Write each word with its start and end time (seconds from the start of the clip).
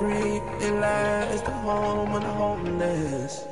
Free, 0.00 0.40
it 0.66 0.72
lies 0.80 1.42
the 1.42 1.50
home 1.50 2.14
of 2.14 2.22
the 2.22 2.32
homeless. 2.42 3.46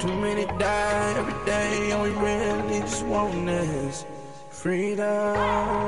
Too 0.00 0.14
many 0.26 0.44
die 0.58 1.14
every 1.20 1.38
day, 1.46 1.92
and 1.92 2.02
we 2.02 2.10
really 2.10 2.80
just 2.80 3.06
want 3.06 3.46
this 3.46 4.04
freedom. 4.50 5.06
Freedom. 5.06 5.87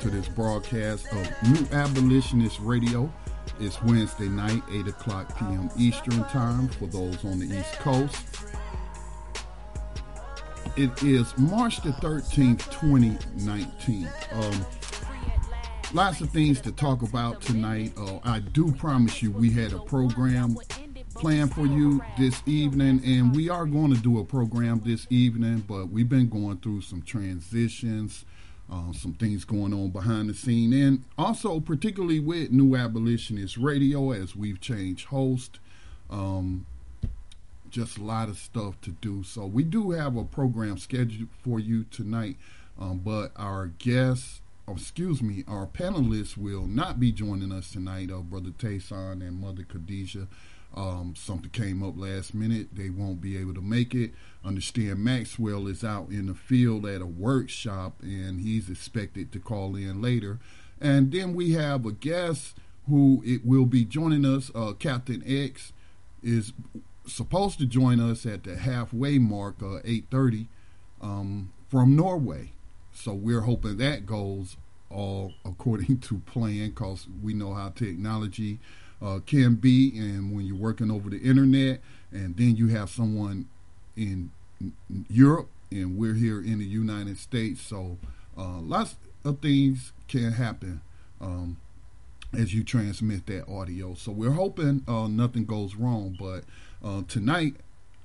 To 0.00 0.10
this 0.10 0.28
broadcast 0.28 1.06
of 1.12 1.28
New 1.50 1.66
Abolitionist 1.76 2.60
Radio. 2.60 3.12
It's 3.58 3.82
Wednesday 3.82 4.28
night, 4.28 4.62
8 4.70 4.86
o'clock 4.86 5.36
p.m. 5.36 5.70
Eastern 5.76 6.22
Time 6.24 6.68
for 6.68 6.86
those 6.86 7.24
on 7.24 7.40
the 7.40 7.58
East 7.58 7.72
Coast. 7.80 8.16
It 10.76 11.02
is 11.02 11.36
March 11.36 11.82
the 11.82 11.90
13th, 11.90 12.70
2019. 12.70 14.08
Um, 14.34 14.66
lots 15.92 16.20
of 16.20 16.30
things 16.30 16.60
to 16.60 16.70
talk 16.70 17.02
about 17.02 17.40
tonight. 17.40 17.92
Uh, 17.96 18.20
I 18.22 18.38
do 18.38 18.70
promise 18.70 19.20
you 19.20 19.32
we 19.32 19.50
had 19.50 19.72
a 19.72 19.80
program 19.80 20.56
planned 21.16 21.52
for 21.52 21.66
you 21.66 22.00
this 22.16 22.40
evening, 22.46 23.02
and 23.04 23.34
we 23.34 23.48
are 23.48 23.66
going 23.66 23.92
to 23.92 24.00
do 24.00 24.20
a 24.20 24.24
program 24.24 24.80
this 24.84 25.08
evening, 25.10 25.64
but 25.66 25.88
we've 25.88 26.08
been 26.08 26.28
going 26.28 26.58
through 26.58 26.82
some 26.82 27.02
transitions 27.02 28.24
uh, 28.70 28.92
some 28.92 29.14
things 29.14 29.44
going 29.44 29.72
on 29.72 29.90
behind 29.90 30.28
the 30.28 30.34
scene, 30.34 30.72
and 30.72 31.04
also 31.16 31.60
particularly 31.60 32.20
with 32.20 32.50
New 32.50 32.76
Abolitionist 32.76 33.56
Radio 33.56 34.12
as 34.12 34.36
we've 34.36 34.60
changed 34.60 35.06
host. 35.06 35.58
Um, 36.10 36.66
just 37.70 37.98
a 37.98 38.02
lot 38.02 38.28
of 38.28 38.38
stuff 38.38 38.80
to 38.82 38.90
do. 38.90 39.22
So 39.22 39.46
we 39.46 39.62
do 39.62 39.90
have 39.90 40.16
a 40.16 40.24
program 40.24 40.78
scheduled 40.78 41.28
for 41.42 41.60
you 41.60 41.84
tonight, 41.84 42.36
um, 42.78 42.98
but 42.98 43.32
our 43.36 43.66
guests, 43.66 44.40
oh, 44.66 44.72
excuse 44.72 45.22
me, 45.22 45.44
our 45.46 45.66
panelists 45.66 46.36
will 46.36 46.66
not 46.66 46.98
be 46.98 47.12
joining 47.12 47.52
us 47.52 47.70
tonight. 47.70 48.10
Uh, 48.10 48.20
Brother 48.20 48.50
Tayson 48.50 49.26
and 49.26 49.40
Mother 49.40 49.64
Khadijah. 49.64 50.28
Um, 50.74 51.14
something 51.16 51.50
came 51.50 51.82
up 51.82 51.94
last 51.96 52.34
minute. 52.34 52.68
They 52.74 52.90
won't 52.90 53.20
be 53.20 53.36
able 53.36 53.54
to 53.54 53.60
make 53.60 53.94
it. 53.94 54.12
Understand 54.44 55.02
Maxwell 55.02 55.66
is 55.66 55.82
out 55.82 56.10
in 56.10 56.26
the 56.26 56.34
field 56.34 56.86
at 56.86 57.00
a 57.00 57.06
workshop 57.06 57.94
and 58.02 58.40
he's 58.40 58.70
expected 58.70 59.32
to 59.32 59.40
call 59.40 59.74
in 59.74 60.00
later. 60.00 60.38
And 60.80 61.10
then 61.10 61.34
we 61.34 61.52
have 61.52 61.84
a 61.84 61.92
guest 61.92 62.54
who 62.88 63.22
it 63.24 63.44
will 63.44 63.66
be 63.66 63.84
joining 63.84 64.24
us. 64.24 64.50
Uh, 64.54 64.72
Captain 64.72 65.22
X 65.26 65.72
is 66.22 66.52
supposed 67.06 67.58
to 67.58 67.66
join 67.66 68.00
us 68.00 68.24
at 68.26 68.44
the 68.44 68.56
halfway 68.56 69.18
mark, 69.18 69.56
uh, 69.62 69.80
8:30, 69.84 70.48
um, 71.00 71.50
from 71.68 71.96
Norway. 71.96 72.52
So 72.92 73.14
we're 73.14 73.42
hoping 73.42 73.76
that 73.78 74.06
goes 74.06 74.56
all 74.90 75.34
according 75.44 75.98
to 76.02 76.18
plan, 76.20 76.70
because 76.70 77.06
we 77.22 77.34
know 77.34 77.54
how 77.54 77.70
technology 77.70 78.58
uh, 79.02 79.20
can 79.26 79.54
be, 79.54 79.92
and 79.96 80.32
when 80.34 80.44
you're 80.46 80.56
working 80.56 80.90
over 80.90 81.10
the 81.10 81.18
internet, 81.18 81.80
and 82.10 82.36
then 82.36 82.56
you 82.56 82.68
have 82.68 82.90
someone 82.90 83.48
in 83.96 84.30
Europe, 85.08 85.48
and 85.70 85.96
we're 85.98 86.14
here 86.14 86.40
in 86.40 86.58
the 86.58 86.64
United 86.64 87.18
States, 87.18 87.60
so 87.60 87.98
uh, 88.36 88.58
lots 88.60 88.96
of 89.24 89.40
things 89.40 89.92
can 90.08 90.32
happen 90.32 90.80
um, 91.20 91.58
as 92.36 92.54
you 92.54 92.64
transmit 92.64 93.26
that 93.26 93.48
audio. 93.48 93.94
So 93.94 94.12
we're 94.12 94.30
hoping 94.30 94.82
uh, 94.88 95.06
nothing 95.08 95.44
goes 95.44 95.74
wrong, 95.74 96.16
but 96.18 96.44
uh, 96.82 97.02
tonight, 97.08 97.56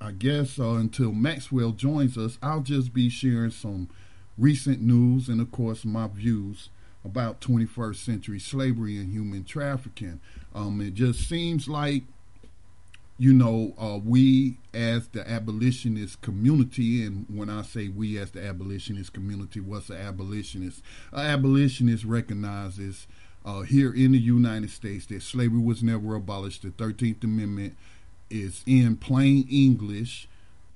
I 0.02 0.12
guess 0.12 0.60
uh, 0.60 0.72
until 0.72 1.14
Maxwell 1.14 1.72
joins 1.72 2.18
us, 2.18 2.38
I'll 2.42 2.62
just 2.62 2.94
be 2.94 3.10
sharing 3.10 3.52
some 3.52 3.90
recent 4.38 4.82
news 4.82 5.30
and, 5.30 5.40
of 5.40 5.52
course, 5.52 5.86
my 5.86 6.08
views 6.08 6.70
about 7.06 7.42
21st 7.42 7.96
century 7.96 8.40
slavery 8.40 8.98
and 8.98 9.12
human 9.12 9.44
trafficking. 9.44 10.20
Um, 10.56 10.82
it 10.82 10.94
just 10.94 11.28
seems 11.28 11.68
like, 11.68 12.04
you 13.18 13.34
know, 13.34 13.74
uh, 13.80 14.00
we 14.04 14.58
as 14.74 15.08
the 15.10 15.30
abolitionist 15.30 16.22
community, 16.22 17.06
and 17.06 17.26
when 17.30 17.50
I 17.50 17.62
say 17.62 17.90
we 17.90 18.18
as 18.18 18.32
the 18.32 18.46
abolitionist 18.46 19.14
community, 19.14 19.60
what's 19.60 19.90
an 19.90 19.98
abolitionist? 19.98 20.82
An 21.12 21.26
abolitionist 21.26 22.06
recognizes 22.06 23.08
uh, 23.46 23.62
here 23.62 23.94
in 23.94 24.14
the 24.14 24.20
United 24.20 24.70
States 24.70 25.06
that 25.08 25.22
slavery 25.22 25.60
was 25.60 25.84
never 25.84 26.16
abolished. 26.16 26.64
The 26.64 26.70
13th 26.70 27.24
Amendment 27.24 27.76
is 28.30 28.64
in 28.66 28.96
plain 28.98 29.48
English 29.50 30.28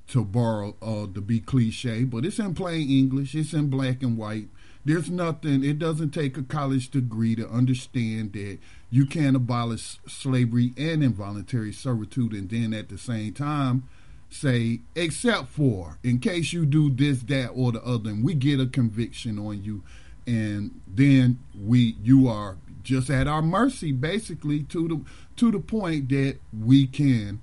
to 0.10 0.24
borrow 0.24 0.76
uh, 0.82 1.08
to 1.14 1.22
be 1.22 1.40
cliche, 1.40 2.04
but 2.04 2.26
it's 2.26 2.40
in 2.40 2.54
plain 2.54 2.90
English. 2.90 3.36
It's 3.36 3.54
in 3.54 3.70
black 3.70 4.04
and 4.04 4.18
white. 4.18 4.48
There's 4.88 5.10
nothing. 5.10 5.66
It 5.66 5.80
doesn't 5.80 6.12
take 6.12 6.38
a 6.38 6.44
college 6.44 6.90
degree 6.92 7.36
to 7.36 7.50
understand 7.50 8.32
that 8.32 8.58
you 8.90 9.06
can't 9.06 9.36
abolish 9.36 10.00
slavery 10.08 10.74
and 10.78 11.04
involuntary 11.04 11.74
servitude, 11.74 12.32
and 12.32 12.50
then 12.50 12.74
at 12.74 12.88
the 12.88 12.98
same 12.98 13.34
time 13.34 13.84
say, 14.30 14.80
except 14.96 15.50
for 15.50 15.98
in 16.04 16.20
case 16.20 16.54
you 16.54 16.66
do 16.66 16.90
this, 16.90 17.22
that, 17.24 17.48
or 17.48 17.74
the 17.74 17.84
other, 17.84 18.12
and 18.12 18.24
we 18.24 18.34
get 18.34 18.62
a 18.62 18.66
conviction 18.66 19.38
on 19.38 19.62
you, 19.62 19.84
and 20.26 20.80
then 20.88 21.40
we 21.54 21.98
you 22.02 22.30
are 22.30 22.56
just 22.82 23.10
at 23.10 23.28
our 23.28 23.42
mercy, 23.42 23.92
basically 23.92 24.64
to 24.64 24.88
the 24.88 25.02
to 25.36 25.52
the 25.52 25.60
point 25.60 26.08
that 26.08 26.38
we 26.58 26.88
can 26.88 27.42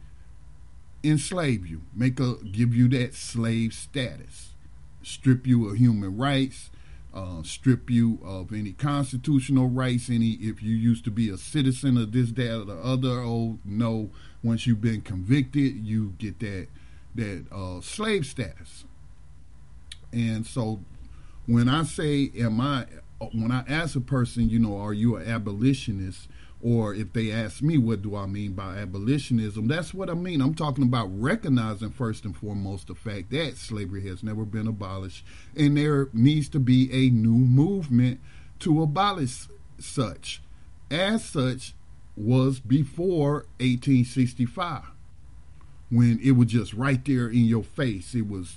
enslave 1.03 1.67
you, 1.67 1.83
make 1.95 2.19
a 2.19 2.37
give 2.37 2.75
you 2.75 2.89
that 2.89 3.15
slave 3.15 3.75
status, 3.75 4.55
strip 5.03 5.47
you 5.47 5.69
of 5.69 5.77
human 5.77 6.17
rights, 6.17 6.71
uh, 7.15 7.43
strip 7.45 7.89
you 7.89 8.19
of 8.25 8.53
any 8.53 8.73
constitutional 8.73 9.69
rights. 9.69 10.11
Any 10.11 10.33
if 10.33 10.63
you 10.63 10.75
used 10.75 11.05
to 11.05 11.11
be 11.11 11.31
a 11.31 11.39
citizen 11.39 11.97
of 11.97 12.13
this, 12.13 12.33
that, 12.33 12.61
or 12.61 12.65
the 12.65 12.77
other. 12.77 13.21
Oh 13.21 13.59
no! 13.65 14.11
Once 14.43 14.67
you've 14.67 14.81
been 14.81 15.01
convicted, 15.01 15.87
you 15.87 16.15
get 16.19 16.41
that 16.41 16.67
that 17.15 17.47
uh, 17.53 17.81
slave 17.81 18.27
status. 18.27 18.85
And 20.13 20.47
so, 20.47 20.81
when 21.47 21.69
I 21.69 21.85
say, 21.85 22.31
"Am 22.37 22.61
I?" 22.61 22.87
When 23.33 23.53
I 23.53 23.65
ask 23.69 23.97
a 23.97 24.01
person, 24.01 24.51
you 24.51 24.59
know, 24.59 24.77
are 24.77 24.93
you 24.93 25.17
an 25.17 25.27
abolitionist? 25.27 26.29
Or 26.65 26.95
if 26.95 27.13
they 27.13 27.31
ask 27.31 27.63
me 27.63 27.77
what 27.77 28.01
do 28.01 28.17
I 28.17 28.25
mean 28.25 28.55
by 28.55 28.79
abolitionism, 28.79 29.69
that's 29.69 29.93
what 29.93 30.09
I 30.09 30.15
mean. 30.15 30.41
I'm 30.41 30.55
talking 30.55 30.85
about 30.85 31.09
recognizing 31.13 31.91
first 31.91 32.25
and 32.25 32.35
foremost 32.35 32.87
the 32.87 32.95
fact 32.95 33.31
that 33.33 33.59
slavery 33.59 34.09
has 34.09 34.23
never 34.23 34.47
been 34.47 34.67
abolished 34.67 35.27
and 35.55 35.77
there 35.77 36.09
needs 36.15 36.49
to 36.49 36.59
be 36.59 36.91
a 36.91 37.11
new 37.11 37.35
movement 37.35 38.19
to 38.61 38.83
abolish 38.83 39.47
such. 39.79 40.41
As 40.91 41.23
such 41.23 41.75
was 42.17 42.61
before 42.61 43.47
1865 43.61 44.85
when 45.91 46.19
it 46.23 46.33
was 46.33 46.49
just 46.49 46.73
right 46.73 47.05
there 47.05 47.29
in 47.29 47.45
your 47.45 47.63
face. 47.63 48.15
It 48.15 48.27
was 48.27 48.57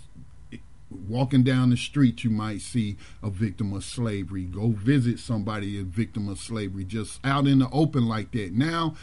walking 0.89 1.43
down 1.43 1.69
the 1.69 1.77
street, 1.77 2.23
you 2.23 2.29
might 2.29 2.61
see 2.61 2.97
a 3.21 3.29
victim 3.29 3.73
of 3.73 3.83
slavery. 3.83 4.43
Go 4.43 4.69
visit 4.69 5.19
somebody 5.19 5.79
a 5.79 5.83
victim 5.83 6.29
of 6.29 6.39
slavery, 6.39 6.83
just 6.83 7.19
out 7.23 7.47
in 7.47 7.59
the 7.59 7.69
open 7.71 8.07
like 8.07 8.31
that. 8.31 8.53
Now, 8.53 8.95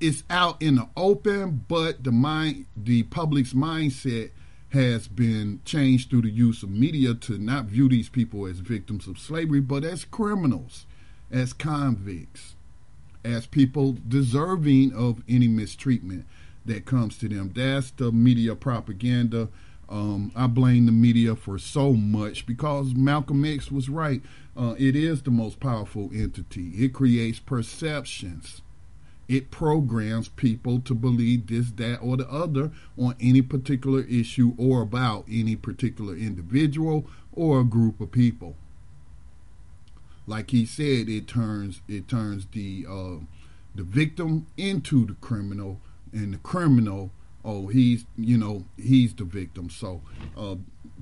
it's 0.00 0.24
out 0.30 0.60
in 0.62 0.76
the 0.76 0.88
open, 0.96 1.64
but 1.68 2.04
the 2.04 2.12
mind, 2.12 2.66
the 2.76 3.02
public's 3.04 3.52
mindset 3.52 4.30
has 4.70 5.08
been 5.08 5.60
changed 5.64 6.10
through 6.10 6.22
the 6.22 6.30
use 6.30 6.62
of 6.62 6.70
media 6.70 7.12
to 7.12 7.38
not 7.38 7.66
view 7.66 7.88
these 7.88 8.08
people 8.08 8.46
as 8.46 8.60
victims 8.60 9.06
of 9.06 9.18
slavery, 9.18 9.60
but 9.60 9.84
as 9.84 10.04
criminals, 10.04 10.86
as 11.30 11.52
convicts, 11.52 12.54
as 13.24 13.46
people 13.46 13.96
deserving 14.08 14.92
of 14.92 15.22
any 15.28 15.48
mistreatment 15.48 16.24
that 16.64 16.86
comes 16.86 17.18
to 17.18 17.28
them. 17.28 17.52
That's 17.54 17.90
the 17.90 18.12
media 18.12 18.54
propaganda. 18.54 19.48
Um, 19.90 20.30
I 20.36 20.46
blame 20.46 20.86
the 20.86 20.92
media 20.92 21.34
for 21.34 21.58
so 21.58 21.92
much 21.94 22.46
because 22.46 22.94
Malcolm 22.94 23.44
X 23.44 23.72
was 23.72 23.88
right. 23.88 24.22
Uh, 24.56 24.74
it 24.78 24.94
is 24.94 25.22
the 25.22 25.30
most 25.30 25.58
powerful 25.58 26.10
entity. 26.14 26.70
It 26.76 26.92
creates 26.92 27.40
perceptions 27.40 28.62
it 29.30 29.52
programs 29.52 30.26
people 30.26 30.80
to 30.80 30.92
believe 30.92 31.46
this, 31.46 31.70
that, 31.76 31.98
or 31.98 32.16
the 32.16 32.28
other 32.28 32.72
on 32.98 33.14
any 33.20 33.40
particular 33.40 34.00
issue 34.00 34.54
or 34.58 34.82
about 34.82 35.24
any 35.30 35.54
particular 35.54 36.16
individual 36.16 37.06
or 37.32 37.60
a 37.60 37.64
group 37.64 38.00
of 38.00 38.10
people. 38.10 38.56
Like 40.26 40.50
he 40.50 40.66
said, 40.66 41.08
it 41.08 41.28
turns 41.28 41.80
it 41.86 42.08
turns 42.08 42.46
the 42.46 42.84
uh, 42.88 43.24
the 43.72 43.84
victim 43.84 44.46
into 44.56 45.06
the 45.06 45.14
criminal, 45.14 45.80
and 46.12 46.34
the 46.34 46.38
criminal, 46.38 47.12
oh, 47.44 47.66
he's 47.68 48.04
you 48.16 48.38
know 48.38 48.64
he's 48.76 49.14
the 49.14 49.24
victim. 49.24 49.70
So 49.70 50.02
uh, 50.36 50.56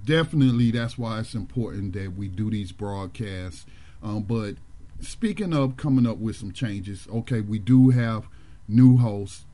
definitely, 0.04 0.70
that's 0.70 0.98
why 0.98 1.20
it's 1.20 1.34
important 1.34 1.92
that 1.94 2.16
we 2.16 2.28
do 2.28 2.50
these 2.50 2.72
broadcasts. 2.72 3.66
Um, 4.02 4.22
but 4.22 4.56
speaking 5.00 5.52
of 5.52 5.76
coming 5.76 6.06
up 6.06 6.18
with 6.18 6.36
some 6.36 6.52
changes, 6.52 7.06
okay, 7.12 7.40
we 7.40 7.58
do 7.58 7.90
have 7.90 8.28
new 8.66 8.96
hosts. 8.96 9.44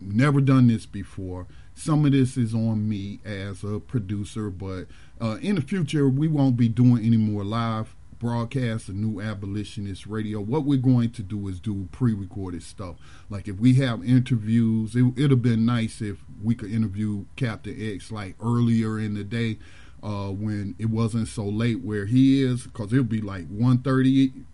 Never 0.00 0.40
done 0.40 0.68
this 0.68 0.86
before. 0.86 1.46
Some 1.74 2.06
of 2.06 2.12
this 2.12 2.38
is 2.38 2.54
on 2.54 2.88
me 2.88 3.20
as 3.26 3.62
a 3.62 3.78
producer, 3.78 4.48
but 4.48 4.86
uh, 5.20 5.36
in 5.42 5.56
the 5.56 5.60
future, 5.60 6.08
we 6.08 6.28
won't 6.28 6.56
be 6.56 6.68
doing 6.68 7.04
any 7.04 7.18
more 7.18 7.44
live 7.44 7.94
broadcasts 8.18 8.88
a 8.88 8.92
New 8.92 9.20
Abolitionist 9.20 10.06
Radio. 10.06 10.40
What 10.40 10.64
we're 10.64 10.78
going 10.78 11.10
to 11.12 11.22
do 11.22 11.48
is 11.48 11.60
do 11.60 11.88
pre 11.92 12.12
recorded 12.12 12.62
stuff. 12.62 12.96
Like 13.28 13.48
if 13.48 13.56
we 13.56 13.74
have 13.74 14.04
interviews, 14.04 14.94
it, 14.94 15.02
would 15.02 15.30
have 15.30 15.42
been 15.42 15.66
nice 15.66 16.00
if 16.00 16.18
we 16.42 16.54
could 16.54 16.70
interview 16.70 17.26
Captain 17.36 17.76
X 17.78 18.10
like 18.10 18.36
earlier 18.40 18.98
in 18.98 19.14
the 19.14 19.24
day 19.24 19.58
uh, 20.02 20.30
when 20.30 20.74
it 20.78 20.86
wasn't 20.86 21.28
so 21.28 21.44
late 21.44 21.82
where 21.82 22.06
he 22.06 22.42
is, 22.42 22.66
because 22.66 22.92
it'll 22.92 23.04
be 23.04 23.20
like 23.20 23.48
1.30 23.48 24.44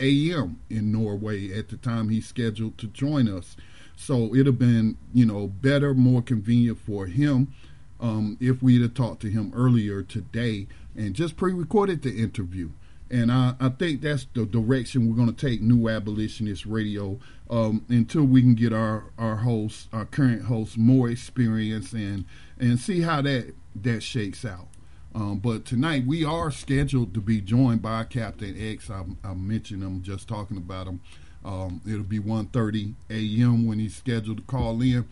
a.m. 0.00 0.60
in 0.68 0.90
Norway 0.92 1.52
at 1.52 1.68
the 1.68 1.76
time 1.76 2.08
he's 2.08 2.26
scheduled 2.26 2.78
to 2.78 2.86
join 2.88 3.28
us. 3.28 3.56
So 3.96 4.34
it'd 4.34 4.46
have 4.46 4.58
been, 4.58 4.96
you 5.12 5.26
know, 5.26 5.46
better, 5.46 5.94
more 5.94 6.22
convenient 6.22 6.78
for 6.78 7.06
him 7.06 7.52
um, 8.00 8.36
if 8.40 8.62
we'd 8.62 8.82
have 8.82 8.94
talked 8.94 9.22
to 9.22 9.30
him 9.30 9.52
earlier 9.54 10.02
today 10.02 10.66
and 10.96 11.14
just 11.14 11.36
pre-recorded 11.36 12.02
the 12.02 12.16
interview. 12.16 12.70
And 13.12 13.30
I, 13.30 13.54
I 13.60 13.68
think 13.68 14.00
that's 14.00 14.26
the 14.32 14.46
direction 14.46 15.06
we're 15.06 15.16
going 15.16 15.32
to 15.32 15.46
take 15.46 15.60
New 15.60 15.86
Abolitionist 15.90 16.64
Radio 16.64 17.20
um, 17.50 17.84
until 17.90 18.24
we 18.24 18.40
can 18.40 18.54
get 18.54 18.72
our, 18.72 19.04
our 19.18 19.36
hosts, 19.36 19.86
our 19.92 20.06
current 20.06 20.46
hosts, 20.46 20.78
more 20.78 21.10
experience 21.10 21.92
and 21.92 22.24
and 22.58 22.80
see 22.80 23.02
how 23.02 23.20
that 23.22 23.54
that 23.76 24.02
shakes 24.02 24.46
out. 24.46 24.66
Um, 25.14 25.40
but 25.40 25.66
tonight 25.66 26.06
we 26.06 26.24
are 26.24 26.50
scheduled 26.50 27.12
to 27.12 27.20
be 27.20 27.42
joined 27.42 27.82
by 27.82 28.04
Captain 28.04 28.56
X. 28.58 28.88
I, 28.88 29.02
I 29.22 29.34
mentioned 29.34 29.82
him 29.82 30.02
just 30.02 30.26
talking 30.26 30.56
about 30.56 30.86
him. 30.86 31.00
Um, 31.44 31.82
it'll 31.86 32.04
be 32.04 32.18
1:30 32.18 32.94
a.m. 33.10 33.66
when 33.66 33.78
he's 33.78 33.94
scheduled 33.94 34.38
to 34.38 34.42
call 34.44 34.80
in 34.80 35.06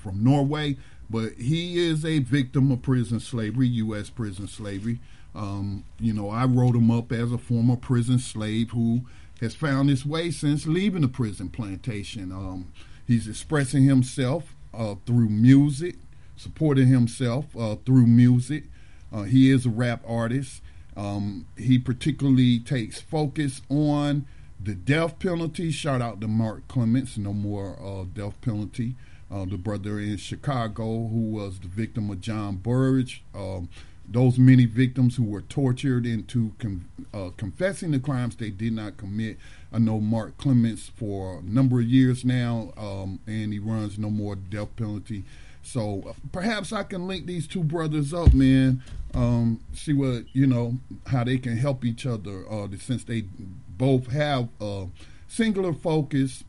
from 0.00 0.24
Norway. 0.24 0.78
But 1.08 1.34
he 1.34 1.78
is 1.78 2.04
a 2.04 2.18
victim 2.18 2.72
of 2.72 2.82
prison 2.82 3.20
slavery, 3.20 3.68
U.S. 3.68 4.10
prison 4.10 4.48
slavery. 4.48 4.98
Um, 5.34 5.84
you 5.98 6.12
know, 6.12 6.30
I 6.30 6.44
wrote 6.44 6.76
him 6.76 6.90
up 6.90 7.10
as 7.12 7.32
a 7.32 7.38
former 7.38 7.76
prison 7.76 8.18
slave 8.18 8.70
who 8.70 9.02
has 9.40 9.54
found 9.54 9.88
his 9.88 10.06
way 10.06 10.30
since 10.30 10.66
leaving 10.66 11.02
the 11.02 11.08
prison 11.08 11.48
plantation. 11.48 12.30
Um, 12.30 12.72
he's 13.06 13.28
expressing 13.28 13.84
himself 13.84 14.54
uh, 14.72 14.94
through 15.06 15.28
music, 15.28 15.96
supporting 16.36 16.88
himself 16.88 17.46
uh, 17.58 17.76
through 17.84 18.06
music. 18.06 18.64
Uh, 19.12 19.22
he 19.22 19.50
is 19.50 19.66
a 19.66 19.70
rap 19.70 20.02
artist. 20.06 20.62
Um, 20.96 21.46
he 21.56 21.78
particularly 21.78 22.60
takes 22.60 23.00
focus 23.00 23.62
on 23.68 24.26
the 24.60 24.74
death 24.74 25.18
penalty. 25.18 25.70
Shout 25.70 26.00
out 26.00 26.20
to 26.20 26.28
Mark 26.28 26.68
Clements, 26.68 27.18
no 27.18 27.32
more 27.32 27.76
uh, 27.82 28.04
death 28.12 28.40
penalty. 28.40 28.94
Uh, 29.30 29.44
the 29.44 29.56
brother 29.56 29.98
in 29.98 30.16
Chicago 30.16 31.08
who 31.08 31.30
was 31.30 31.58
the 31.58 31.66
victim 31.66 32.10
of 32.10 32.20
John 32.20 32.56
Burge. 32.56 33.24
Um, 33.34 33.68
those 34.06 34.38
many 34.38 34.66
victims 34.66 35.16
who 35.16 35.24
were 35.24 35.42
tortured 35.42 36.06
into 36.06 36.52
uh, 37.12 37.30
confessing 37.36 37.90
the 37.90 37.98
crimes 37.98 38.36
they 38.36 38.50
did 38.50 38.72
not 38.72 38.96
commit. 38.96 39.38
I 39.72 39.78
know 39.78 40.00
Mark 40.00 40.36
Clements 40.38 40.90
for 40.94 41.38
a 41.38 41.42
number 41.42 41.80
of 41.80 41.86
years 41.86 42.24
now, 42.24 42.72
um, 42.76 43.18
and 43.26 43.52
he 43.52 43.58
runs 43.58 43.98
No 43.98 44.10
More 44.10 44.36
Death 44.36 44.76
Penalty 44.76 45.24
so 45.64 46.14
perhaps 46.30 46.72
I 46.72 46.82
can 46.82 47.08
link 47.08 47.26
these 47.26 47.46
two 47.46 47.64
brothers 47.64 48.12
up, 48.12 48.34
man. 48.34 48.82
Um, 49.14 49.60
see 49.72 49.94
what 49.94 50.24
you 50.32 50.46
know 50.46 50.78
how 51.06 51.24
they 51.24 51.38
can 51.38 51.56
help 51.56 51.84
each 51.84 52.04
other. 52.06 52.44
Uh, 52.50 52.68
since 52.78 53.04
they 53.04 53.24
both 53.68 54.08
have 54.08 54.48
a 54.60 54.86
singular 55.26 55.72
focus 55.72 56.44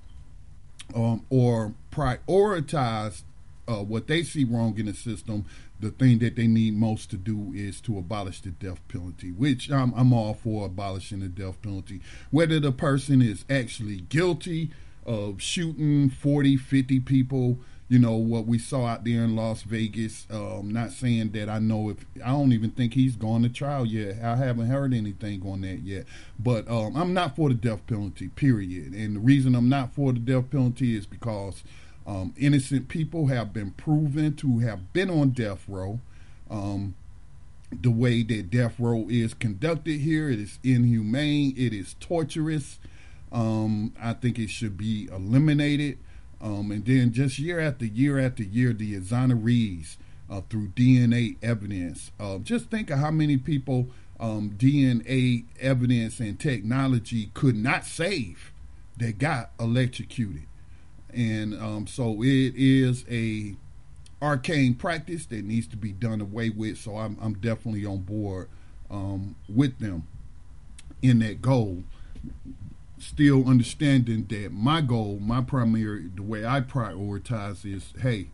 um, 0.93 1.25
or 1.29 1.73
prioritize 1.91 3.23
uh, 3.67 3.83
what 3.83 4.07
they 4.07 4.21
see 4.21 4.43
wrong 4.43 4.77
in 4.77 4.87
the 4.87 4.93
system. 4.93 5.45
The 5.85 5.91
thing 5.91 6.17
that 6.17 6.35
they 6.35 6.47
need 6.47 6.73
most 6.73 7.11
to 7.11 7.15
do 7.15 7.53
is 7.53 7.79
to 7.81 7.99
abolish 7.99 8.41
the 8.41 8.49
death 8.49 8.81
penalty, 8.87 9.31
which 9.31 9.69
I'm, 9.69 9.93
I'm 9.95 10.13
all 10.13 10.33
for 10.33 10.65
abolishing 10.65 11.19
the 11.19 11.27
death 11.27 11.61
penalty. 11.61 12.01
Whether 12.31 12.59
the 12.59 12.71
person 12.71 13.21
is 13.21 13.45
actually 13.51 13.97
guilty 13.97 14.71
of 15.05 15.43
shooting 15.43 16.09
40, 16.09 16.57
50 16.57 16.99
people 17.01 17.59
you 17.87 17.99
know 17.99 18.15
what 18.15 18.47
we 18.47 18.57
saw 18.57 18.87
out 18.87 19.03
there 19.03 19.23
in 19.23 19.35
Las 19.35 19.61
Vegas. 19.61 20.25
Um, 20.31 20.71
not 20.71 20.91
saying 20.91 21.33
that 21.33 21.49
I 21.49 21.59
know 21.59 21.89
if 21.89 22.03
I 22.15 22.29
don't 22.29 22.51
even 22.51 22.71
think 22.71 22.95
he's 22.95 23.15
gone 23.15 23.43
to 23.43 23.49
trial 23.49 23.85
yet. 23.85 24.23
I 24.23 24.37
haven't 24.37 24.65
heard 24.65 24.91
anything 24.91 25.43
on 25.47 25.61
that 25.61 25.81
yet. 25.83 26.05
But 26.39 26.67
um, 26.67 26.95
I'm 26.95 27.13
not 27.13 27.35
for 27.35 27.49
the 27.49 27.53
death 27.53 27.85
penalty. 27.85 28.29
Period. 28.29 28.93
And 28.93 29.17
the 29.17 29.19
reason 29.19 29.53
I'm 29.53 29.69
not 29.69 29.93
for 29.93 30.13
the 30.13 30.19
death 30.19 30.49
penalty 30.49 30.97
is 30.97 31.05
because 31.05 31.63
um, 32.07 32.33
innocent 32.37 32.87
people 32.87 33.27
have 33.27 33.53
been 33.53 33.71
proven 33.71 34.35
to 34.35 34.59
have 34.59 34.93
been 34.93 35.09
on 35.09 35.29
death 35.29 35.63
row. 35.67 35.99
Um, 36.49 36.95
the 37.71 37.91
way 37.91 38.23
that 38.23 38.51
death 38.51 38.79
row 38.79 39.07
is 39.09 39.33
conducted 39.33 39.99
here, 40.01 40.29
it 40.29 40.39
is 40.39 40.59
inhumane. 40.63 41.53
It 41.57 41.73
is 41.73 41.95
torturous. 41.99 42.79
Um, 43.31 43.93
I 44.01 44.13
think 44.13 44.37
it 44.37 44.49
should 44.49 44.77
be 44.77 45.09
eliminated. 45.11 45.97
Um, 46.41 46.71
and 46.71 46.85
then 46.85 47.11
just 47.11 47.39
year 47.39 47.59
after 47.59 47.85
year 47.85 48.19
after 48.19 48.43
year, 48.43 48.71
the 48.71 48.99
exonerees 48.99 49.97
uh, 50.29 50.41
through 50.49 50.69
DNA 50.69 51.37
evidence. 51.41 52.11
Uh, 52.19 52.37
just 52.37 52.69
think 52.69 52.89
of 52.89 52.99
how 52.99 53.11
many 53.11 53.37
people 53.37 53.87
um, 54.19 54.55
DNA 54.57 55.45
evidence 55.59 56.19
and 56.19 56.39
technology 56.39 57.31
could 57.33 57.55
not 57.55 57.85
save 57.85 58.53
that 58.97 59.17
got 59.17 59.51
electrocuted. 59.59 60.43
And 61.15 61.53
um, 61.61 61.87
so 61.87 62.21
it 62.21 62.53
is 62.55 63.05
a 63.09 63.55
arcane 64.21 64.75
practice 64.75 65.25
that 65.27 65.45
needs 65.45 65.67
to 65.67 65.77
be 65.77 65.91
done 65.91 66.21
away 66.21 66.49
with. 66.49 66.77
So 66.77 66.97
I'm, 66.97 67.17
I'm 67.21 67.35
definitely 67.35 67.85
on 67.85 67.99
board 67.99 68.49
um, 68.91 69.35
with 69.47 69.79
them 69.79 70.07
in 71.01 71.19
that 71.19 71.41
goal 71.41 71.83
still 72.97 73.47
understanding 73.47 74.25
that 74.29 74.51
my 74.51 74.81
goal, 74.81 75.19
my 75.21 75.41
primary, 75.41 76.09
the 76.13 76.23
way 76.23 76.45
I 76.45 76.61
prioritize 76.61 77.65
is, 77.65 77.93
hey, 78.01 78.29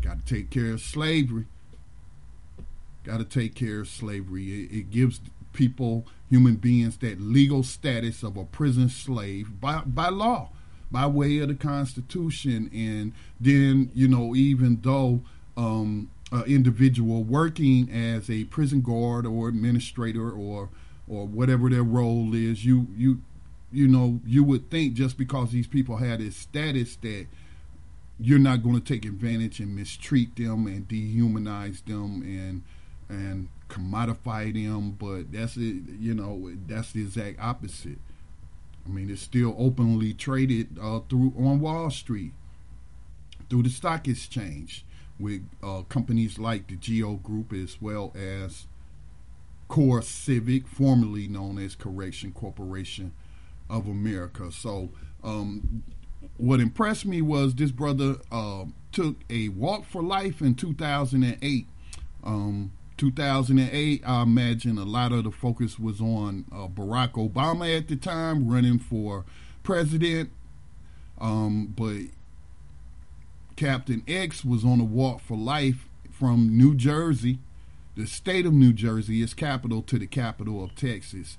got 0.00 0.24
to 0.24 0.34
take 0.34 0.50
care 0.50 0.72
of 0.72 0.80
slavery. 0.80 1.46
Got 3.04 3.18
to 3.18 3.24
take 3.24 3.54
care 3.54 3.80
of 3.80 3.88
slavery. 3.88 4.64
It, 4.64 4.76
it, 4.76 4.90
gives 4.90 5.20
people, 5.52 6.06
human 6.28 6.56
beings, 6.56 6.96
that 6.98 7.20
legal 7.20 7.62
status 7.62 8.22
of 8.22 8.36
a 8.36 8.44
prison 8.44 8.88
slave 8.88 9.60
by 9.60 9.82
by 9.86 10.08
law, 10.08 10.50
by 10.90 11.06
way 11.06 11.38
of 11.38 11.48
the 11.48 11.54
Constitution. 11.54 12.70
And 12.72 13.12
then, 13.40 13.90
you 13.94 14.08
know, 14.08 14.34
even 14.34 14.80
though 14.82 15.22
um, 15.56 16.10
an 16.32 16.44
individual 16.44 17.22
working 17.22 17.90
as 17.90 18.30
a 18.30 18.44
prison 18.44 18.80
guard 18.80 19.26
or 19.26 19.48
administrator 19.48 20.30
or 20.30 20.70
or 21.08 21.24
whatever 21.24 21.70
their 21.70 21.84
role 21.84 22.34
is, 22.34 22.64
you 22.64 22.88
you 22.96 23.20
you 23.72 23.88
know, 23.88 24.20
you 24.24 24.44
would 24.44 24.70
think 24.70 24.94
just 24.94 25.18
because 25.18 25.50
these 25.50 25.66
people 25.66 25.96
had 25.96 26.20
this 26.20 26.36
status 26.36 26.96
that 26.96 27.26
you're 28.18 28.38
not 28.38 28.62
going 28.62 28.80
to 28.80 28.84
take 28.84 29.04
advantage 29.04 29.60
and 29.60 29.76
mistreat 29.76 30.34
them 30.36 30.66
and 30.66 30.88
dehumanize 30.88 31.84
them 31.84 32.22
and 32.22 32.62
and 33.08 33.48
commodify 33.68 34.52
them. 34.52 34.92
But 34.92 35.32
that's 35.32 35.56
it. 35.56 35.82
You 35.98 36.14
know, 36.14 36.50
that's 36.66 36.92
the 36.92 37.02
exact 37.02 37.38
opposite. 37.40 37.98
I 38.86 38.90
mean, 38.90 39.10
it's 39.10 39.22
still 39.22 39.54
openly 39.58 40.12
traded 40.12 40.78
uh, 40.80 41.00
through 41.08 41.32
on 41.38 41.60
Wall 41.60 41.90
Street, 41.90 42.32
through 43.50 43.64
the 43.64 43.70
stock 43.70 44.06
exchange, 44.06 44.84
with 45.18 45.42
uh, 45.62 45.82
companies 45.88 46.38
like 46.38 46.68
the 46.68 46.76
Geo 46.76 47.14
Group 47.14 47.52
as 47.52 47.80
well 47.80 48.12
as 48.14 48.66
Core 49.68 50.02
Civic, 50.02 50.68
formerly 50.68 51.26
known 51.26 51.58
as 51.58 51.74
Correction 51.74 52.32
Corporation 52.32 53.12
of 53.68 53.86
America. 53.86 54.52
So, 54.52 54.90
um, 55.24 55.82
what 56.36 56.60
impressed 56.60 57.06
me 57.06 57.22
was 57.22 57.54
this 57.54 57.70
brother 57.70 58.16
uh, 58.30 58.64
took 58.92 59.16
a 59.28 59.48
walk 59.50 59.84
for 59.84 60.02
life 60.02 60.40
in 60.40 60.54
2008. 60.54 61.66
Um, 62.22 62.72
2008, 62.96 64.02
I 64.06 64.22
imagine 64.22 64.78
a 64.78 64.84
lot 64.84 65.12
of 65.12 65.24
the 65.24 65.30
focus 65.30 65.78
was 65.78 66.00
on 66.00 66.44
uh, 66.50 66.66
Barack 66.68 67.12
Obama 67.12 67.76
at 67.76 67.88
the 67.88 67.96
time 67.96 68.48
running 68.48 68.78
for 68.78 69.24
president. 69.62 70.30
Um, 71.20 71.74
but 71.76 72.02
Captain 73.56 74.02
X 74.06 74.44
was 74.44 74.64
on 74.64 74.80
a 74.80 74.84
walk 74.84 75.20
for 75.20 75.36
life 75.36 75.88
from 76.10 76.56
New 76.56 76.74
Jersey, 76.74 77.38
the 77.96 78.06
state 78.06 78.46
of 78.46 78.52
New 78.52 78.72
Jersey, 78.72 79.22
its 79.22 79.34
capital, 79.34 79.82
to 79.82 79.98
the 79.98 80.06
capital 80.06 80.62
of 80.62 80.74
Texas, 80.74 81.36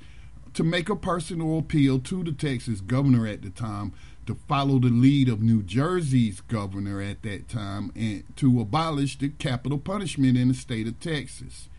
to 0.54 0.64
make 0.64 0.90
a 0.90 0.96
personal 0.96 1.60
appeal 1.60 2.00
to 2.00 2.24
the 2.24 2.32
Texas 2.32 2.82
governor 2.82 3.28
at 3.28 3.42
the 3.42 3.50
time 3.50 3.94
to 4.28 4.36
follow 4.48 4.78
the 4.80 4.90
lead 4.90 5.30
of 5.30 5.42
New 5.42 5.64
Jersey's 5.64 6.42
governor 6.42 7.02
at 7.02 7.24
that 7.24 7.50
time 7.50 7.92
and 7.96 8.24
to 8.36 8.62
abolish 8.62 9.18
the 9.18 9.30
capital 9.30 9.78
punishment 9.78 10.38
in 10.38 10.50
the 10.50 10.54
state 10.54 10.88
of 10.88 11.00
Texas. 11.00 11.70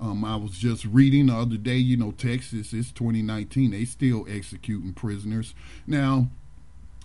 Um, 0.00 0.24
I 0.24 0.34
was 0.36 0.52
just 0.52 0.84
reading 0.84 1.26
the 1.26 1.34
other 1.34 1.56
day, 1.56 1.76
you 1.76 1.96
know, 1.96 2.10
Texas, 2.10 2.72
is 2.72 2.90
2019, 2.90 3.70
they 3.70 3.84
still 3.84 4.26
executing 4.28 4.92
prisoners. 4.92 5.54
Now, 5.86 6.28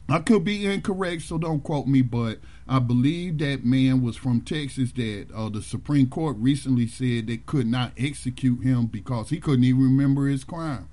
I 0.10 0.20
could 0.20 0.44
be 0.44 0.66
incorrect, 0.66 1.22
so 1.24 1.38
don't 1.38 1.64
quote 1.64 1.86
me, 1.86 2.02
but 2.02 2.40
I 2.68 2.80
believe 2.80 3.38
that 3.38 3.66
man 3.66 4.02
was 4.02 4.16
from 4.16 4.42
Texas 4.42 4.94
that 4.94 5.28
uh, 5.36 5.50
the 5.50 5.62
Supreme 5.62 6.10
Court 6.10 6.38
recently 6.40 6.88
said 6.88 7.28
they 7.28 7.38
could 7.38 7.68
not 7.68 7.92
execute 7.98 8.64
him 8.64 8.88
because 8.88 9.30
he 9.30 9.40
couldn't 9.40 9.66
even 9.66 9.84
remember 9.84 10.28
his 10.28 10.44
crime. 10.44 10.90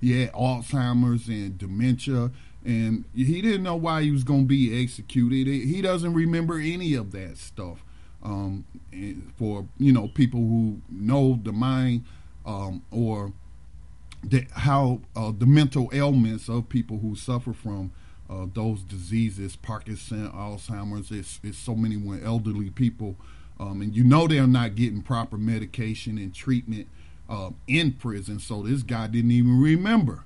He 0.00 0.20
had 0.20 0.32
Alzheimer's 0.32 1.28
and 1.28 1.56
dementia 1.56 2.32
and 2.66 3.04
he 3.14 3.40
didn't 3.40 3.62
know 3.62 3.76
why 3.76 4.02
he 4.02 4.10
was 4.10 4.24
going 4.24 4.42
to 4.42 4.46
be 4.46 4.82
executed. 4.82 5.46
He 5.46 5.80
doesn't 5.80 6.12
remember 6.12 6.58
any 6.58 6.94
of 6.94 7.12
that 7.12 7.38
stuff. 7.38 7.84
Um, 8.22 8.64
for 9.36 9.68
you 9.78 9.92
know 9.92 10.08
people 10.08 10.40
who 10.40 10.80
know 10.90 11.38
the 11.40 11.52
mind 11.52 12.04
um, 12.44 12.82
or 12.90 13.32
the, 14.24 14.46
how 14.52 15.00
uh, 15.14 15.32
the 15.36 15.46
mental 15.46 15.88
ailments 15.92 16.48
of 16.48 16.68
people 16.68 16.98
who 16.98 17.14
suffer 17.14 17.52
from 17.52 17.92
uh, 18.28 18.46
those 18.52 18.82
diseases, 18.82 19.54
Parkinson, 19.54 20.28
Alzheimer's. 20.30 21.12
It's, 21.12 21.38
it's 21.44 21.58
so 21.58 21.76
many 21.76 21.96
when 21.96 22.24
elderly 22.24 22.70
people, 22.70 23.14
um, 23.60 23.80
and 23.80 23.94
you 23.94 24.02
know 24.02 24.26
they're 24.26 24.48
not 24.48 24.74
getting 24.74 25.02
proper 25.02 25.36
medication 25.36 26.18
and 26.18 26.34
treatment 26.34 26.88
uh, 27.28 27.50
in 27.68 27.92
prison. 27.92 28.40
So 28.40 28.62
this 28.62 28.82
guy 28.82 29.06
didn't 29.06 29.30
even 29.30 29.60
remember 29.60 30.24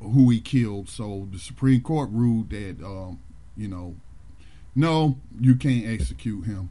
who 0.00 0.30
he 0.30 0.40
killed. 0.40 0.88
So 0.88 1.28
the 1.30 1.38
Supreme 1.38 1.80
Court 1.80 2.10
ruled 2.12 2.50
that, 2.50 2.76
um, 2.84 3.20
you 3.56 3.68
know, 3.68 3.96
no, 4.74 5.18
you 5.38 5.56
can't 5.56 5.86
execute 5.86 6.46
him 6.46 6.70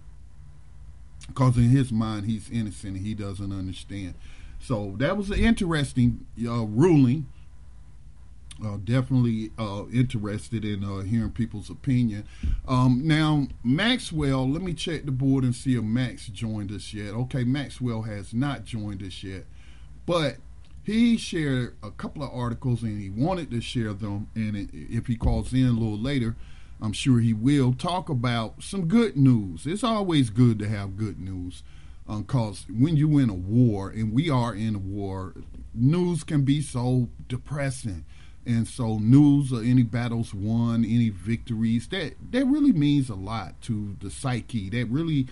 because 1.28 1.58
in 1.58 1.70
his 1.70 1.92
mind 1.92 2.26
he's 2.26 2.50
innocent 2.50 2.98
and 2.98 3.06
he 3.06 3.14
doesn't 3.14 3.52
understand. 3.52 4.16
So 4.60 4.96
that 4.98 5.18
was 5.18 5.30
an 5.30 5.40
interesting 5.40 6.26
uh, 6.46 6.66
ruling. 6.66 7.28
Uh, 8.64 8.78
definitely 8.84 9.52
uh, 9.58 9.84
interested 9.94 10.66
in 10.66 10.84
uh, 10.84 11.00
hearing 11.04 11.32
people's 11.32 11.70
opinion. 11.70 12.28
Um, 12.68 13.02
now, 13.06 13.48
Maxwell, 13.64 14.50
let 14.50 14.62
me 14.62 14.74
check 14.74 15.06
the 15.06 15.14
board 15.14 15.46
and 15.46 15.56
see 15.56 15.78
if 15.78 15.84
Max 15.84 16.28
joined 16.28 16.70
us 16.74 16.94
yet. 16.94 17.14
Okay, 17.14 17.46
Maxwell 17.46 18.02
has 18.02 18.34
not 18.34 18.66
joined 18.66 19.02
us 19.02 19.24
yet, 19.24 19.46
but 20.06 20.38
he 20.84 21.18
shared 21.18 21.76
a 21.84 21.92
couple 21.92 22.24
of 22.24 22.32
articles 22.34 22.84
and 22.84 23.02
he 23.02 23.10
wanted 23.10 23.52
to 23.52 23.62
share 23.62 23.94
them. 23.94 24.28
And 24.36 24.70
if 24.74 25.08
he 25.08 25.16
calls 25.16 25.54
in 25.54 25.66
a 25.68 25.72
little 25.72 25.98
later, 25.98 26.36
I'm 26.82 26.94
sure 26.94 27.20
he 27.20 27.34
will 27.34 27.74
talk 27.74 28.10
about 28.10 28.64
some 28.64 28.88
good 28.88 29.18
news. 29.18 29.68
It's 29.68 29.84
always 29.84 30.30
good 30.30 30.60
to 30.60 30.70
have 30.70 30.98
good 30.98 31.20
news 31.20 31.64
because 32.18 32.66
um, 32.68 32.82
when 32.82 32.98
you 32.98 33.20
in 33.20 33.30
a 33.30 33.34
war, 33.34 33.90
and 33.90 34.14
we 34.14 34.30
are 34.30 34.56
in 34.56 34.76
a 34.76 34.80
war, 34.80 35.34
news 35.76 36.24
can 36.24 36.44
be 36.44 36.62
so 36.62 37.10
depressing. 37.28 38.06
And 38.46 38.68
so, 38.68 38.98
news 38.98 39.52
of 39.52 39.64
any 39.64 39.84
battles 39.84 40.34
won, 40.34 40.84
any 40.84 41.10
victories, 41.10 41.88
that 41.90 42.14
that 42.32 42.46
really 42.48 42.72
means 42.72 43.10
a 43.10 43.16
lot 43.16 43.62
to 43.64 43.96
the 44.00 44.10
psyche. 44.10 44.70
That 44.70 44.86
really 44.86 45.28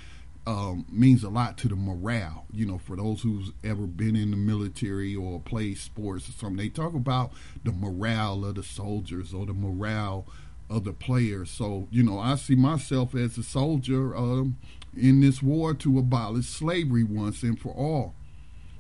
um, 0.48 0.86
means 0.90 1.24
a 1.24 1.30
lot 1.30 1.58
to 1.58 1.68
the 1.68 1.76
morale. 1.76 2.46
You 2.54 2.66
know, 2.66 2.78
for 2.78 2.96
those 2.96 3.22
who's 3.22 3.52
ever 3.66 3.86
been 3.86 4.16
in 4.16 4.32
the 4.32 4.38
military 4.38 5.14
or 5.14 5.42
played 5.42 5.78
sports 5.78 6.30
or 6.30 6.32
something, 6.32 6.56
they 6.56 6.70
talk 6.70 6.94
about 6.94 7.32
the 7.66 7.74
morale 7.74 8.46
of 8.46 8.56
the 8.56 8.64
soldiers 8.64 9.34
or 9.34 9.46
the 9.46 9.54
morale 9.54 10.26
of 10.70 10.86
the 10.86 10.94
players. 10.94 11.52
So, 11.52 11.90
you 11.92 12.02
know, 12.02 12.18
I 12.18 12.36
see 12.36 12.56
myself 12.56 13.14
as 13.14 13.38
a 13.38 13.44
soldier 13.44 14.16
um, 14.16 14.56
in 14.96 15.20
this 15.20 15.44
war 15.44 15.74
to 15.74 16.00
abolish 16.00 16.48
slavery 16.48 17.04
once 17.04 17.44
and 17.44 17.60
for 17.60 17.74
all. 17.74 18.16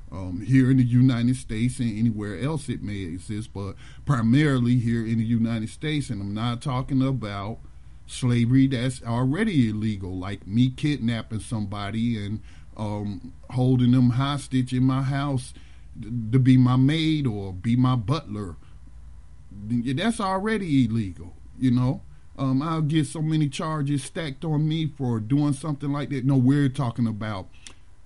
Um, 0.09 0.39
here 0.39 0.71
in 0.71 0.77
the 0.77 0.85
United 0.85 1.35
States 1.35 1.79
and 1.79 1.99
anywhere 1.99 2.39
else 2.39 2.69
it 2.69 2.81
may 2.81 2.99
exist, 2.99 3.49
but 3.53 3.73
primarily 4.05 4.77
here 4.77 5.05
in 5.05 5.17
the 5.17 5.25
United 5.25 5.67
States. 5.67 6.09
And 6.09 6.21
I'm 6.21 6.33
not 6.33 6.61
talking 6.61 7.01
about 7.01 7.59
slavery 8.07 8.67
that's 8.67 9.03
already 9.03 9.69
illegal, 9.69 10.17
like 10.17 10.47
me 10.47 10.69
kidnapping 10.69 11.41
somebody 11.41 12.23
and 12.25 12.41
um, 12.75 13.33
holding 13.51 13.91
them 13.91 14.11
hostage 14.11 14.73
in 14.73 14.83
my 14.83 15.01
house 15.01 15.53
to 16.31 16.39
be 16.39 16.57
my 16.57 16.75
maid 16.75 17.27
or 17.27 17.53
be 17.53 17.75
my 17.75 17.95
butler. 17.95 18.55
That's 19.51 20.19
already 20.19 20.85
illegal, 20.85 21.33
you 21.59 21.71
know. 21.71 22.01
Um, 22.37 22.61
I'll 22.61 22.81
get 22.81 23.07
so 23.07 23.21
many 23.21 23.49
charges 23.49 24.03
stacked 24.03 24.45
on 24.45 24.67
me 24.67 24.85
for 24.85 25.19
doing 25.19 25.53
something 25.53 25.91
like 25.91 26.09
that. 26.09 26.23
No, 26.23 26.37
we're 26.37 26.69
talking 26.69 27.07
about 27.07 27.47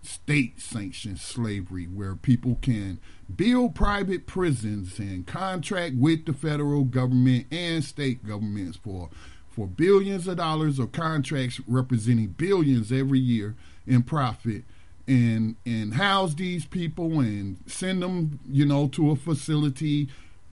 state 0.04 0.60
sanctioned 0.60 1.20
slavery 1.20 1.86
where 1.86 2.16
people 2.16 2.58
can 2.62 3.00
build 3.34 3.76
private 3.76 4.26
prisons 4.26 4.98
and 5.00 5.28
contract 5.28 5.96
with 5.96 6.26
the 6.26 6.34
federal 6.34 6.84
government 6.84 7.46
and 7.52 7.84
state 7.84 8.26
governments 8.26 8.80
for 8.82 9.10
for 9.52 9.68
billions 9.68 10.28
of 10.28 10.38
dollars 10.38 10.80
of 10.80 10.92
contracts 10.94 11.60
representing 11.68 12.28
billions 12.28 12.92
every 12.92 13.20
year 13.20 13.56
in 13.86 14.02
profit 14.02 14.64
and 15.08 15.56
and 15.66 15.96
house 15.96 16.34
these 16.36 16.66
people 16.66 17.20
and 17.20 17.58
send 17.66 18.02
them 18.02 18.40
you 18.50 18.66
know 18.66 18.88
to 18.88 19.12
a 19.12 19.16
facility 19.16 20.08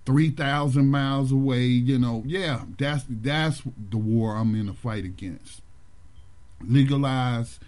3000 0.06 0.88
miles 0.88 1.32
away 1.32 1.64
you 1.64 1.98
know. 1.98 2.24
Yeah 2.26 2.64
that's 2.78 3.06
that's 3.10 3.62
the 3.90 3.98
war 3.98 4.36
I'm 4.36 4.54
in 4.56 4.68
a 4.68 4.74
fight 4.74 5.06
against. 5.06 5.62
Legalize 6.62 7.60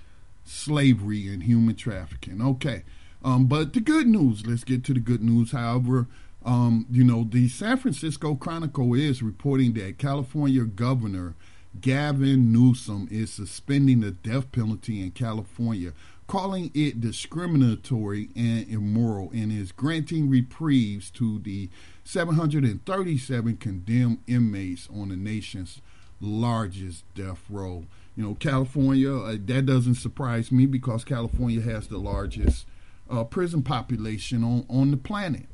slavery 0.43 1.27
and 1.29 1.43
human 1.43 1.75
trafficking. 1.75 2.41
Okay 2.41 2.83
um, 3.23 3.45
but 3.45 3.73
the 3.73 3.79
good 3.79 4.07
news 4.07 4.45
let's 4.45 4.63
get 4.65 4.83
to 4.85 4.93
the 4.93 4.99
good 4.99 5.23
news. 5.23 5.51
However 5.51 6.07
um, 6.43 6.85
you 6.89 7.03
know, 7.03 7.23
the 7.23 7.47
San 7.49 7.77
Francisco 7.77 8.35
Chronicle 8.35 8.93
is 8.93 9.21
reporting 9.21 9.73
that 9.73 9.97
California 9.97 10.63
Governor 10.63 11.35
Gavin 11.79 12.51
Newsom 12.51 13.07
is 13.11 13.31
suspending 13.31 14.01
the 14.01 14.11
death 14.11 14.51
penalty 14.51 15.01
in 15.01 15.11
California, 15.11 15.93
calling 16.27 16.71
it 16.73 16.99
discriminatory 16.99 18.29
and 18.35 18.67
immoral, 18.67 19.31
and 19.33 19.51
is 19.51 19.71
granting 19.71 20.29
reprieves 20.29 21.09
to 21.11 21.39
the 21.39 21.69
737 22.03 23.57
condemned 23.57 24.19
inmates 24.27 24.89
on 24.93 25.09
the 25.09 25.15
nation's 25.15 25.79
largest 26.19 27.03
death 27.13 27.43
row. 27.49 27.85
You 28.15 28.23
know, 28.23 28.35
California, 28.35 29.15
uh, 29.15 29.37
that 29.45 29.65
doesn't 29.65 29.95
surprise 29.95 30.51
me 30.51 30.65
because 30.65 31.05
California 31.05 31.61
has 31.61 31.87
the 31.87 31.97
largest 31.97 32.65
uh, 33.09 33.23
prison 33.23 33.63
population 33.63 34.43
on, 34.43 34.65
on 34.69 34.91
the 34.91 34.97
planet. 34.97 35.45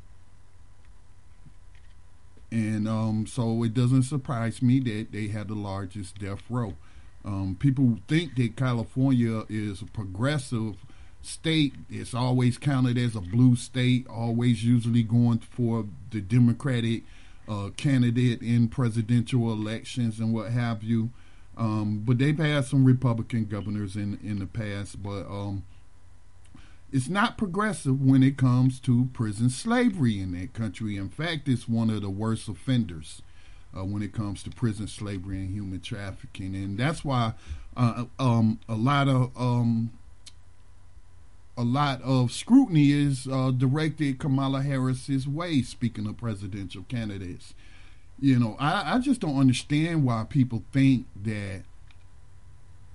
And 2.50 2.88
um, 2.88 3.26
so 3.26 3.62
it 3.62 3.74
doesn't 3.74 4.04
surprise 4.04 4.62
me 4.62 4.80
that 4.80 5.12
they 5.12 5.28
have 5.28 5.48
the 5.48 5.54
largest 5.54 6.18
death 6.18 6.42
row. 6.48 6.74
Um, 7.24 7.56
people 7.58 7.98
think 8.08 8.36
that 8.36 8.56
California 8.56 9.44
is 9.48 9.82
a 9.82 9.86
progressive 9.86 10.76
state. 11.20 11.74
It's 11.90 12.14
always 12.14 12.56
counted 12.56 12.96
as 12.96 13.14
a 13.14 13.20
blue 13.20 13.56
state, 13.56 14.06
always 14.08 14.64
usually 14.64 15.02
going 15.02 15.40
for 15.40 15.86
the 16.10 16.20
Democratic 16.20 17.02
uh, 17.48 17.70
candidate 17.76 18.40
in 18.42 18.68
presidential 18.68 19.52
elections 19.52 20.18
and 20.20 20.32
what 20.32 20.52
have 20.52 20.82
you. 20.82 21.10
Um, 21.56 22.02
but 22.04 22.18
they've 22.18 22.38
had 22.38 22.64
some 22.66 22.84
Republican 22.84 23.46
governors 23.46 23.96
in 23.96 24.18
in 24.22 24.38
the 24.38 24.46
past, 24.46 25.02
but 25.02 25.26
um, 25.26 25.64
it's 26.92 27.08
not 27.08 27.36
progressive 27.36 28.00
when 28.00 28.22
it 28.22 28.36
comes 28.36 28.80
to 28.80 29.08
prison 29.12 29.50
slavery 29.50 30.20
in 30.20 30.32
that 30.32 30.54
country. 30.54 30.96
In 30.96 31.08
fact, 31.08 31.48
it's 31.48 31.68
one 31.68 31.90
of 31.90 32.02
the 32.02 32.10
worst 32.10 32.48
offenders 32.48 33.22
uh, 33.76 33.84
when 33.84 34.02
it 34.02 34.12
comes 34.12 34.42
to 34.42 34.50
prison 34.50 34.86
slavery 34.88 35.38
and 35.38 35.54
human 35.54 35.80
trafficking, 35.80 36.54
and 36.54 36.78
that's 36.78 37.04
why 37.04 37.34
uh, 37.76 38.04
um, 38.18 38.58
a 38.68 38.74
lot 38.74 39.08
of 39.08 39.30
um, 39.36 39.90
a 41.56 41.64
lot 41.64 42.00
of 42.02 42.32
scrutiny 42.32 42.92
is 42.92 43.26
uh, 43.30 43.50
directed 43.50 44.18
Kamala 44.18 44.62
Harris's 44.62 45.28
way. 45.28 45.60
Speaking 45.60 46.06
of 46.06 46.16
presidential 46.16 46.84
candidates, 46.88 47.52
you 48.20 48.38
know, 48.38 48.56
I, 48.58 48.94
I 48.94 48.98
just 48.98 49.20
don't 49.20 49.38
understand 49.38 50.04
why 50.04 50.24
people 50.28 50.62
think 50.72 51.06
that 51.24 51.64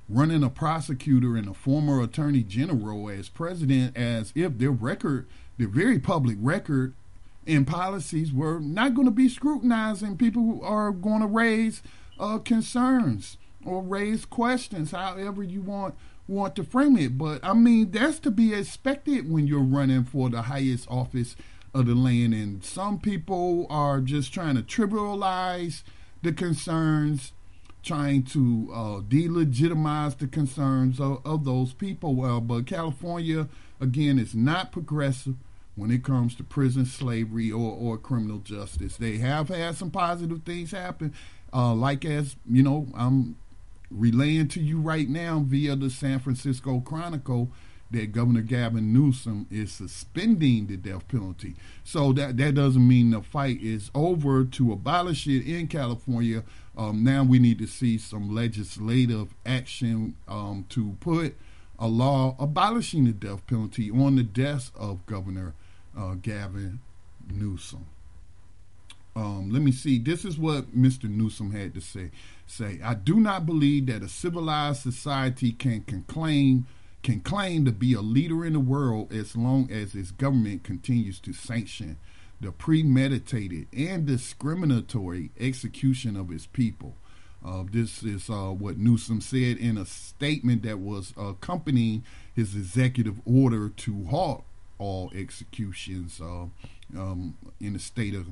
running 0.10 0.44
a 0.44 0.50
prosecutor 0.50 1.36
and 1.36 1.48
a 1.48 1.54
former 1.54 2.02
attorney 2.02 2.44
general 2.44 3.10
as 3.10 3.30
president 3.30 3.96
as 3.96 4.32
if 4.36 4.58
their 4.58 4.72
record, 4.72 5.28
their 5.58 5.68
very 5.68 6.00
public 6.00 6.38
record 6.40 6.94
and 7.46 7.68
policies 7.68 8.32
were 8.32 8.60
not 8.60 8.94
going 8.94 9.06
to 9.08 9.12
be 9.12 9.30
scrutinized 9.30 10.02
and 10.02 10.20
people 10.20 10.62
are 10.64 10.92
going 10.92 11.22
to 11.22 11.28
raise 11.28 11.82
uh, 12.20 12.38
concerns 12.38 13.38
or 13.66 13.82
raise 13.82 14.26
questions, 14.26 14.92
however 14.92 15.44
you 15.44 15.62
want 15.62 15.96
want 16.28 16.56
to 16.56 16.64
frame 16.64 16.98
it. 16.98 17.18
But 17.18 17.44
I 17.44 17.54
mean, 17.54 17.92
that's 17.92 18.20
to 18.20 18.32
be 18.32 18.54
expected 18.54 19.32
when 19.32 19.48
you're 19.48 19.60
running 19.60 20.06
for 20.06 20.30
the 20.30 20.44
highest 20.44 20.88
office 20.90 21.36
of 21.74 21.86
the 21.86 21.96
land. 21.96 22.34
And 22.34 22.64
some 22.64 23.00
people 23.00 23.68
are 23.70 24.00
just 24.00 24.34
trying 24.34 24.56
to 24.56 24.62
trivialize 24.62 25.84
the 26.22 26.32
concerns, 26.32 27.34
trying 27.84 28.24
to 28.24 28.70
uh, 28.74 29.00
delegitimize 29.02 30.18
the 30.18 30.28
concerns 30.28 31.00
of, 31.00 31.22
of 31.26 31.46
those 31.46 31.74
people. 31.74 32.16
Well, 32.16 32.42
but 32.42 32.66
California, 32.66 33.48
again, 33.80 34.18
is 34.18 34.34
not 34.34 34.72
progressive 34.72 35.36
when 35.76 35.92
it 35.92 36.04
comes 36.04 36.36
to 36.36 36.44
prison 36.44 36.86
slavery 36.86 37.52
or, 37.52 37.72
or 37.72 37.98
criminal 37.98 38.40
justice. 38.40 38.98
They 38.98 39.18
have 39.18 39.50
had 39.50 39.76
some 39.76 39.92
positive 39.92 40.44
things 40.44 40.72
happen, 40.72 41.14
uh, 41.52 41.74
like 41.74 42.06
as 42.06 42.36
you 42.50 42.64
know, 42.64 42.88
I'm 42.96 43.36
relaying 43.92 44.48
to 44.50 44.62
you 44.62 44.80
right 44.80 45.08
now 45.08 45.44
via 45.46 45.76
the 45.76 45.90
San 45.90 46.20
Francisco 46.20 46.80
Chronicle 46.80 47.50
that 47.92 48.12
Governor 48.12 48.42
Gavin 48.42 48.92
Newsom 48.92 49.46
is 49.52 49.72
suspending 49.72 50.66
the 50.66 50.78
death 50.78 51.08
penalty. 51.08 51.56
So 51.84 52.12
that 52.14 52.38
that 52.38 52.56
doesn't 52.56 52.88
mean 52.88 53.12
the 53.12 53.22
fight 53.22 53.62
is 53.62 53.92
over 53.94 54.44
to 54.44 54.72
abolish 54.74 55.28
it 55.28 55.46
in 55.46 55.68
California. 55.68 56.44
Um, 56.78 57.04
now 57.04 57.24
we 57.24 57.40
need 57.40 57.60
to 57.60 57.68
see 57.68 57.98
some 57.98 58.34
legislative 58.34 59.34
action 59.46 60.16
um, 60.28 60.66
to 60.70 60.98
put 61.00 61.36
a 61.78 61.88
law 61.88 62.36
abolishing 62.40 63.06
the 63.06 63.12
death 63.12 63.46
penalty 63.48 63.92
on 63.92 64.16
the 64.16 64.24
desk 64.24 64.74
of 64.76 65.06
Governor 65.06 65.54
uh, 65.98 66.16
Gavin 66.16 66.80
Newsom. 67.32 67.86
Um, 69.16 69.52
let 69.52 69.62
me 69.62 69.72
see. 69.72 70.00
This 70.00 70.26
is 70.26 70.40
what 70.40 70.76
Mr. 70.76 71.04
Newsom 71.10 71.52
had 71.52 71.76
to 71.76 71.82
say. 71.82 72.10
Say, 72.48 72.80
I 72.84 72.96
do 72.96 73.20
not 73.20 73.46
believe 73.46 73.86
that 73.86 74.02
a 74.02 74.10
civilized 74.10 74.82
society 74.82 75.52
can, 75.52 75.82
can 75.82 76.04
claim 76.04 76.66
can 77.04 77.20
claim 77.20 77.66
to 77.66 77.72
be 77.74 77.94
a 77.94 78.00
leader 78.00 78.46
in 78.46 78.54
the 78.54 78.62
world 78.62 79.12
as 79.12 79.36
long 79.36 79.70
as 79.70 79.94
its 79.94 80.12
government 80.12 80.64
continues 80.64 81.20
to 81.20 81.34
sanction 81.34 81.98
the 82.44 82.52
premeditated 82.52 83.68
and 83.76 84.06
discriminatory 84.06 85.32
execution 85.40 86.16
of 86.16 86.32
its 86.32 86.46
people. 86.46 86.96
Uh, 87.46 87.64
this 87.70 88.04
is 88.04 88.30
uh, 88.30 88.52
what 88.52 88.78
Newsom 88.78 89.20
said 89.20 89.58
in 89.58 89.78
a 89.78 89.86
statement 89.86 90.64
that 90.64 90.80
was 90.80 91.14
accompanying 91.18 92.04
his 92.34 92.56
executive 92.56 93.16
order 93.26 93.70
to 93.70 94.06
halt 94.06 94.46
all 94.78 95.12
executions 95.14 96.22
uh, 96.22 96.46
um, 96.98 97.38
in 97.60 97.74
the 97.74 97.80
state 97.80 98.16
of 98.16 98.28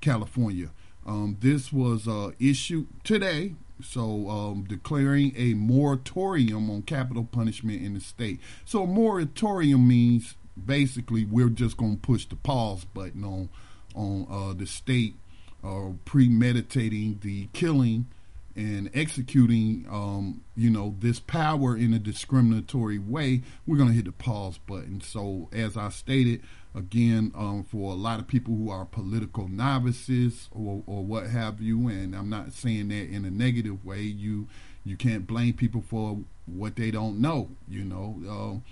California. 0.00 0.70
Um, 1.04 1.36
this 1.40 1.72
was 1.72 2.06
uh, 2.06 2.30
issued 2.38 2.86
today, 3.02 3.54
so 3.82 4.28
um, 4.28 4.64
declaring 4.68 5.32
a 5.36 5.54
moratorium 5.54 6.70
on 6.70 6.82
capital 6.82 7.24
punishment 7.24 7.82
in 7.82 7.94
the 7.94 8.00
state. 8.00 8.38
So 8.64 8.84
a 8.84 8.86
moratorium 8.86 9.86
means 9.86 10.36
basically 10.66 11.24
we're 11.24 11.48
just 11.48 11.76
going 11.76 11.96
to 11.96 12.00
push 12.00 12.26
the 12.26 12.36
pause 12.36 12.84
button 12.84 13.24
on 13.24 13.48
on 13.94 14.26
uh, 14.30 14.54
the 14.54 14.66
state 14.66 15.16
uh, 15.64 15.90
premeditating 16.04 17.18
the 17.22 17.48
killing 17.52 18.06
and 18.54 18.90
executing, 18.92 19.86
um, 19.90 20.42
you 20.56 20.68
know, 20.68 20.94
this 20.98 21.20
power 21.20 21.76
in 21.76 21.94
a 21.94 21.98
discriminatory 21.98 22.98
way. 22.98 23.42
We're 23.66 23.76
going 23.76 23.88
to 23.90 23.94
hit 23.94 24.04
the 24.04 24.12
pause 24.12 24.58
button. 24.58 25.00
So 25.00 25.48
as 25.52 25.76
I 25.76 25.88
stated 25.88 26.42
again, 26.74 27.32
um, 27.34 27.64
for 27.64 27.92
a 27.92 27.94
lot 27.94 28.18
of 28.18 28.26
people 28.28 28.54
who 28.54 28.70
are 28.70 28.84
political 28.84 29.48
novices 29.48 30.48
or, 30.52 30.82
or 30.86 31.04
what 31.04 31.28
have 31.28 31.60
you, 31.60 31.88
and 31.88 32.14
I'm 32.14 32.28
not 32.28 32.52
saying 32.52 32.88
that 32.88 33.08
in 33.08 33.24
a 33.24 33.30
negative 33.30 33.84
way. 33.84 34.00
You 34.00 34.48
you 34.84 34.96
can't 34.96 35.26
blame 35.26 35.52
people 35.52 35.84
for 35.86 36.18
what 36.46 36.74
they 36.74 36.90
don't 36.90 37.20
know, 37.20 37.50
you 37.68 37.84
know. 37.84 38.16
Uh, 38.28 38.70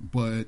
but 0.00 0.44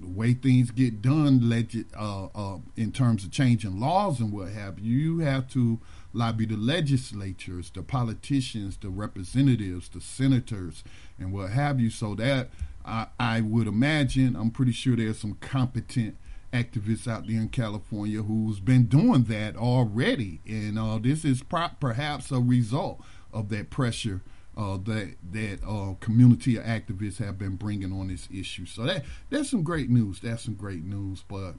the 0.00 0.08
way 0.08 0.34
things 0.34 0.70
get 0.70 1.02
done, 1.02 1.48
legit, 1.48 1.86
uh, 1.96 2.26
uh, 2.34 2.58
in 2.76 2.92
terms 2.92 3.24
of 3.24 3.30
changing 3.30 3.80
laws 3.80 4.20
and 4.20 4.32
what 4.32 4.50
have 4.50 4.78
you, 4.78 4.96
you 4.96 5.18
have 5.20 5.48
to 5.50 5.80
lobby 6.12 6.46
the 6.46 6.56
legislatures, 6.56 7.70
the 7.70 7.82
politicians, 7.82 8.76
the 8.76 8.88
representatives, 8.88 9.88
the 9.88 10.00
senators, 10.00 10.84
and 11.18 11.32
what 11.32 11.50
have 11.50 11.80
you, 11.80 11.90
so 11.90 12.14
that 12.14 12.50
I, 12.84 13.06
I 13.18 13.40
would 13.40 13.66
imagine, 13.66 14.36
I'm 14.36 14.50
pretty 14.50 14.72
sure 14.72 14.96
there's 14.96 15.18
some 15.18 15.34
competent 15.34 16.16
activists 16.52 17.08
out 17.08 17.26
there 17.26 17.36
in 17.36 17.48
California 17.48 18.22
who's 18.22 18.60
been 18.60 18.86
doing 18.86 19.24
that 19.24 19.56
already, 19.56 20.40
and 20.46 20.78
uh, 20.78 20.98
this 20.98 21.24
is 21.24 21.42
pro- 21.42 21.70
perhaps 21.80 22.30
a 22.30 22.38
result 22.38 23.02
of 23.32 23.48
that 23.48 23.70
pressure 23.70 24.20
uh, 24.56 24.76
that 24.84 25.14
that 25.32 25.58
uh, 25.66 25.94
community 26.00 26.56
of 26.56 26.64
activists 26.64 27.18
have 27.18 27.38
been 27.38 27.56
bringing 27.56 27.92
on 27.92 28.08
this 28.08 28.28
issue. 28.32 28.66
So 28.66 28.84
that 28.84 29.04
that's 29.30 29.50
some 29.50 29.62
great 29.62 29.90
news. 29.90 30.20
That's 30.20 30.44
some 30.44 30.54
great 30.54 30.84
news. 30.84 31.24
But 31.26 31.54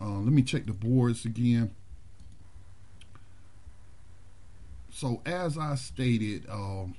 uh, 0.00 0.18
let 0.18 0.32
me 0.32 0.42
check 0.42 0.66
the 0.66 0.72
boards 0.72 1.24
again. 1.24 1.70
So 4.92 5.22
as 5.24 5.56
I 5.56 5.76
stated, 5.76 6.48
um, 6.50 6.96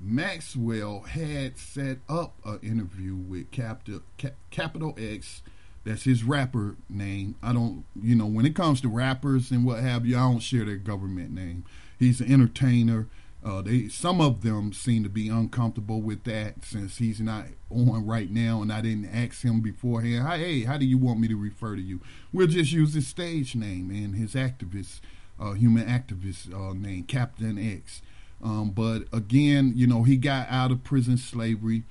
Maxwell 0.00 1.00
had 1.00 1.58
set 1.58 1.98
up 2.08 2.38
an 2.44 2.60
interview 2.62 3.16
with 3.16 3.50
Capital 3.50 4.02
Capital 4.50 4.94
X. 4.96 5.42
That's 5.84 6.04
his 6.04 6.22
rapper 6.22 6.76
name. 6.88 7.36
I 7.42 7.52
don't, 7.52 7.84
you 8.00 8.14
know, 8.14 8.26
when 8.26 8.44
it 8.44 8.54
comes 8.54 8.80
to 8.82 8.88
rappers 8.88 9.50
and 9.50 9.64
what 9.64 9.80
have 9.80 10.04
you, 10.04 10.16
I 10.16 10.20
don't 10.20 10.40
share 10.40 10.64
their 10.64 10.76
government 10.76 11.30
name. 11.30 11.64
He's 11.98 12.20
an 12.20 12.30
entertainer. 12.30 13.08
Uh, 13.44 13.62
they 13.62 13.88
some 13.88 14.20
of 14.20 14.42
them 14.42 14.72
seem 14.72 15.04
to 15.04 15.08
be 15.08 15.28
uncomfortable 15.28 16.00
with 16.00 16.24
that 16.24 16.64
since 16.64 16.98
he's 16.98 17.20
not 17.20 17.46
on 17.70 18.04
right 18.04 18.30
now, 18.30 18.60
and 18.62 18.72
I 18.72 18.80
didn't 18.80 19.14
ask 19.14 19.42
him 19.42 19.60
beforehand. 19.60 20.26
Hey, 20.28 20.64
how 20.64 20.76
do 20.76 20.84
you 20.84 20.98
want 20.98 21.20
me 21.20 21.28
to 21.28 21.36
refer 21.36 21.76
to 21.76 21.82
you? 21.82 22.00
We'll 22.32 22.48
just 22.48 22.72
use 22.72 22.94
his 22.94 23.06
stage 23.06 23.54
name 23.54 23.90
and 23.90 24.16
his 24.16 24.34
activist, 24.34 25.00
uh, 25.38 25.52
human 25.52 25.86
activist 25.86 26.52
uh, 26.52 26.74
name, 26.74 27.04
Captain 27.04 27.58
X. 27.58 28.02
Um, 28.42 28.70
but 28.70 29.04
again, 29.12 29.72
you 29.76 29.86
know, 29.86 30.02
he 30.02 30.16
got 30.16 30.48
out 30.50 30.72
of 30.72 30.82
prison 30.82 31.16
slavery, 31.16 31.84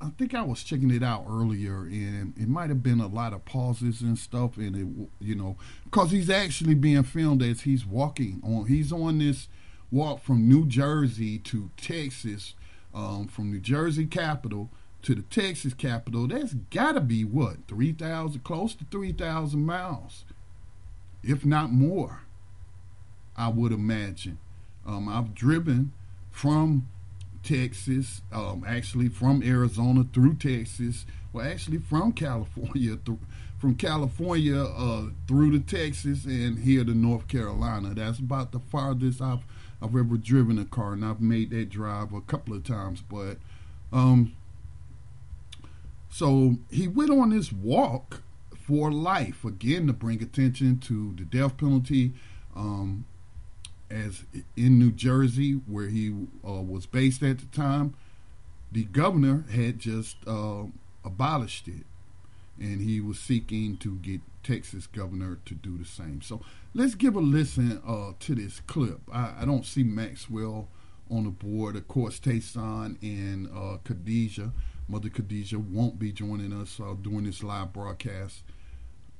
I 0.00 0.08
think 0.18 0.34
I 0.34 0.42
was 0.42 0.64
checking 0.64 0.90
it 0.90 1.04
out 1.04 1.26
earlier, 1.30 1.82
and 1.82 2.34
it 2.36 2.48
might 2.48 2.70
have 2.70 2.82
been 2.82 3.00
a 3.00 3.06
lot 3.06 3.32
of 3.32 3.44
pauses 3.44 4.00
and 4.00 4.18
stuff, 4.18 4.56
and 4.56 4.74
it, 4.74 5.08
you 5.24 5.36
know, 5.36 5.56
because 5.84 6.10
he's 6.10 6.28
actually 6.28 6.74
being 6.74 7.04
filmed 7.04 7.40
as 7.40 7.60
he's 7.60 7.86
walking 7.86 8.42
on. 8.44 8.66
He's 8.66 8.90
on 8.92 9.18
this 9.18 9.46
walk 9.92 10.20
from 10.20 10.48
New 10.48 10.66
Jersey 10.66 11.38
to 11.38 11.70
Texas, 11.76 12.54
um, 12.92 13.28
from 13.28 13.52
New 13.52 13.60
Jersey 13.60 14.06
capital 14.06 14.70
to 15.02 15.14
the 15.14 15.22
Texas 15.22 15.74
capital. 15.74 16.26
That's 16.26 16.54
got 16.54 16.92
to 16.92 17.00
be 17.00 17.24
what 17.24 17.66
three 17.68 17.92
thousand, 17.92 18.44
close 18.44 18.74
to 18.76 18.84
three 18.90 19.12
thousand 19.12 19.66
miles, 19.66 20.24
if 21.22 21.44
not 21.44 21.72
more. 21.72 22.22
I 23.36 23.48
would 23.48 23.72
imagine. 23.72 24.38
Um, 24.86 25.08
I've 25.08 25.34
driven 25.34 25.92
from 26.30 26.88
Texas, 27.42 28.22
um, 28.32 28.64
actually 28.66 29.08
from 29.08 29.42
Arizona 29.42 30.04
through 30.12 30.34
Texas, 30.34 31.06
well, 31.32 31.46
actually 31.46 31.78
from 31.78 32.12
California, 32.12 32.98
from 33.58 33.74
California 33.74 34.62
uh, 34.62 35.06
through 35.26 35.52
to 35.52 35.60
Texas 35.60 36.24
and 36.24 36.58
here 36.58 36.84
to 36.84 36.94
North 36.94 37.26
Carolina. 37.26 37.94
That's 37.94 38.18
about 38.18 38.52
the 38.52 38.60
farthest 38.60 39.20
I've 39.20 39.44
I've 39.80 39.96
ever 39.96 40.16
driven 40.16 40.58
a 40.58 40.64
car, 40.64 40.92
and 40.92 41.04
I've 41.04 41.20
made 41.20 41.50
that 41.50 41.68
drive 41.68 42.12
a 42.12 42.20
couple 42.20 42.54
of 42.54 42.62
times. 42.62 43.02
But 43.02 43.38
um, 43.92 44.32
so 46.12 46.58
he 46.70 46.86
went 46.86 47.10
on 47.10 47.30
this 47.30 47.50
walk 47.50 48.22
for 48.54 48.92
life 48.92 49.46
again 49.46 49.86
to 49.86 49.94
bring 49.94 50.22
attention 50.22 50.78
to 50.80 51.14
the 51.16 51.24
death 51.24 51.56
penalty. 51.56 52.12
Um, 52.54 53.06
as 53.90 54.24
in 54.54 54.78
New 54.78 54.92
Jersey, 54.92 55.52
where 55.52 55.88
he 55.88 56.10
uh, 56.46 56.62
was 56.62 56.84
based 56.84 57.22
at 57.22 57.38
the 57.38 57.46
time, 57.46 57.94
the 58.70 58.84
governor 58.84 59.44
had 59.50 59.78
just 59.78 60.16
uh, 60.26 60.64
abolished 61.02 61.66
it, 61.66 61.86
and 62.58 62.82
he 62.82 63.00
was 63.00 63.18
seeking 63.18 63.78
to 63.78 63.96
get 63.96 64.20
Texas 64.42 64.86
governor 64.86 65.38
to 65.46 65.54
do 65.54 65.78
the 65.78 65.84
same. 65.84 66.20
So 66.22 66.42
let's 66.74 66.94
give 66.94 67.16
a 67.16 67.20
listen 67.20 67.80
uh, 67.86 68.12
to 68.20 68.34
this 68.34 68.60
clip. 68.60 69.00
I, 69.10 69.32
I, 69.40 69.44
don't 69.44 69.64
see 69.64 69.82
Maxwell 69.82 70.68
on 71.10 71.24
the 71.24 71.30
board. 71.30 71.76
Of 71.76 71.88
course, 71.88 72.18
Tayson 72.18 72.96
and 73.02 73.48
uh, 73.54 73.78
Khadijah, 73.84 74.52
Mother 74.88 75.08
Khadijah, 75.08 75.58
won't 75.58 75.98
be 75.98 76.12
joining 76.12 76.52
us 76.52 76.80
uh, 76.80 76.94
during 77.00 77.24
this 77.24 77.42
live 77.42 77.72
broadcast. 77.72 78.42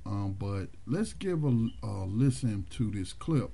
Um, 0.04 0.36
but 0.38 0.68
let's 0.86 1.12
give 1.12 1.44
a, 1.44 1.68
a 1.82 2.04
listen 2.06 2.66
to 2.70 2.90
this 2.90 3.12
clip 3.12 3.52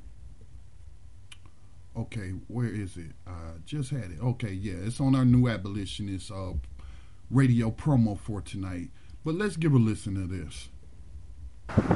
Okay, 1.98 2.30
where 2.46 2.68
is 2.68 2.96
it? 2.96 3.10
I 3.26 3.54
just 3.66 3.90
had 3.90 4.12
it. 4.12 4.22
Okay, 4.22 4.52
yeah, 4.52 4.74
it's 4.84 5.00
on 5.00 5.16
our 5.16 5.24
new 5.24 5.48
abolitionist 5.48 6.30
uh, 6.30 6.52
radio 7.28 7.72
promo 7.72 8.16
for 8.16 8.40
tonight. 8.40 8.90
But 9.24 9.34
let's 9.34 9.56
give 9.56 9.72
a 9.72 9.78
listen 9.78 10.14
to 10.14 10.28
this. 10.28 10.68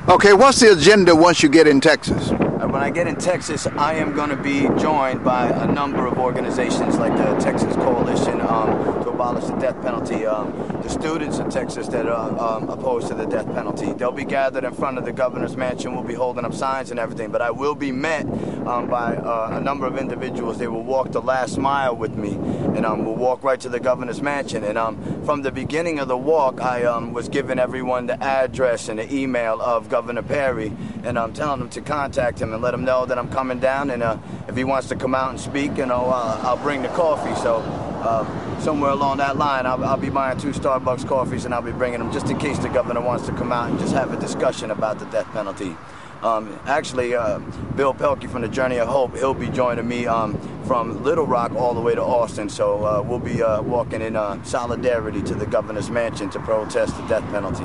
Okay, 0.09 0.33
what's 0.33 0.61
the 0.61 0.73
agenda 0.73 1.17
once 1.17 1.43
you 1.43 1.49
get 1.49 1.67
in 1.67 1.81
Texas? 1.81 2.31
Uh, 2.31 2.69
when 2.69 2.83
I 2.83 2.91
get 2.91 3.07
in 3.07 3.17
Texas, 3.17 3.67
I 3.67 3.95
am 3.95 4.15
going 4.15 4.31
to 4.31 4.37
be 4.37 4.69
joined 4.81 5.25
by 5.25 5.49
a 5.49 5.67
number 5.67 6.07
of 6.07 6.19
organizations 6.19 6.99
like 6.99 7.17
the 7.17 7.35
Texas 7.37 7.75
Coalition 7.77 8.41
um, 8.41 9.03
to 9.03 9.11
abolish 9.11 9.45
the 9.45 9.57
death 9.57 9.81
penalty, 9.81 10.27
um, 10.27 10.53
the 10.83 10.91
students 10.91 11.39
in 11.39 11.49
Texas 11.51 11.87
that 11.89 12.07
are 12.07 12.39
um, 12.39 12.69
opposed 12.69 13.09
to 13.09 13.15
the 13.15 13.27
death 13.27 13.47
penalty. 13.47 13.93
They'll 13.93 14.11
be 14.11 14.25
gathered 14.25 14.65
in 14.65 14.73
front 14.75 14.99
of 14.99 15.05
the 15.05 15.13
governor's 15.13 15.57
mansion. 15.57 15.95
We'll 15.95 16.05
be 16.05 16.15
holding 16.15 16.45
up 16.45 16.55
signs 16.55 16.91
and 16.91 16.99
everything, 16.99 17.31
but 17.31 17.41
I 17.41 17.51
will 17.51 17.75
be 17.75 17.93
met 17.93 18.27
um, 18.67 18.89
by 18.89 19.17
uh, 19.17 19.51
a 19.53 19.61
number 19.61 19.87
of 19.87 19.97
individuals. 19.97 20.59
They 20.59 20.69
will 20.69 20.83
walk 20.83 21.13
the 21.13 21.23
last 21.23 21.59
mile 21.59 21.95
with 21.95 22.17
me, 22.17 22.33
and 22.33 22.85
um, 22.85 23.05
we'll 23.05 23.15
walk 23.15 23.43
right 23.43 23.61
to 23.61 23.69
the 23.69 23.81
governor's 23.81 24.21
mansion. 24.21 24.65
And 24.65 24.77
um, 24.77 25.25
from 25.25 25.43
the 25.43 25.53
beginning 25.53 25.99
of 25.99 26.09
the 26.09 26.17
walk, 26.17 26.61
I 26.61 26.83
was 26.99 27.29
giving 27.29 27.59
everyone 27.59 28.07
the 28.07 28.23
address 28.23 28.89
and 28.89 28.99
the 28.99 29.15
email 29.15 29.61
of 29.61 29.89
Governor 29.89 30.23
Perry, 30.23 30.73
and 31.05 31.19
I'm 31.19 31.33
telling 31.33 31.61
them 31.61 31.71
to 31.71 31.81
contact 31.81 32.41
him 32.41 32.53
and 32.53 32.63
let 32.63 32.75
him 32.75 32.85
know 32.85 33.07
that 33.07 33.19
I'm 33.19 33.31
coming 33.31 33.61
down. 33.61 33.91
And 33.91 34.03
uh, 34.03 34.19
if 34.49 34.57
he 34.57 34.65
wants 34.65 34.89
to 34.89 34.97
come 34.97 35.15
out 35.15 35.31
and 35.31 35.41
speak, 35.41 35.77
you 35.77 35.87
know, 35.87 36.07
uh, 36.07 36.41
I'll 36.43 36.57
bring 36.57 36.83
the 36.83 36.89
coffee. 36.89 37.35
So 37.41 37.61
uh, 38.03 38.61
somewhere 38.61 38.91
along 38.91 39.19
that 39.19 39.37
line, 39.37 39.65
I'll, 39.65 39.83
I'll, 39.85 39.97
be 39.97 40.11
buying 40.11 40.39
two 40.39 40.51
Starbucks 40.51 41.07
coffees 41.07 41.45
and 41.45 41.55
I'll 41.55 41.63
be 41.63 41.73
bringing 41.73 42.01
them 42.01 42.13
just 42.13 42.29
in 42.29 42.39
case 42.39 42.59
the 42.59 42.69
governor 42.69 43.01
wants 43.01 43.27
to 43.27 43.33
come 43.33 43.53
out 43.53 43.71
and 43.71 43.79
just 43.79 43.95
have 43.95 44.13
a 44.13 44.21
discussion 44.21 44.71
about 44.71 44.99
the 44.99 45.07
death 45.07 45.27
penalty. 45.33 45.77
Um, 46.23 46.57
actually, 46.67 47.15
uh, 47.15 47.41
Bill 47.77 47.93
Pelke 47.93 48.31
from 48.31 48.43
the 48.43 48.49
Journey 48.49 48.79
of 48.79 48.87
Hope, 48.89 49.17
he'll 49.17 49.35
be 49.35 49.49
joining 49.49 49.89
me 49.89 50.07
um, 50.07 50.39
from 50.65 51.03
Little 51.03 51.27
Rock 51.27 51.53
all 51.57 51.75
the 51.75 51.81
way 51.81 51.95
to 51.97 52.03
Austin. 52.03 52.49
So 52.49 52.85
uh, 52.85 53.03
we'll 53.03 53.19
be 53.19 53.43
uh, 53.43 53.61
walking 53.63 54.01
in 54.01 54.15
uh, 54.15 54.43
solidarity 54.45 55.21
to 55.23 55.35
the 55.35 55.47
governor's 55.47 55.91
mansion 55.91 56.31
to 56.31 56.39
protest 56.41 56.97
the 56.97 57.07
death 57.09 57.29
penalty. 57.31 57.65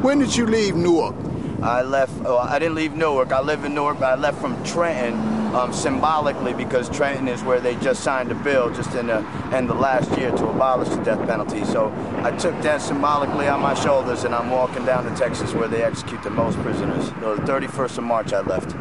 When 0.00 0.20
did 0.20 0.36
you 0.36 0.46
leave 0.46 0.76
Newark? 0.76 1.16
I 1.62 1.82
left. 1.82 2.12
Oh, 2.24 2.38
I 2.38 2.58
didn't 2.58 2.76
leave 2.76 2.94
Newark. 2.94 3.32
I 3.32 3.40
live 3.40 3.64
in 3.64 3.74
Newark, 3.74 3.98
but 3.98 4.06
I 4.06 4.14
left 4.14 4.40
from 4.40 4.62
Trenton 4.64 5.18
um, 5.54 5.72
symbolically 5.72 6.54
because 6.54 6.88
Trenton 6.88 7.26
is 7.26 7.42
where 7.42 7.60
they 7.60 7.74
just 7.76 8.02
signed 8.02 8.30
a 8.30 8.34
bill 8.34 8.72
just 8.72 8.94
in 8.94 9.08
the 9.08 9.18
end 9.52 9.70
of 9.70 9.78
last 9.78 10.10
year 10.18 10.30
to 10.30 10.48
abolish 10.48 10.88
the 10.88 11.02
death 11.02 11.26
penalty. 11.26 11.64
So 11.64 11.92
I 12.22 12.30
took 12.36 12.60
that 12.62 12.80
symbolically 12.80 13.48
on 13.48 13.60
my 13.60 13.74
shoulders, 13.74 14.24
and 14.24 14.34
I'm 14.34 14.50
walking 14.50 14.84
down 14.84 15.04
to 15.04 15.16
Texas 15.16 15.52
where 15.52 15.68
they 15.68 15.82
execute 15.82 16.22
the 16.22 16.30
most 16.30 16.58
prisoners. 16.58 17.08
So 17.20 17.36
the 17.36 17.42
31st 17.42 17.98
of 17.98 18.04
March, 18.04 18.32
I 18.32 18.40
left. 18.40 18.76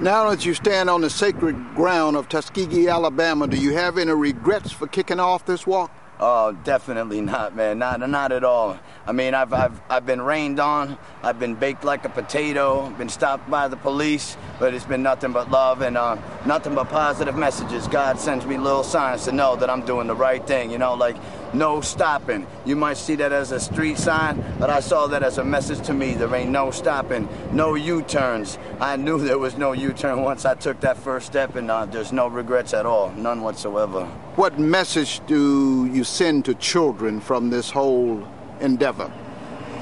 Now 0.00 0.30
that 0.30 0.46
you 0.46 0.54
stand 0.54 0.88
on 0.88 1.00
the 1.00 1.10
sacred 1.10 1.56
ground 1.74 2.16
of 2.16 2.28
Tuskegee, 2.28 2.88
Alabama, 2.88 3.46
do 3.46 3.56
you 3.56 3.74
have 3.74 3.98
any 3.98 4.12
regrets 4.12 4.70
for 4.72 4.86
kicking 4.86 5.20
off 5.20 5.44
this 5.44 5.66
walk? 5.66 5.90
Oh, 6.22 6.52
definitely 6.52 7.22
not, 7.22 7.56
man. 7.56 7.78
Not 7.78 8.06
not 8.10 8.30
at 8.30 8.44
all. 8.44 8.78
I 9.06 9.12
mean, 9.12 9.32
I've 9.32 9.54
I've 9.54 9.80
I've 9.88 10.04
been 10.04 10.20
rained 10.20 10.60
on. 10.60 10.98
I've 11.22 11.40
been 11.40 11.54
baked 11.54 11.82
like 11.82 12.04
a 12.04 12.10
potato. 12.10 12.90
Been 12.90 13.08
stopped 13.08 13.48
by 13.48 13.68
the 13.68 13.76
police, 13.78 14.36
but 14.58 14.74
it's 14.74 14.84
been 14.84 15.02
nothing 15.02 15.32
but 15.32 15.50
love 15.50 15.80
and 15.80 15.96
uh, 15.96 16.18
nothing 16.44 16.74
but 16.74 16.90
positive 16.90 17.36
messages. 17.36 17.88
God 17.88 18.18
sends 18.18 18.44
me 18.44 18.58
little 18.58 18.84
signs 18.84 19.24
to 19.24 19.32
know 19.32 19.56
that 19.56 19.70
I'm 19.70 19.80
doing 19.86 20.08
the 20.08 20.14
right 20.14 20.46
thing. 20.46 20.70
You 20.70 20.76
know, 20.76 20.92
like 20.92 21.16
no 21.54 21.80
stopping. 21.80 22.46
You 22.66 22.76
might 22.76 22.98
see 22.98 23.14
that 23.16 23.32
as 23.32 23.50
a 23.50 23.58
street 23.58 23.96
sign, 23.96 24.44
but 24.58 24.68
I 24.68 24.80
saw 24.80 25.06
that 25.08 25.22
as 25.22 25.38
a 25.38 25.44
message 25.44 25.86
to 25.86 25.94
me. 25.94 26.12
There 26.12 26.32
ain't 26.34 26.50
no 26.50 26.70
stopping, 26.70 27.28
no 27.50 27.74
U-turns. 27.74 28.58
I 28.78 28.96
knew 28.96 29.18
there 29.18 29.38
was 29.38 29.56
no 29.56 29.72
U-turn 29.72 30.22
once 30.22 30.44
I 30.44 30.54
took 30.54 30.80
that 30.80 30.98
first 30.98 31.26
step, 31.26 31.56
and 31.56 31.70
uh, 31.70 31.86
there's 31.86 32.12
no 32.12 32.28
regrets 32.28 32.74
at 32.74 32.86
all, 32.86 33.10
none 33.12 33.40
whatsoever. 33.40 34.04
What 34.36 34.58
message 34.58 35.20
do 35.26 35.86
you 35.86 36.04
send 36.10 36.44
to 36.44 36.54
children 36.54 37.20
from 37.20 37.50
this 37.50 37.70
whole 37.70 38.26
endeavor? 38.60 39.10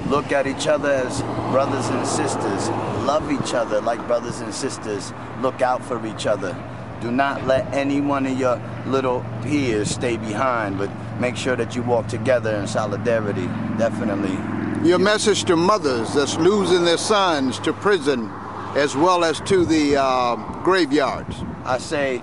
Look 0.09 0.31
at 0.33 0.47
each 0.47 0.67
other 0.67 0.91
as 0.91 1.23
brothers 1.51 1.89
and 1.89 2.07
sisters. 2.07 2.69
Love 3.05 3.33
each 3.33 3.55
other 3.55 3.81
like 3.81 4.05
brothers 4.07 4.41
and 4.41 4.55
sisters. 4.55 5.13
Look 5.41 5.63
out 5.63 5.85
for 5.85 6.05
each 6.07 6.27
other. 6.27 6.57
Do 7.01 7.11
not 7.11 7.47
let 7.47 7.73
any 7.75 8.01
one 8.01 8.27
of 8.27 8.39
your 8.39 8.61
little 8.87 9.25
peers 9.43 9.91
stay 9.91 10.17
behind, 10.17 10.79
but 10.79 10.91
make 11.19 11.37
sure 11.37 11.57
that 11.57 11.75
you 11.75 11.83
walk 11.83 12.09
together 12.09 12.55
in 12.57 12.67
solidarity. 12.67 13.47
Definitely. 13.77 14.37
Your 14.89 14.99
message 14.99 15.45
to 15.45 15.57
mothers 15.57 16.15
that's 16.15 16.37
losing 16.37 16.85
their 16.85 16.99
sons 16.99 17.59
to 17.61 17.73
prison 17.73 18.31
as 18.77 18.97
well 18.97 19.25
as 19.25 19.41
to 19.43 19.65
the 19.65 19.97
uh, 19.97 20.37
graveyards. 20.63 21.37
I 21.65 21.79
say 21.79 22.23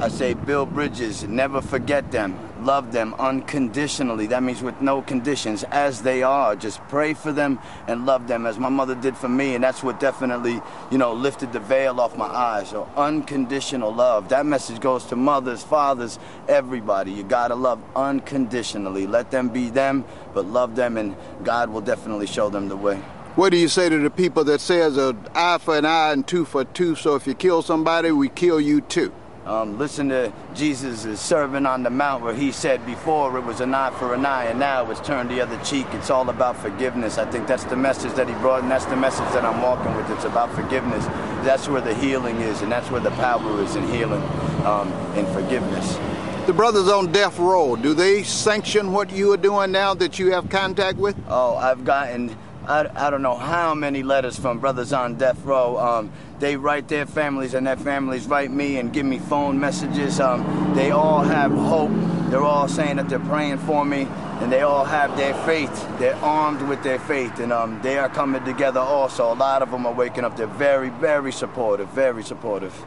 I 0.00 0.08
say, 0.08 0.34
build 0.34 0.74
bridges, 0.74 1.24
never 1.24 1.60
forget 1.60 2.12
them, 2.12 2.38
love 2.64 2.92
them 2.92 3.14
unconditionally. 3.18 4.26
That 4.26 4.42
means 4.42 4.62
with 4.62 4.80
no 4.80 5.02
conditions, 5.02 5.64
as 5.64 6.02
they 6.02 6.22
are. 6.22 6.56
Just 6.56 6.80
pray 6.88 7.14
for 7.14 7.32
them 7.32 7.58
and 7.86 8.06
love 8.06 8.28
them, 8.28 8.46
as 8.46 8.58
my 8.58 8.68
mother 8.68 8.94
did 8.94 9.16
for 9.16 9.28
me, 9.28 9.54
and 9.54 9.62
that's 9.62 9.82
what 9.82 10.00
definitely, 10.00 10.60
you 10.90 10.98
know, 10.98 11.12
lifted 11.12 11.52
the 11.52 11.60
veil 11.60 12.00
off 12.00 12.16
my 12.16 12.26
eyes. 12.26 12.68
So 12.68 12.88
unconditional 12.96 13.94
love. 13.94 14.28
That 14.28 14.46
message 14.46 14.80
goes 14.80 15.04
to 15.06 15.16
mothers, 15.16 15.62
fathers, 15.62 16.18
everybody. 16.48 17.12
You 17.12 17.22
gotta 17.22 17.54
love 17.54 17.82
unconditionally. 17.94 19.06
Let 19.06 19.30
them 19.30 19.48
be 19.48 19.70
them, 19.70 20.04
but 20.34 20.46
love 20.46 20.76
them, 20.76 20.96
and 20.96 21.16
God 21.44 21.70
will 21.70 21.80
definitely 21.80 22.26
show 22.26 22.50
them 22.50 22.68
the 22.68 22.76
way. 22.76 23.00
What 23.36 23.50
do 23.50 23.56
you 23.56 23.68
say 23.68 23.88
to 23.88 23.98
the 23.98 24.10
people 24.10 24.42
that 24.44 24.60
says 24.60 24.96
an 24.96 25.16
eye 25.32 25.58
for 25.58 25.78
an 25.78 25.84
eye 25.84 26.12
and 26.12 26.26
two 26.26 26.44
for 26.44 26.64
two? 26.64 26.96
So 26.96 27.14
if 27.14 27.24
you 27.24 27.34
kill 27.34 27.62
somebody, 27.62 28.10
we 28.10 28.28
kill 28.28 28.60
you 28.60 28.80
too. 28.80 29.12
Um, 29.48 29.78
listen 29.78 30.10
to 30.10 30.30
Jesus' 30.54 31.18
sermon 31.18 31.64
on 31.64 31.82
the 31.82 31.88
mount 31.88 32.22
where 32.22 32.34
he 32.34 32.52
said 32.52 32.84
before 32.84 33.38
it 33.38 33.44
was 33.44 33.62
an 33.62 33.72
eye 33.72 33.90
for 33.98 34.12
an 34.12 34.26
eye 34.26 34.44
and 34.44 34.58
now 34.58 34.90
it's 34.90 35.00
turned 35.00 35.30
the 35.30 35.40
other 35.40 35.58
cheek. 35.64 35.86
It's 35.92 36.10
all 36.10 36.28
about 36.28 36.54
forgiveness. 36.58 37.16
I 37.16 37.24
think 37.30 37.46
that's 37.46 37.64
the 37.64 37.76
message 37.76 38.12
that 38.12 38.28
he 38.28 38.34
brought 38.34 38.60
and 38.60 38.70
that's 38.70 38.84
the 38.84 38.96
message 38.96 39.24
that 39.32 39.46
I'm 39.46 39.62
walking 39.62 39.96
with. 39.96 40.10
It's 40.10 40.26
about 40.26 40.52
forgiveness. 40.54 41.06
That's 41.46 41.66
where 41.66 41.80
the 41.80 41.94
healing 41.94 42.36
is 42.42 42.60
and 42.60 42.70
that's 42.70 42.90
where 42.90 43.00
the 43.00 43.10
power 43.12 43.62
is 43.62 43.74
in 43.74 43.88
healing 43.88 44.22
um, 44.66 44.92
and 45.16 45.26
forgiveness. 45.28 45.96
The 46.44 46.52
brothers 46.52 46.88
on 46.88 47.10
death 47.10 47.38
row, 47.38 47.74
do 47.74 47.94
they 47.94 48.24
sanction 48.24 48.92
what 48.92 49.10
you 49.10 49.32
are 49.32 49.38
doing 49.38 49.72
now 49.72 49.94
that 49.94 50.18
you 50.18 50.30
have 50.32 50.50
contact 50.50 50.98
with? 50.98 51.16
Oh, 51.26 51.56
I've 51.56 51.86
gotten 51.86 52.36
I, 52.68 53.06
I 53.06 53.08
don't 53.08 53.22
know 53.22 53.34
how 53.34 53.74
many 53.74 54.02
letters 54.02 54.38
from 54.38 54.58
brothers 54.58 54.92
on 54.92 55.14
death 55.14 55.42
row. 55.42 55.78
Um, 55.78 56.12
they 56.38 56.56
write 56.56 56.86
their 56.88 57.06
families, 57.06 57.54
and 57.54 57.66
their 57.66 57.78
families 57.78 58.26
write 58.26 58.50
me 58.50 58.76
and 58.76 58.92
give 58.92 59.06
me 59.06 59.18
phone 59.18 59.58
messages. 59.58 60.20
Um, 60.20 60.74
they 60.74 60.90
all 60.90 61.22
have 61.22 61.50
hope 61.50 61.90
they're 62.30 62.44
all 62.44 62.68
saying 62.68 62.96
that 62.96 63.08
they're 63.08 63.18
praying 63.20 63.56
for 63.58 63.86
me, 63.86 64.02
and 64.42 64.52
they 64.52 64.60
all 64.60 64.84
have 64.84 65.16
their 65.16 65.32
faith. 65.46 65.98
They're 65.98 66.14
armed 66.16 66.60
with 66.68 66.82
their 66.82 66.98
faith, 66.98 67.38
and 67.38 67.54
um, 67.54 67.80
they 67.80 67.96
are 67.96 68.10
coming 68.10 68.44
together 68.44 68.80
also. 68.80 69.32
A 69.32 69.34
lot 69.34 69.62
of 69.62 69.70
them 69.70 69.86
are 69.86 69.94
waking 69.94 70.24
up. 70.24 70.36
They're 70.36 70.46
very, 70.46 70.90
very 70.90 71.32
supportive, 71.32 71.88
very 71.88 72.22
supportive. 72.22 72.84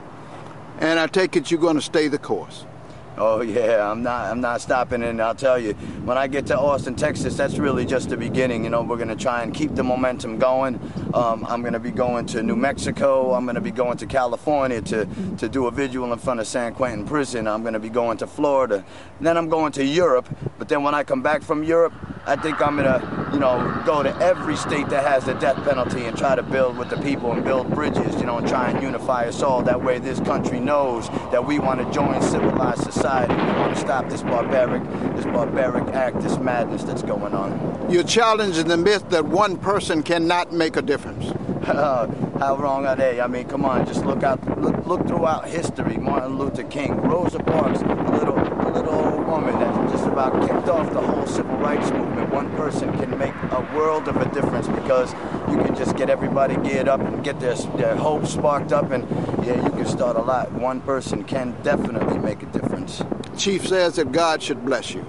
And 0.77 0.99
I 0.99 1.07
take 1.07 1.35
it 1.35 1.49
you're 1.49 1.59
going 1.59 1.75
to 1.75 1.81
stay 1.81 2.07
the 2.07 2.19
course. 2.19 2.65
Oh 3.17 3.41
yeah, 3.41 3.89
I'm 3.89 4.03
not 4.03 4.31
I'm 4.31 4.41
not 4.41 4.61
stopping 4.61 5.03
and 5.03 5.21
I'll 5.21 5.35
tell 5.35 5.59
you, 5.59 5.73
when 6.05 6.17
I 6.17 6.27
get 6.27 6.45
to 6.47 6.57
Austin, 6.57 6.95
Texas, 6.95 7.35
that's 7.35 7.57
really 7.57 7.85
just 7.85 8.09
the 8.09 8.17
beginning. 8.17 8.63
You 8.63 8.69
know, 8.69 8.81
we're 8.83 8.97
gonna 8.97 9.15
try 9.15 9.43
and 9.43 9.53
keep 9.53 9.75
the 9.75 9.83
momentum 9.83 10.37
going. 10.37 10.79
Um, 11.13 11.45
I'm 11.47 11.61
gonna 11.61 11.79
be 11.79 11.91
going 11.91 12.25
to 12.27 12.41
New 12.41 12.55
Mexico, 12.55 13.33
I'm 13.33 13.45
gonna 13.45 13.61
be 13.61 13.71
going 13.71 13.97
to 13.97 14.05
California 14.05 14.81
to, 14.83 15.05
to 15.37 15.49
do 15.49 15.67
a 15.67 15.71
visual 15.71 16.11
in 16.13 16.19
front 16.19 16.39
of 16.39 16.47
San 16.47 16.73
Quentin 16.73 17.05
prison. 17.05 17.47
I'm 17.47 17.63
gonna 17.63 17.79
be 17.79 17.89
going 17.89 18.17
to 18.19 18.27
Florida. 18.27 18.85
then 19.19 19.37
I'm 19.37 19.49
going 19.49 19.73
to 19.73 19.83
Europe. 19.83 20.27
But 20.57 20.69
then 20.69 20.83
when 20.83 20.95
I 20.95 21.03
come 21.03 21.21
back 21.21 21.41
from 21.41 21.63
Europe, 21.63 21.93
I 22.25 22.35
think 22.35 22.61
I'm 22.61 22.75
gonna, 22.75 23.29
you 23.33 23.39
know, 23.39 23.81
go 23.85 24.03
to 24.03 24.15
every 24.17 24.55
state 24.55 24.87
that 24.89 25.05
has 25.05 25.25
the 25.25 25.33
death 25.33 25.57
penalty 25.63 26.05
and 26.05 26.15
try 26.15 26.35
to 26.35 26.43
build 26.43 26.77
with 26.77 26.89
the 26.89 26.97
people 26.97 27.31
and 27.31 27.43
build 27.43 27.69
bridges, 27.71 28.15
you 28.19 28.27
know, 28.27 28.37
and 28.37 28.47
try 28.47 28.69
and 28.69 28.81
unify 28.81 29.25
us 29.25 29.41
all. 29.41 29.63
That 29.63 29.83
way 29.83 29.97
this 29.97 30.19
country 30.19 30.59
knows 30.59 31.09
that 31.31 31.43
we 31.43 31.57
want 31.57 31.79
to 31.81 31.91
join 31.91 32.21
civilized 32.21 32.83
society 32.83 33.00
society. 33.01 33.33
We 33.33 33.51
want 33.59 33.73
to 33.73 33.81
stop 33.81 34.09
this 34.09 34.21
barbaric, 34.21 34.83
this 35.15 35.25
barbaric 35.25 35.87
act, 35.95 36.21
this 36.21 36.37
madness 36.37 36.83
that's 36.83 37.01
going 37.01 37.33
on. 37.33 37.89
You're 37.91 38.03
challenging 38.03 38.67
the 38.67 38.77
myth 38.77 39.09
that 39.09 39.25
one 39.25 39.57
person 39.57 40.03
cannot 40.03 40.53
make 40.53 40.77
a 40.77 40.83
difference. 40.83 41.31
How 41.65 42.57
wrong 42.57 42.85
are 42.85 42.95
they? 42.95 43.19
I 43.19 43.27
mean, 43.27 43.47
come 43.47 43.65
on, 43.65 43.85
just 43.85 44.05
look 44.05 44.23
out, 44.23 44.39
look, 44.59 44.85
look 44.85 45.07
throughout 45.07 45.47
history. 45.47 45.97
Martin 45.97 46.37
Luther 46.37 46.63
King, 46.63 46.95
Rosa 46.97 47.39
Parks, 47.39 47.81
little, 47.81 48.40
little 48.71 48.93
old 48.93 49.27
woman 49.27 49.59
that 49.59 49.91
just 49.91 50.05
about 50.05 50.33
kicked 50.47 50.67
off 50.67 50.91
the 50.93 51.01
whole 51.01 51.25
civil 51.25 51.55
rights 51.57 51.89
movement. 51.91 52.33
One 52.33 52.49
person 52.55 52.91
can 52.97 53.17
make 53.17 53.33
a 53.51 53.61
world 53.75 54.07
of 54.07 54.17
a 54.17 54.25
difference 54.33 54.67
because 54.67 55.11
you 55.49 55.57
can 55.57 55.75
just 55.75 55.95
get 55.97 56.09
everybody 56.09 56.55
geared 56.57 56.87
up 56.87 57.01
and 57.01 57.23
get 57.23 57.39
their, 57.39 57.55
their 57.77 57.95
hope 57.95 58.25
sparked 58.25 58.71
up, 58.71 58.91
and 58.91 59.07
yeah, 59.45 59.63
you 59.63 59.71
can 59.71 59.85
start 59.85 60.15
a 60.15 60.21
lot. 60.21 60.51
One 60.51 60.81
person 60.81 61.23
can 61.23 61.55
definitely 61.63 62.17
make 62.19 62.43
a 62.43 62.47
difference. 62.47 63.03
Chief 63.37 63.67
says 63.67 63.95
that 63.95 64.11
God 64.11 64.41
should 64.41 64.65
bless 64.65 64.93
you. 64.93 65.05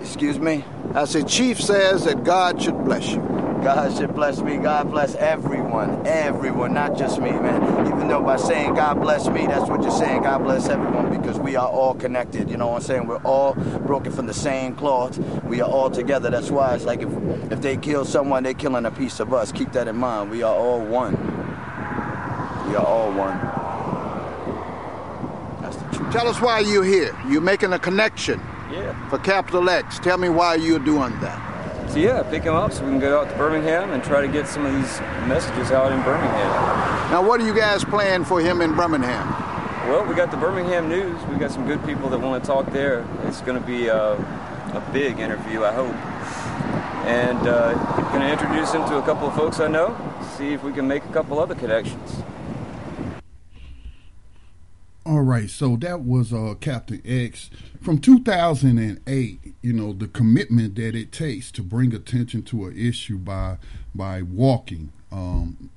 Excuse 0.00 0.38
me? 0.38 0.64
I 0.94 1.04
said, 1.04 1.28
Chief 1.28 1.60
says 1.60 2.04
that 2.04 2.24
God 2.24 2.60
should 2.60 2.84
bless 2.84 3.10
you. 3.12 3.39
God 3.62 3.96
should 3.96 4.14
bless 4.14 4.40
me. 4.40 4.56
God 4.56 4.90
bless 4.90 5.14
everyone. 5.16 6.06
Everyone, 6.06 6.72
not 6.72 6.96
just 6.96 7.20
me, 7.20 7.30
man. 7.30 7.86
Even 7.86 8.08
though 8.08 8.22
by 8.22 8.36
saying 8.36 8.74
God 8.74 9.00
bless 9.00 9.28
me, 9.28 9.46
that's 9.46 9.68
what 9.68 9.82
you're 9.82 9.90
saying. 9.90 10.22
God 10.22 10.38
bless 10.44 10.68
everyone 10.68 11.10
because 11.20 11.38
we 11.38 11.56
are 11.56 11.68
all 11.68 11.94
connected. 11.94 12.50
You 12.50 12.56
know 12.56 12.68
what 12.68 12.76
I'm 12.76 12.82
saying? 12.82 13.06
We're 13.06 13.18
all 13.18 13.54
broken 13.54 14.12
from 14.12 14.26
the 14.26 14.34
same 14.34 14.74
cloth. 14.76 15.18
We 15.44 15.60
are 15.60 15.68
all 15.68 15.90
together. 15.90 16.30
That's 16.30 16.50
why 16.50 16.74
it's 16.74 16.84
like 16.84 17.02
if, 17.02 17.10
if 17.52 17.60
they 17.60 17.76
kill 17.76 18.04
someone, 18.04 18.42
they're 18.44 18.54
killing 18.54 18.86
a 18.86 18.90
piece 18.90 19.20
of 19.20 19.34
us. 19.34 19.52
Keep 19.52 19.72
that 19.72 19.88
in 19.88 19.96
mind. 19.96 20.30
We 20.30 20.42
are 20.42 20.54
all 20.54 20.80
one. 20.80 21.12
We 22.68 22.76
are 22.76 22.84
all 22.86 23.12
one. 23.12 23.38
That's 25.62 25.76
the 25.76 25.96
truth. 25.96 26.12
Tell 26.12 26.28
us 26.28 26.40
why 26.40 26.60
you're 26.60 26.84
here. 26.84 27.14
You're 27.28 27.40
making 27.42 27.72
a 27.74 27.78
connection 27.78 28.40
Yeah. 28.72 28.94
for 29.10 29.18
Capital 29.18 29.68
X. 29.68 29.98
Tell 29.98 30.16
me 30.18 30.28
why 30.30 30.54
you're 30.54 30.78
doing 30.78 31.18
that. 31.20 31.49
So 31.90 31.98
yeah, 31.98 32.22
pick 32.22 32.44
them 32.44 32.54
up 32.54 32.72
so 32.72 32.84
we 32.84 32.90
can 32.92 33.00
go 33.00 33.20
out 33.20 33.28
to 33.30 33.36
Birmingham 33.36 33.90
and 33.90 34.04
try 34.04 34.20
to 34.20 34.28
get 34.28 34.46
some 34.46 34.64
of 34.64 34.72
these 34.72 35.00
messages 35.26 35.72
out 35.72 35.90
in 35.90 36.00
Birmingham. 36.02 37.10
Now, 37.10 37.26
what 37.26 37.40
are 37.40 37.44
you 37.44 37.52
guys 37.52 37.84
planning 37.84 38.24
for 38.24 38.40
him 38.40 38.60
in 38.60 38.76
Birmingham? 38.76 39.28
Well, 39.88 40.06
we 40.06 40.14
got 40.14 40.30
the 40.30 40.36
Birmingham 40.36 40.88
News. 40.88 41.20
We 41.26 41.36
got 41.36 41.50
some 41.50 41.66
good 41.66 41.84
people 41.84 42.08
that 42.10 42.20
want 42.20 42.44
to 42.44 42.46
talk 42.46 42.70
there. 42.70 43.04
It's 43.24 43.40
going 43.40 43.60
to 43.60 43.66
be 43.66 43.88
a, 43.88 44.12
a 44.12 44.90
big 44.92 45.18
interview, 45.18 45.64
I 45.64 45.72
hope. 45.72 45.96
And 47.06 47.48
uh, 47.48 47.72
going 48.12 48.20
to 48.20 48.30
introduce 48.30 48.72
him 48.72 48.84
to 48.88 48.98
a 48.98 49.02
couple 49.02 49.26
of 49.26 49.34
folks 49.34 49.58
I 49.58 49.66
know, 49.66 49.96
see 50.36 50.52
if 50.52 50.62
we 50.62 50.72
can 50.72 50.86
make 50.86 51.04
a 51.04 51.12
couple 51.12 51.40
other 51.40 51.56
connections. 51.56 52.22
All 55.10 55.22
right, 55.22 55.50
so 55.50 55.74
that 55.78 56.02
was 56.02 56.32
uh, 56.32 56.54
Captain 56.60 57.02
X 57.04 57.50
from 57.82 57.98
2008. 57.98 59.54
You 59.60 59.72
know 59.72 59.92
the 59.92 60.06
commitment 60.06 60.76
that 60.76 60.94
it 60.94 61.10
takes 61.10 61.50
to 61.50 61.64
bring 61.64 61.92
attention 61.92 62.44
to 62.44 62.66
an 62.66 62.78
issue 62.78 63.18
by 63.18 63.56
by 63.92 64.22
walking. 64.22 64.92
Um, 65.10 65.68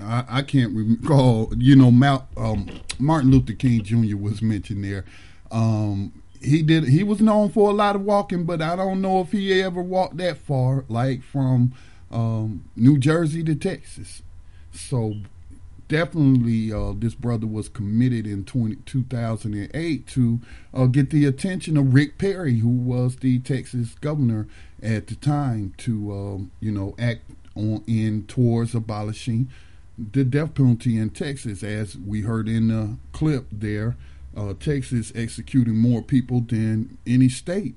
I, 0.00 0.24
I 0.28 0.42
can't 0.42 0.74
recall. 0.74 1.52
You 1.56 1.76
know, 1.76 1.92
Mal, 1.92 2.26
um, 2.36 2.68
Martin 2.98 3.30
Luther 3.30 3.52
King 3.52 3.84
Jr. 3.84 4.16
was 4.16 4.42
mentioned 4.42 4.82
there. 4.82 5.04
Um, 5.52 6.12
he 6.42 6.62
did. 6.62 6.88
He 6.88 7.04
was 7.04 7.20
known 7.20 7.50
for 7.50 7.70
a 7.70 7.72
lot 7.72 7.94
of 7.94 8.02
walking, 8.02 8.46
but 8.46 8.60
I 8.60 8.74
don't 8.74 9.00
know 9.00 9.20
if 9.20 9.30
he 9.30 9.62
ever 9.62 9.80
walked 9.80 10.16
that 10.16 10.38
far, 10.38 10.84
like 10.88 11.22
from 11.22 11.72
um, 12.10 12.64
New 12.74 12.98
Jersey 12.98 13.44
to 13.44 13.54
Texas. 13.54 14.22
So 14.72 15.18
definitely 15.90 16.72
uh, 16.72 16.94
this 16.96 17.14
brother 17.14 17.46
was 17.46 17.68
committed 17.68 18.26
in 18.26 18.44
20, 18.44 18.76
2008 18.86 20.06
to 20.06 20.40
uh, 20.72 20.86
get 20.86 21.10
the 21.10 21.26
attention 21.26 21.76
of 21.76 21.92
Rick 21.92 22.16
Perry, 22.16 22.60
who 22.60 22.68
was 22.68 23.16
the 23.16 23.40
Texas 23.40 23.94
governor 24.00 24.46
at 24.82 25.08
the 25.08 25.16
time, 25.16 25.74
to 25.78 26.12
um, 26.12 26.50
you 26.60 26.72
know 26.72 26.94
act 26.98 27.22
on 27.54 27.82
in 27.86 28.24
towards 28.26 28.74
abolishing 28.74 29.50
the 29.98 30.24
death 30.24 30.54
penalty 30.54 30.96
in 30.96 31.10
Texas, 31.10 31.62
as 31.62 31.98
we 31.98 32.22
heard 32.22 32.48
in 32.48 32.68
the 32.68 32.96
clip 33.12 33.46
there. 33.52 33.96
Uh, 34.34 34.54
Texas 34.54 35.12
executing 35.16 35.76
more 35.76 36.02
people 36.02 36.40
than 36.40 36.96
any 37.04 37.28
state 37.28 37.74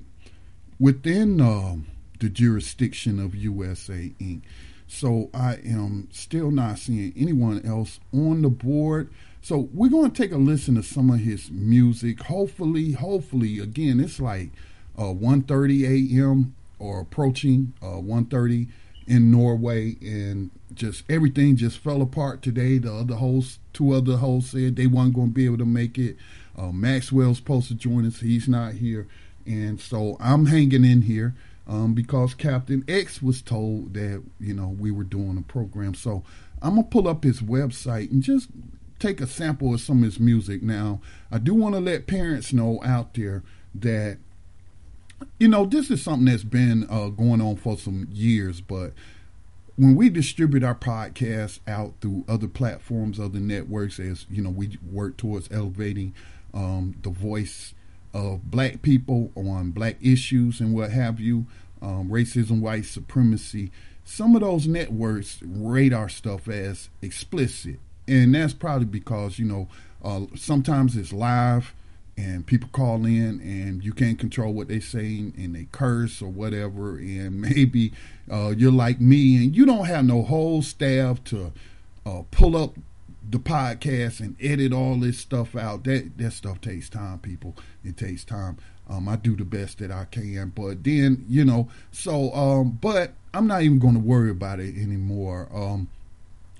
within 0.78 1.40
uh, 1.40 1.74
the 2.20 2.28
jurisdiction 2.28 3.18
of 3.18 3.34
USA 3.34 4.12
Inc. 4.20 4.42
So 4.94 5.28
I 5.34 5.54
am 5.66 6.06
still 6.12 6.52
not 6.52 6.78
seeing 6.78 7.12
anyone 7.16 7.66
else 7.66 7.98
on 8.12 8.42
the 8.42 8.48
board. 8.48 9.10
So 9.42 9.68
we're 9.74 9.90
going 9.90 10.12
to 10.12 10.22
take 10.22 10.30
a 10.30 10.36
listen 10.36 10.76
to 10.76 10.84
some 10.84 11.10
of 11.10 11.18
his 11.18 11.50
music. 11.50 12.22
Hopefully, 12.22 12.92
hopefully, 12.92 13.58
again, 13.58 13.98
it's 13.98 14.20
like 14.20 14.50
uh, 14.96 15.06
1.30 15.12 16.14
a.m. 16.14 16.54
or 16.78 17.00
approaching 17.00 17.72
uh, 17.82 17.96
1.30 17.96 18.68
in 19.08 19.32
Norway, 19.32 19.96
and 20.00 20.52
just 20.72 21.02
everything 21.10 21.56
just 21.56 21.78
fell 21.78 22.00
apart 22.00 22.40
today. 22.40 22.78
The 22.78 22.94
other 22.94 23.16
hosts, 23.16 23.58
two 23.72 23.92
other 23.92 24.18
hosts 24.18 24.52
said 24.52 24.76
they 24.76 24.86
weren't 24.86 25.14
going 25.14 25.30
to 25.30 25.34
be 25.34 25.44
able 25.44 25.58
to 25.58 25.66
make 25.66 25.98
it. 25.98 26.16
Uh, 26.56 26.70
Maxwell's 26.70 27.38
supposed 27.38 27.66
to 27.66 27.74
join 27.74 28.06
us. 28.06 28.20
He's 28.20 28.46
not 28.46 28.74
here. 28.74 29.08
And 29.44 29.80
so 29.80 30.16
I'm 30.20 30.46
hanging 30.46 30.84
in 30.84 31.02
here 31.02 31.34
um, 31.66 31.94
because 31.94 32.34
Captain 32.34 32.84
X 32.88 33.22
was 33.22 33.42
told 33.42 33.94
that, 33.94 34.22
you 34.38 34.54
know, 34.54 34.68
we 34.68 34.90
were 34.90 35.04
doing 35.04 35.38
a 35.38 35.42
program. 35.42 35.94
So 35.94 36.22
I'm 36.60 36.76
to 36.76 36.82
pull 36.82 37.08
up 37.08 37.24
his 37.24 37.40
website 37.40 38.10
and 38.10 38.22
just 38.22 38.48
take 38.98 39.20
a 39.20 39.26
sample 39.26 39.74
of 39.74 39.80
some 39.80 39.98
of 39.98 40.04
his 40.04 40.20
music. 40.20 40.62
Now, 40.62 41.00
I 41.30 41.38
do 41.38 41.54
want 41.54 41.74
to 41.74 41.80
let 41.80 42.06
parents 42.06 42.52
know 42.52 42.80
out 42.84 43.14
there 43.14 43.42
that, 43.74 44.18
you 45.38 45.48
know, 45.48 45.64
this 45.64 45.90
is 45.90 46.02
something 46.02 46.26
that's 46.26 46.44
been 46.44 46.86
uh, 46.90 47.08
going 47.08 47.40
on 47.40 47.56
for 47.56 47.76
some 47.78 48.08
years, 48.12 48.60
but 48.60 48.92
when 49.76 49.96
we 49.96 50.08
distribute 50.08 50.62
our 50.62 50.74
podcast 50.74 51.58
out 51.66 51.94
through 52.00 52.24
other 52.28 52.46
platforms, 52.46 53.18
other 53.18 53.40
networks, 53.40 53.98
as 53.98 54.26
you 54.30 54.40
know, 54.40 54.50
we 54.50 54.78
work 54.90 55.16
towards 55.16 55.50
elevating 55.50 56.14
um, 56.52 56.94
the 57.02 57.10
voice 57.10 57.73
of 58.14 58.50
black 58.50 58.80
people 58.80 59.32
on 59.36 59.72
black 59.72 59.96
issues 60.00 60.60
and 60.60 60.72
what 60.72 60.90
have 60.90 61.20
you, 61.20 61.46
um, 61.82 62.08
racism, 62.08 62.60
white 62.60 62.86
supremacy. 62.86 63.70
Some 64.04 64.34
of 64.36 64.42
those 64.42 64.66
networks 64.66 65.40
rate 65.42 65.92
our 65.92 66.08
stuff 66.08 66.48
as 66.48 66.88
explicit, 67.02 67.80
and 68.06 68.34
that's 68.34 68.54
probably 68.54 68.86
because 68.86 69.38
you 69.38 69.46
know 69.46 69.68
uh, 70.02 70.26
sometimes 70.36 70.96
it's 70.96 71.12
live 71.12 71.74
and 72.16 72.46
people 72.46 72.68
call 72.72 73.04
in 73.04 73.40
and 73.40 73.84
you 73.84 73.92
can't 73.92 74.18
control 74.18 74.52
what 74.52 74.68
they 74.68 74.78
say 74.78 75.32
and 75.36 75.56
they 75.56 75.66
curse 75.72 76.22
or 76.22 76.28
whatever 76.28 76.96
and 76.96 77.40
maybe 77.40 77.92
uh, 78.30 78.54
you're 78.56 78.70
like 78.70 79.00
me 79.00 79.36
and 79.36 79.56
you 79.56 79.66
don't 79.66 79.86
have 79.86 80.04
no 80.04 80.22
whole 80.22 80.62
staff 80.62 81.22
to 81.24 81.52
uh, 82.06 82.22
pull 82.30 82.56
up 82.56 82.74
the 83.30 83.38
podcast 83.38 84.20
and 84.20 84.36
edit 84.40 84.72
all 84.72 84.96
this 84.96 85.18
stuff 85.18 85.56
out 85.56 85.84
that 85.84 86.16
that 86.18 86.32
stuff 86.32 86.60
takes 86.60 86.88
time 86.88 87.18
people 87.18 87.56
it 87.84 87.96
takes 87.96 88.24
time 88.24 88.56
um, 88.88 89.08
i 89.08 89.16
do 89.16 89.34
the 89.36 89.44
best 89.44 89.78
that 89.78 89.90
i 89.90 90.04
can 90.04 90.52
but 90.54 90.84
then 90.84 91.24
you 91.28 91.44
know 91.44 91.68
so 91.90 92.32
um, 92.34 92.78
but 92.80 93.12
i'm 93.32 93.46
not 93.46 93.62
even 93.62 93.78
going 93.78 93.94
to 93.94 94.00
worry 94.00 94.30
about 94.30 94.60
it 94.60 94.76
anymore 94.76 95.48
um, 95.54 95.88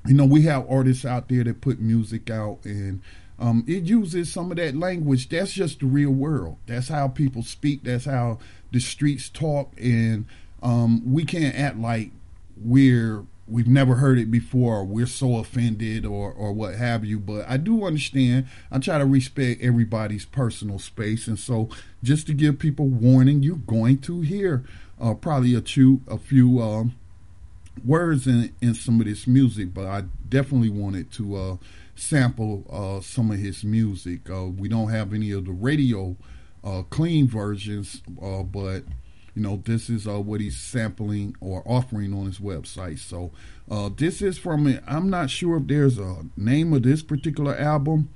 you 0.06 0.14
know 0.14 0.24
we 0.24 0.42
have 0.42 0.68
artists 0.70 1.04
out 1.04 1.28
there 1.28 1.44
that 1.44 1.60
put 1.60 1.80
music 1.80 2.30
out 2.30 2.58
and 2.64 3.00
um, 3.38 3.64
it 3.66 3.82
uses 3.84 4.32
some 4.32 4.50
of 4.50 4.56
that 4.58 4.76
language. 4.76 5.28
That's 5.28 5.52
just 5.52 5.80
the 5.80 5.86
real 5.86 6.10
world. 6.10 6.56
That's 6.66 6.88
how 6.88 7.08
people 7.08 7.42
speak. 7.42 7.82
That's 7.82 8.04
how 8.04 8.38
the 8.72 8.78
streets 8.80 9.28
talk. 9.28 9.72
And 9.76 10.26
um, 10.62 11.12
we 11.12 11.24
can't 11.24 11.56
act 11.56 11.78
like 11.78 12.10
we're 12.56 13.24
we've 13.46 13.68
never 13.68 13.96
heard 13.96 14.18
it 14.18 14.30
before, 14.30 14.78
or 14.78 14.84
we're 14.84 15.06
so 15.06 15.36
offended, 15.36 16.04
or 16.04 16.32
or 16.32 16.52
what 16.52 16.74
have 16.76 17.04
you. 17.04 17.18
But 17.18 17.48
I 17.48 17.56
do 17.56 17.84
understand. 17.84 18.46
I 18.70 18.78
try 18.78 18.98
to 18.98 19.06
respect 19.06 19.62
everybody's 19.62 20.24
personal 20.24 20.78
space, 20.78 21.26
and 21.26 21.38
so 21.38 21.68
just 22.02 22.26
to 22.26 22.34
give 22.34 22.58
people 22.58 22.86
warning, 22.86 23.42
you're 23.42 23.56
going 23.56 23.98
to 23.98 24.20
hear 24.22 24.64
uh, 25.00 25.14
probably 25.14 25.54
a 25.54 25.62
few 25.62 26.00
a 26.08 26.18
few 26.18 26.60
um, 26.60 26.94
words 27.84 28.26
in 28.26 28.52
in 28.60 28.74
some 28.74 29.00
of 29.00 29.06
this 29.06 29.26
music, 29.26 29.74
but 29.74 29.86
I 29.86 30.04
definitely 30.28 30.70
wanted 30.70 31.12
to 31.12 31.36
uh, 31.36 31.56
sample 31.94 32.64
uh, 32.70 33.00
some 33.00 33.30
of 33.30 33.38
his 33.38 33.64
music. 33.64 34.28
Uh, 34.30 34.46
we 34.46 34.68
don't 34.68 34.90
have 34.90 35.12
any 35.12 35.30
of 35.32 35.46
the 35.46 35.52
radio 35.52 36.16
uh, 36.62 36.82
clean 36.88 37.28
versions, 37.28 38.02
uh, 38.22 38.42
but 38.42 38.84
you 39.34 39.42
know 39.42 39.60
this 39.64 39.90
is 39.90 40.06
uh, 40.06 40.20
what 40.20 40.40
he's 40.40 40.56
sampling 40.56 41.36
or 41.40 41.62
offering 41.66 42.14
on 42.14 42.26
his 42.26 42.38
website. 42.38 42.98
So 42.98 43.32
uh, 43.70 43.90
this 43.96 44.22
is 44.22 44.38
from. 44.38 44.78
I'm 44.86 45.10
not 45.10 45.30
sure 45.30 45.56
if 45.56 45.66
there's 45.66 45.98
a 45.98 46.24
name 46.36 46.72
of 46.72 46.82
this 46.82 47.02
particular 47.02 47.56
album. 47.56 48.08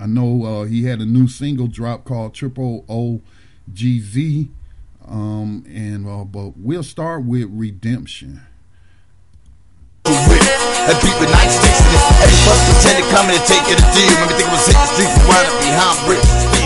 I 0.00 0.06
know 0.06 0.62
he 0.62 0.84
had 0.84 1.00
a 1.00 1.04
new 1.04 1.26
single 1.26 1.66
drop 1.66 2.04
called 2.04 2.32
Triple 2.34 2.84
O 2.88 3.20
G 3.72 4.00
Z, 4.00 4.48
um, 5.06 5.64
and 5.68 6.04
but 6.32 6.56
we'll 6.56 6.84
start 6.84 7.24
with 7.24 7.48
Redemption 7.50 8.42
and 10.04 11.00
beat 11.02 11.18
with 11.18 11.28
it. 11.28 11.34
To 13.28 13.44
take 13.44 13.66
it 13.68 13.78
a 13.78 13.86
deal. 13.92 14.08
Remember 14.14 14.34
thinking 14.34 14.52
was 14.52 14.66
hitting 14.66 14.80
the 14.80 14.86
streets 14.86 15.14
and 15.18 15.28
wind 15.28 15.48
up 15.48 15.60
behind 15.60 16.06
bricks. 16.06 16.57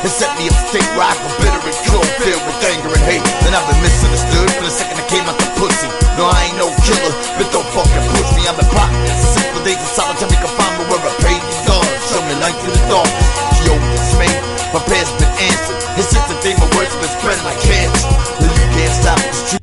It 0.00 0.08
set 0.08 0.32
me 0.40 0.48
up 0.48 0.56
straight 0.64 0.88
where 0.96 1.04
I 1.04 1.12
feel 1.12 1.44
bitter 1.44 1.60
and 1.60 1.80
cold, 1.92 2.08
filled 2.24 2.40
with 2.48 2.56
anger 2.64 2.88
and 2.88 3.04
hate. 3.04 3.20
Then 3.44 3.52
I've 3.52 3.68
been 3.68 3.84
misunderstood 3.84 4.48
for 4.56 4.64
the 4.64 4.72
second 4.72 4.96
I 4.96 5.04
came 5.12 5.28
out 5.28 5.36
the 5.36 5.44
pussy. 5.60 5.92
No, 6.16 6.24
I 6.24 6.48
ain't 6.48 6.56
no 6.56 6.72
killer, 6.88 7.12
but 7.36 7.52
don't 7.52 7.68
fucking 7.76 8.04
push 8.16 8.30
me. 8.32 8.48
I'm 8.48 8.56
the 8.56 8.64
pot. 8.72 8.88
Simple 9.20 9.60
days 9.60 9.76
of 9.76 9.92
solitary 9.92 10.40
confinement 10.40 10.88
where 10.88 11.04
I 11.04 11.12
paid 11.20 11.42
the 11.44 11.52
guard. 11.68 11.84
Show 12.08 12.20
me 12.24 12.34
light 12.40 12.56
through 12.64 12.80
the 12.80 12.84
darkness. 12.88 13.28
Yo, 13.68 13.76
dismay. 13.76 14.32
My 14.72 14.80
prayers 14.88 15.12
been 15.20 15.34
answered. 15.36 15.78
His 16.00 16.08
sister 16.08 16.34
think 16.40 16.56
my 16.56 16.68
words 16.80 16.96
been 16.96 17.12
spreading 17.20 17.44
like 17.44 17.60
cancer. 17.60 18.08
You 18.40 18.48
can't 18.72 18.94
stop 18.96 19.20
the 19.20 19.32
street 19.36 19.60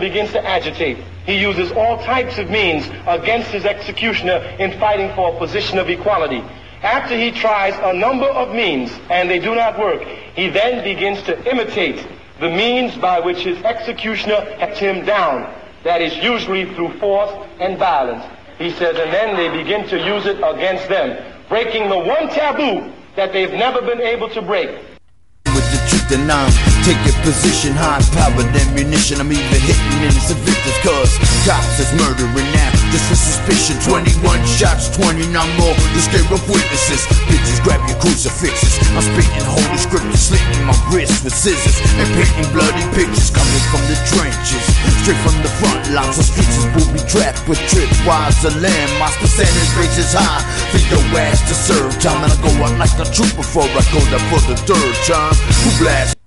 begins 0.00 0.32
to 0.32 0.44
agitate. 0.44 0.98
He 1.26 1.40
uses 1.40 1.72
all 1.72 1.98
types 1.98 2.38
of 2.38 2.48
means 2.48 2.88
against 3.06 3.50
his 3.50 3.64
executioner 3.64 4.36
in 4.58 4.78
fighting 4.78 5.14
for 5.14 5.34
a 5.34 5.38
position 5.38 5.78
of 5.78 5.88
equality. 5.90 6.42
After 6.84 7.16
he 7.16 7.30
tries 7.30 7.74
a 7.82 7.98
number 7.98 8.26
of 8.26 8.54
means 8.54 8.92
and 9.08 9.30
they 9.30 9.38
do 9.38 9.54
not 9.54 9.78
work, 9.78 10.02
he 10.36 10.50
then 10.50 10.84
begins 10.84 11.22
to 11.22 11.50
imitate 11.50 12.06
the 12.40 12.50
means 12.50 12.94
by 12.96 13.20
which 13.20 13.38
his 13.38 13.56
executioner 13.64 14.44
has 14.58 14.78
him 14.78 15.06
down. 15.06 15.50
That 15.82 16.02
is 16.02 16.14
usually 16.18 16.66
through 16.74 16.98
force 16.98 17.32
and 17.58 17.78
violence. 17.78 18.24
He 18.58 18.70
says, 18.70 18.98
and 18.98 19.12
then 19.12 19.34
they 19.34 19.48
begin 19.56 19.88
to 19.88 19.96
use 19.96 20.26
it 20.26 20.36
against 20.44 20.88
them, 20.88 21.24
breaking 21.48 21.88
the 21.88 21.98
one 21.98 22.28
taboo 22.28 22.92
that 23.16 23.32
they've 23.32 23.52
never 23.52 23.80
been 23.80 24.02
able 24.02 24.28
to 24.28 24.42
break 24.42 24.78
and 26.14 26.73
I'm 26.84 27.00
taking 27.00 27.16
position, 27.24 27.72
high 27.72 28.04
powered 28.12 28.44
ammunition. 28.52 29.16
I'm 29.16 29.32
even 29.32 29.56
hitting 29.64 30.04
innocent 30.04 30.36
victims, 30.44 30.76
cause 30.84 31.16
cops 31.48 31.80
is 31.80 31.88
murdering 31.96 32.44
now. 32.52 32.76
Just 32.92 33.08
for 33.08 33.16
suspicion, 33.16 33.80
21 33.88 34.20
shots, 34.44 34.92
29 34.92 35.32
more. 35.56 35.72
To 35.72 36.00
scare 36.04 36.28
of 36.28 36.44
witnesses. 36.44 37.08
Bitches, 37.24 37.64
grab 37.64 37.80
your 37.88 37.96
crucifixes. 38.04 38.76
I'm 38.92 39.00
spitting 39.00 39.48
holy 39.48 39.80
scriptures, 39.80 40.28
slitting 40.28 40.60
my 40.68 40.76
wrists 40.92 41.24
with 41.24 41.32
scissors, 41.32 41.80
and 41.96 42.04
painting 42.20 42.52
bloody 42.52 42.84
pictures 42.92 43.32
coming 43.32 43.64
from 43.72 43.80
the 43.88 43.96
trenches. 44.12 44.64
Straight 45.00 45.16
from 45.24 45.40
the 45.40 45.48
front 45.64 45.88
lines, 45.88 46.20
the 46.20 46.26
streets 46.28 46.52
is 46.60 46.68
booby 46.76 47.00
trapped 47.08 47.48
with 47.48 47.64
tripwires 47.72 48.44
and 48.44 48.60
landmines. 48.60 49.16
Percentage 49.24 49.72
rates 49.80 49.96
is 49.96 50.12
high 50.12 50.44
for 50.68 50.84
your 50.92 51.00
ass 51.16 51.40
to 51.48 51.56
serve 51.56 51.96
time. 51.96 52.20
And 52.28 52.28
I 52.28 52.36
go 52.44 52.52
out 52.60 52.76
like 52.76 52.92
a 53.00 53.08
troop 53.08 53.32
before 53.40 53.64
I 53.72 53.80
go 53.88 54.04
there 54.12 54.24
for 54.28 54.44
the 54.52 54.56
third 54.68 54.94
time. 55.08 55.32
Who 55.64 55.72
blast 55.80 56.20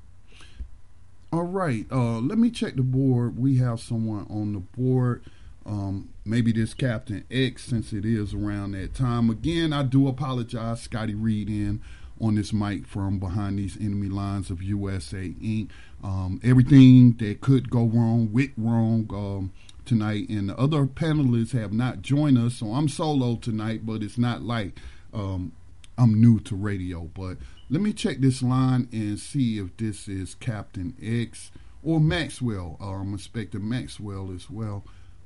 all 1.31 1.43
right. 1.43 1.85
Uh, 1.91 2.19
let 2.19 2.37
me 2.37 2.49
check 2.49 2.75
the 2.75 2.83
board. 2.83 3.37
We 3.37 3.57
have 3.57 3.79
someone 3.79 4.27
on 4.29 4.53
the 4.53 4.59
board. 4.59 5.23
Um, 5.65 6.09
maybe 6.23 6.53
this 6.53 6.73
Captain 6.73 7.25
X, 7.29 7.65
since 7.65 7.91
it 7.91 8.05
is 8.05 8.33
around 8.33 8.71
that 8.71 8.93
time. 8.93 9.29
Again, 9.29 9.73
I 9.73 9.83
do 9.83 10.07
apologize. 10.07 10.81
Scotty 10.81 11.13
Reed 11.13 11.49
in 11.49 11.81
on 12.21 12.35
this 12.35 12.53
mic 12.53 12.87
from 12.87 13.19
behind 13.19 13.59
these 13.59 13.77
enemy 13.77 14.07
lines 14.07 14.49
of 14.49 14.63
USA 14.63 15.29
Inc. 15.41 15.69
Um, 16.03 16.39
everything 16.43 17.13
that 17.17 17.41
could 17.41 17.69
go 17.69 17.83
wrong 17.83 18.31
went 18.31 18.51
wrong 18.55 19.09
um, 19.13 19.51
tonight, 19.85 20.29
and 20.29 20.49
the 20.49 20.57
other 20.57 20.85
panelists 20.85 21.51
have 21.51 21.73
not 21.73 22.01
joined 22.01 22.37
us. 22.37 22.55
So 22.55 22.67
I'm 22.67 22.87
solo 22.87 23.35
tonight, 23.35 23.85
but 23.85 24.01
it's 24.03 24.17
not 24.17 24.43
like 24.43 24.79
um, 25.13 25.51
I'm 25.97 26.19
new 26.21 26.39
to 26.41 26.55
radio. 26.55 27.09
But 27.13 27.37
let 27.69 27.81
me 27.81 27.93
check 27.93 28.19
this 28.19 28.41
line 28.41 28.87
and 28.91 29.19
see 29.19 29.59
if 29.59 29.75
this 29.77 30.07
is 30.07 30.35
Captain 30.35 30.95
X 31.01 31.51
or 31.83 31.99
Maxwell. 31.99 32.77
Uh, 32.79 32.91
I'm 32.91 33.13
expecting 33.13 33.67
Maxwell 33.67 34.31
as 34.33 34.49
well. 34.49 34.83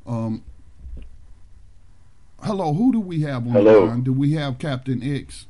Um, 0.08 0.43
hello, 2.41 2.73
who 2.73 2.91
do 2.91 2.99
we 2.99 3.21
have 3.21 3.45
on 3.45 3.54
hello. 3.54 3.82
the 3.82 3.88
line? 3.88 4.01
Do 4.01 4.13
we 4.13 4.34
have 4.34 4.58
Captain 4.58 5.04
X? 5.04 5.45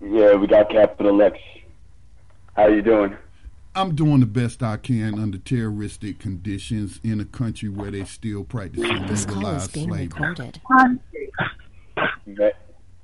Yeah, 0.00 0.34
we 0.34 0.46
got 0.46 0.70
Captain 0.70 1.20
X. 1.20 1.38
How 2.54 2.68
you 2.68 2.82
doing? 2.82 3.16
I'm 3.74 3.94
doing 3.94 4.20
the 4.20 4.26
best 4.26 4.62
I 4.62 4.78
can 4.78 5.18
under 5.18 5.36
terroristic 5.36 6.18
conditions 6.18 6.98
in 7.04 7.20
a 7.20 7.26
country 7.26 7.68
where 7.68 7.90
they 7.90 8.04
still 8.04 8.42
practice 8.42 8.80
legalized 8.82 9.72
slavery. 9.72 10.08
Recorded. 10.08 10.60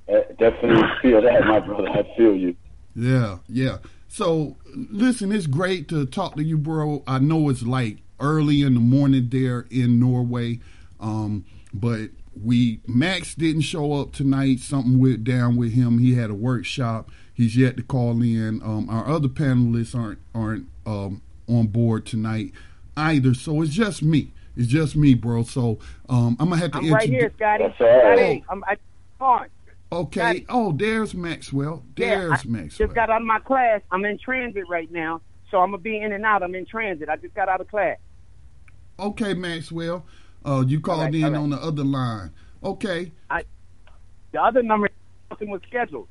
Uh, 0.07 0.19
definitely 0.37 0.83
feel 1.01 1.21
that, 1.21 1.45
my 1.45 1.59
brother. 1.59 1.89
I 1.89 2.03
feel 2.17 2.35
you. 2.35 2.55
Yeah, 2.95 3.39
yeah. 3.47 3.77
So, 4.07 4.57
listen, 4.75 5.31
it's 5.31 5.47
great 5.47 5.87
to 5.89 6.05
talk 6.05 6.35
to 6.35 6.43
you, 6.43 6.57
bro. 6.57 7.03
I 7.07 7.19
know 7.19 7.49
it's 7.49 7.63
like 7.63 7.97
early 8.19 8.61
in 8.61 8.75
the 8.75 8.79
morning 8.79 9.29
there 9.29 9.65
in 9.71 9.99
Norway, 9.99 10.59
um, 10.99 11.45
but 11.73 12.09
we 12.41 12.79
Max 12.87 13.35
didn't 13.35 13.61
show 13.61 13.93
up 13.93 14.13
tonight. 14.13 14.59
Something 14.59 14.99
went 14.99 15.23
down 15.23 15.55
with 15.55 15.73
him. 15.73 15.99
He 15.99 16.15
had 16.15 16.29
a 16.29 16.35
workshop. 16.35 17.09
He's 17.33 17.57
yet 17.57 17.77
to 17.77 17.83
call 17.83 18.21
in. 18.21 18.61
Um, 18.63 18.89
our 18.89 19.07
other 19.07 19.27
panelists 19.27 19.97
aren't 19.97 20.19
aren't 20.35 20.67
um, 20.85 21.21
on 21.47 21.67
board 21.67 22.05
tonight 22.05 22.51
either. 22.95 23.33
So 23.33 23.61
it's 23.61 23.73
just 23.73 24.03
me. 24.03 24.31
It's 24.55 24.67
just 24.67 24.95
me, 24.95 25.15
bro. 25.15 25.43
So 25.43 25.79
um, 26.09 26.37
I'm 26.39 26.49
gonna 26.49 26.61
have 26.61 26.71
to. 26.71 26.77
I'm 26.79 26.93
right 26.93 27.09
here, 27.09 27.31
Scotty. 27.35 27.73
Scotty, 27.75 28.43
I'm, 28.49 28.63
I, 28.65 28.77
on. 29.19 29.47
Okay. 29.93 30.45
Oh, 30.49 30.71
there's 30.71 31.13
Maxwell. 31.13 31.83
There's 31.95 32.43
yeah, 32.43 32.51
Maxwell. 32.51 32.87
Just 32.87 32.95
got 32.95 33.09
out 33.09 33.21
of 33.21 33.27
my 33.27 33.39
class. 33.39 33.81
I'm 33.91 34.03
in 34.05 34.17
transit 34.17 34.63
right 34.67 34.91
now, 34.91 35.21
so 35.51 35.59
I'm 35.59 35.71
gonna 35.71 35.81
be 35.81 36.01
in 36.01 36.11
and 36.11 36.25
out. 36.25 36.41
I'm 36.41 36.55
in 36.55 36.65
transit. 36.65 37.09
I 37.09 37.15
just 37.17 37.35
got 37.35 37.47
out 37.47 37.61
of 37.61 37.67
class. 37.67 37.97
Okay, 38.99 39.33
Maxwell. 39.33 40.05
Uh, 40.45 40.63
you 40.65 40.79
called 40.81 41.01
right, 41.01 41.15
in 41.15 41.23
right. 41.23 41.35
on 41.35 41.49
the 41.51 41.57
other 41.57 41.83
line. 41.83 42.31
Okay. 42.63 43.11
I, 43.29 43.43
the 44.31 44.41
other 44.41 44.63
number 44.63 44.89
something 45.29 45.49
was 45.49 45.61
scheduled. 45.67 46.07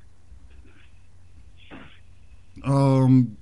Um, 2.65 3.37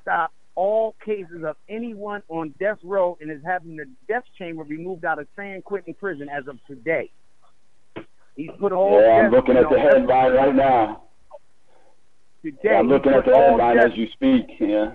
stopped 0.00 0.34
all 0.56 0.96
cases 1.04 1.44
of 1.46 1.56
anyone 1.68 2.22
on 2.28 2.52
death 2.58 2.78
row 2.82 3.16
and 3.20 3.30
is 3.30 3.40
having 3.44 3.76
the 3.76 3.84
death 4.08 4.24
chamber 4.38 4.64
removed 4.64 5.04
out 5.04 5.18
of 5.18 5.28
San 5.36 5.62
Quentin 5.62 5.94
prison 5.94 6.28
as 6.28 6.48
of 6.48 6.58
today. 6.66 7.10
He's 8.34 8.50
put 8.58 8.72
all. 8.72 9.00
Yeah, 9.00 9.12
I'm 9.12 9.30
looking 9.30 9.56
at 9.56 9.70
the 9.70 9.78
headline 9.78 10.32
right 10.32 10.54
now. 10.54 11.02
Today, 12.42 12.58
yeah, 12.64 12.78
I'm 12.78 12.88
looking 12.88 13.12
at 13.12 13.24
the 13.24 13.34
headline 13.34 13.78
as 13.78 13.96
you 13.96 14.06
speak. 14.12 14.46
Yeah. 14.58 14.92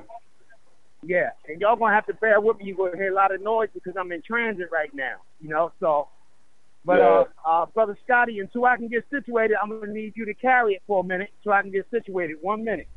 Yeah, 1.03 1.29
and 1.47 1.59
y'all 1.59 1.75
gonna 1.75 1.95
have 1.95 2.05
to 2.07 2.13
bear 2.15 2.39
with 2.39 2.57
me. 2.57 2.65
You're 2.65 2.77
gonna 2.77 2.97
hear 2.97 3.11
a 3.11 3.15
lot 3.15 3.33
of 3.33 3.41
noise 3.41 3.69
because 3.73 3.93
I'm 3.99 4.11
in 4.11 4.21
transit 4.21 4.67
right 4.71 4.93
now. 4.93 5.15
You 5.39 5.49
know, 5.49 5.71
so. 5.79 6.09
But 6.83 6.97
yeah. 6.97 7.23
uh, 7.45 7.49
uh, 7.49 7.65
brother 7.67 7.95
Scotty, 8.03 8.39
until 8.39 8.65
I 8.65 8.75
can 8.75 8.87
get 8.87 9.05
situated, 9.11 9.55
I'm 9.61 9.69
gonna 9.69 9.93
need 9.93 10.13
you 10.15 10.25
to 10.25 10.33
carry 10.33 10.73
it 10.73 10.81
for 10.87 11.01
a 11.01 11.03
minute 11.03 11.29
so 11.43 11.51
I 11.51 11.61
can 11.61 11.71
get 11.71 11.85
situated. 11.91 12.37
One 12.41 12.63
minute. 12.63 12.87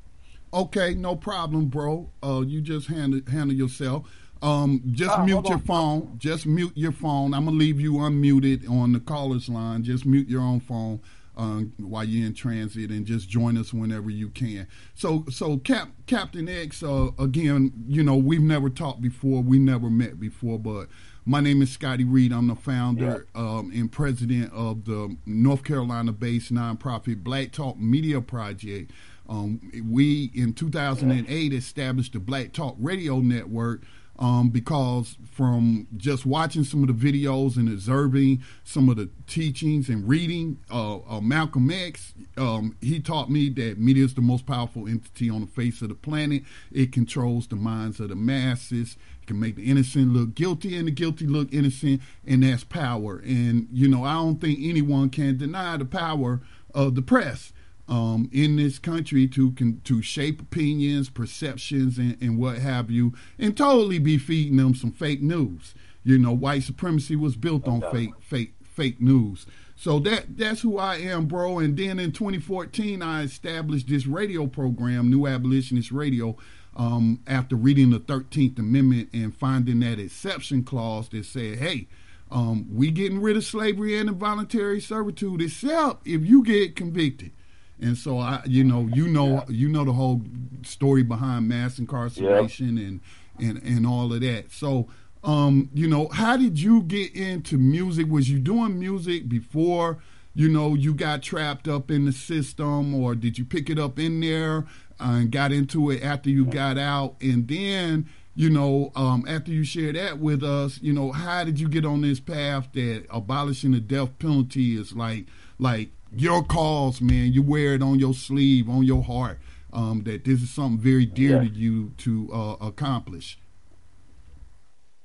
Okay, 0.55 0.95
no 0.95 1.17
problem, 1.17 1.67
bro. 1.67 2.11
Uh, 2.23 2.45
you 2.47 2.61
just 2.61 2.87
handle 2.87 3.21
handle 3.29 3.57
yourself. 3.57 4.09
Um, 4.41 4.83
just 4.93 5.19
uh, 5.19 5.25
mute 5.25 5.49
your 5.49 5.59
phone. 5.59 6.15
Just 6.19 6.47
mute 6.47 6.73
your 6.77 6.93
phone. 6.93 7.35
I'm 7.35 7.47
gonna 7.47 7.57
leave 7.57 7.81
you 7.81 7.95
unmuted 7.95 8.71
on 8.71 8.93
the 8.93 9.01
caller's 9.01 9.49
line. 9.49 9.83
Just 9.83 10.07
mute 10.07 10.29
your 10.29 10.43
own 10.43 10.61
phone 10.61 11.01
uh, 11.37 11.63
while 11.79 12.05
you're 12.05 12.27
in 12.27 12.35
transit, 12.35 12.91
and 12.91 13.05
just 13.05 13.29
join 13.29 13.57
us 13.57 13.73
whenever 13.73 14.11
you 14.11 14.29
can. 14.29 14.69
So, 14.95 15.25
so 15.29 15.59
Cap, 15.59 15.89
Captain 16.07 16.49
X. 16.49 16.83
Uh, 16.83 17.09
again, 17.19 17.73
you 17.89 18.05
know 18.05 18.17
we've 18.17 18.41
never 18.41 18.71
talked 18.71 19.01
before. 19.03 19.43
We 19.43 19.59
never 19.59 19.91
met 19.91 20.21
before, 20.21 20.59
but 20.59 20.87
my 21.27 21.41
name 21.41 21.63
is 21.63 21.73
Scotty 21.73 22.05
Reed. 22.05 22.33
I'm 22.33 22.49
the 22.49 22.55
founder 22.55 23.27
yeah. 23.35 23.41
um, 23.41 23.73
and 23.75 23.91
president 23.91 24.53
of 24.53 24.85
the 24.85 25.17
North 25.27 25.65
Carolina-based 25.65 26.53
nonprofit 26.53 27.25
Black 27.25 27.51
Talk 27.51 27.79
Media 27.79 28.21
Project. 28.21 28.93
Um, 29.29 29.61
we 29.89 30.31
in 30.35 30.53
2008 30.53 31.53
established 31.53 32.13
the 32.13 32.21
Black 32.21 32.53
Talk 32.53 32.77
Radio 32.79 33.21
Network 33.21 33.83
um, 34.19 34.51
because 34.51 35.17
from 35.33 35.89
just 35.97 36.25
watching 36.25 36.63
some 36.63 36.89
of 36.89 37.01
the 37.01 37.13
videos 37.13 37.57
and 37.57 37.69
observing 37.69 38.43
some 38.63 38.89
of 38.89 38.97
the 38.97 39.09
teachings 39.27 39.89
and 39.89 40.09
reading 40.09 40.59
uh, 40.71 40.99
uh, 40.99 41.21
Malcolm 41.21 41.71
X, 41.71 42.15
um, 42.37 42.77
he 42.81 43.01
taught 43.01 43.31
me 43.31 43.49
that 43.51 43.79
media 43.79 44.05
is 44.05 44.15
the 44.15 44.21
most 44.21 44.47
powerful 44.47 44.87
entity 44.87 45.29
on 45.29 45.41
the 45.41 45.47
face 45.47 45.83
of 45.83 45.89
the 45.89 45.95
planet. 45.95 46.43
It 46.71 46.93
controls 46.93 47.49
the 47.49 47.57
minds 47.57 47.99
of 47.99 48.11
the 48.11 48.15
masses. 48.15 48.97
It 49.23 49.27
can 49.27 49.41
make 49.41 49.57
the 49.57 49.69
innocent 49.69 50.13
look 50.13 50.35
guilty 50.35 50.77
and 50.77 50.87
the 50.87 50.93
guilty 50.93 51.27
look 51.27 51.53
innocent, 51.53 52.01
and 52.25 52.43
that's 52.45 52.63
power. 52.63 53.19
And 53.25 53.69
you 53.73 53.89
know, 53.89 54.05
I 54.05 54.15
don't 54.15 54.41
think 54.41 54.61
anyone 54.63 55.11
can 55.11 55.39
deny 55.39 55.77
the 55.77 55.85
power 55.85 56.41
of 56.73 56.95
the 56.95 57.03
press 57.03 57.53
um, 57.89 58.29
in 58.33 58.57
this 58.57 58.79
country 58.79 59.27
to 59.29 59.53
can, 59.53 59.81
to 59.83 60.03
shape 60.03 60.41
opinions, 60.41 61.11
perceptions, 61.11 61.99
and, 61.99 62.17
and 62.21 62.39
what 62.39 62.59
have 62.59 62.91
you, 62.91 63.13
and 63.39 63.57
totally 63.57 63.99
be 63.99 64.19
feeding 64.19 64.57
them 64.57 64.75
some 64.75 64.93
fake 64.93 65.23
news. 65.23 65.75
You 66.03 66.19
know, 66.19 66.33
white 66.33 66.63
supremacy 66.63 67.17
was 67.17 67.37
built 67.37 67.67
on 67.67 67.83
fake, 67.91 68.13
fake, 68.21 68.55
fake 68.63 69.01
news. 69.01 69.47
So 69.77 69.99
that 70.01 70.37
that's 70.37 70.61
who 70.61 70.79
I 70.79 70.97
am, 70.97 71.27
bro. 71.27 71.59
And 71.59 71.77
then 71.77 71.99
in 71.99 72.13
2014, 72.13 73.03
I 73.03 73.23
established 73.23 73.89
this 73.89 74.07
radio 74.07 74.47
program, 74.47 75.11
New 75.11 75.27
Abolitionist 75.27 75.91
Radio, 75.93 76.37
um, 76.77 77.21
after 77.27 77.57
reading 77.57 77.91
the 77.91 78.01
13th 78.01 78.59
Amendment 78.59 79.11
and 79.13 79.35
finding 79.35 79.81
that 79.81 79.99
exception 79.99 80.65
clause 80.65 81.09
that 81.11 81.25
said, 81.25 81.59
hey, 81.59 81.89
um, 82.31 82.67
we 82.73 82.91
getting 82.91 83.21
rid 83.21 83.37
of 83.37 83.45
slavery 83.45 83.99
and 83.99 84.09
involuntary 84.09 84.81
servitude, 84.81 85.41
except 85.41 86.07
if 86.07 86.25
you 86.25 86.43
get 86.43 86.77
convicted. 86.77 87.33
And 87.81 87.97
so 87.97 88.19
I, 88.19 88.43
you 88.47 88.65
know, 88.65 88.89
you 88.93 89.09
know, 89.09 89.27
yeah. 89.29 89.45
you 89.49 89.69
know 89.69 89.85
the 89.85 89.93
whole 89.93 90.23
story 90.63 91.03
behind 91.03 91.49
mass 91.49 91.79
incarceration 91.79 92.79
and 92.79 93.01
and 93.39 93.63
and 93.63 93.87
all 93.87 94.13
of 94.13 94.21
that. 94.21 94.53
So, 94.53 94.89
um, 95.23 95.71
you 95.75 95.89
know, 95.89 96.09
how 96.09 96.37
did 96.37 96.61
you 96.61 96.83
get 96.83 97.15
into 97.15 97.59
music? 97.59 98.09
Was 98.09 98.31
you 98.31 98.39
doing 98.39 98.79
music 98.79 99.29
before? 99.29 99.99
You 100.37 100.49
know, 100.49 100.75
you 100.75 100.95
got 100.95 101.23
trapped 101.23 101.69
up 101.69 101.91
in 101.91 102.07
the 102.07 102.13
system, 102.13 102.95
or 102.95 103.15
did 103.15 103.39
you 103.39 103.45
pick 103.45 103.71
it 103.71 103.79
up 103.79 103.99
in 103.99 104.21
there 104.21 104.67
and 104.99 105.31
got 105.31 105.53
into 105.53 105.91
it 105.91 106.03
after 106.03 106.29
you 106.29 106.45
got 106.45 106.77
out? 106.77 107.15
And 107.21 107.47
then, 107.47 108.09
you 108.35 108.51
know, 108.51 108.91
um, 108.97 109.25
after 109.29 109.53
you 109.53 109.63
share 109.63 109.93
that 109.93 110.19
with 110.19 110.43
us, 110.43 110.81
you 110.83 110.93
know, 110.93 111.13
how 111.13 111.45
did 111.45 111.61
you 111.61 111.69
get 111.69 111.85
on 111.85 112.01
this 112.01 112.19
path 112.19 112.69
that 112.73 113.07
abolishing 113.11 113.73
the 113.73 113.81
death 113.81 114.19
penalty 114.19 114.77
is 114.77 114.93
like, 114.93 115.27
like 115.61 115.91
your 116.21 116.43
cause, 116.45 117.01
man. 117.01 117.33
You 117.33 117.43
wear 117.43 117.75
it 117.75 117.83
on 117.83 117.99
your 117.99 118.15
sleeve, 118.15 118.69
on 118.69 118.85
your 118.85 119.03
heart. 119.03 119.39
Um, 119.73 120.05
that 120.05 120.25
this 120.25 120.41
is 120.41 120.51
something 120.51 120.79
very 120.79 121.05
dear 121.05 121.43
yeah. 121.43 121.49
to 121.49 121.55
you 121.55 121.93
to 121.99 122.31
uh, 122.33 122.57
accomplish. 122.61 123.39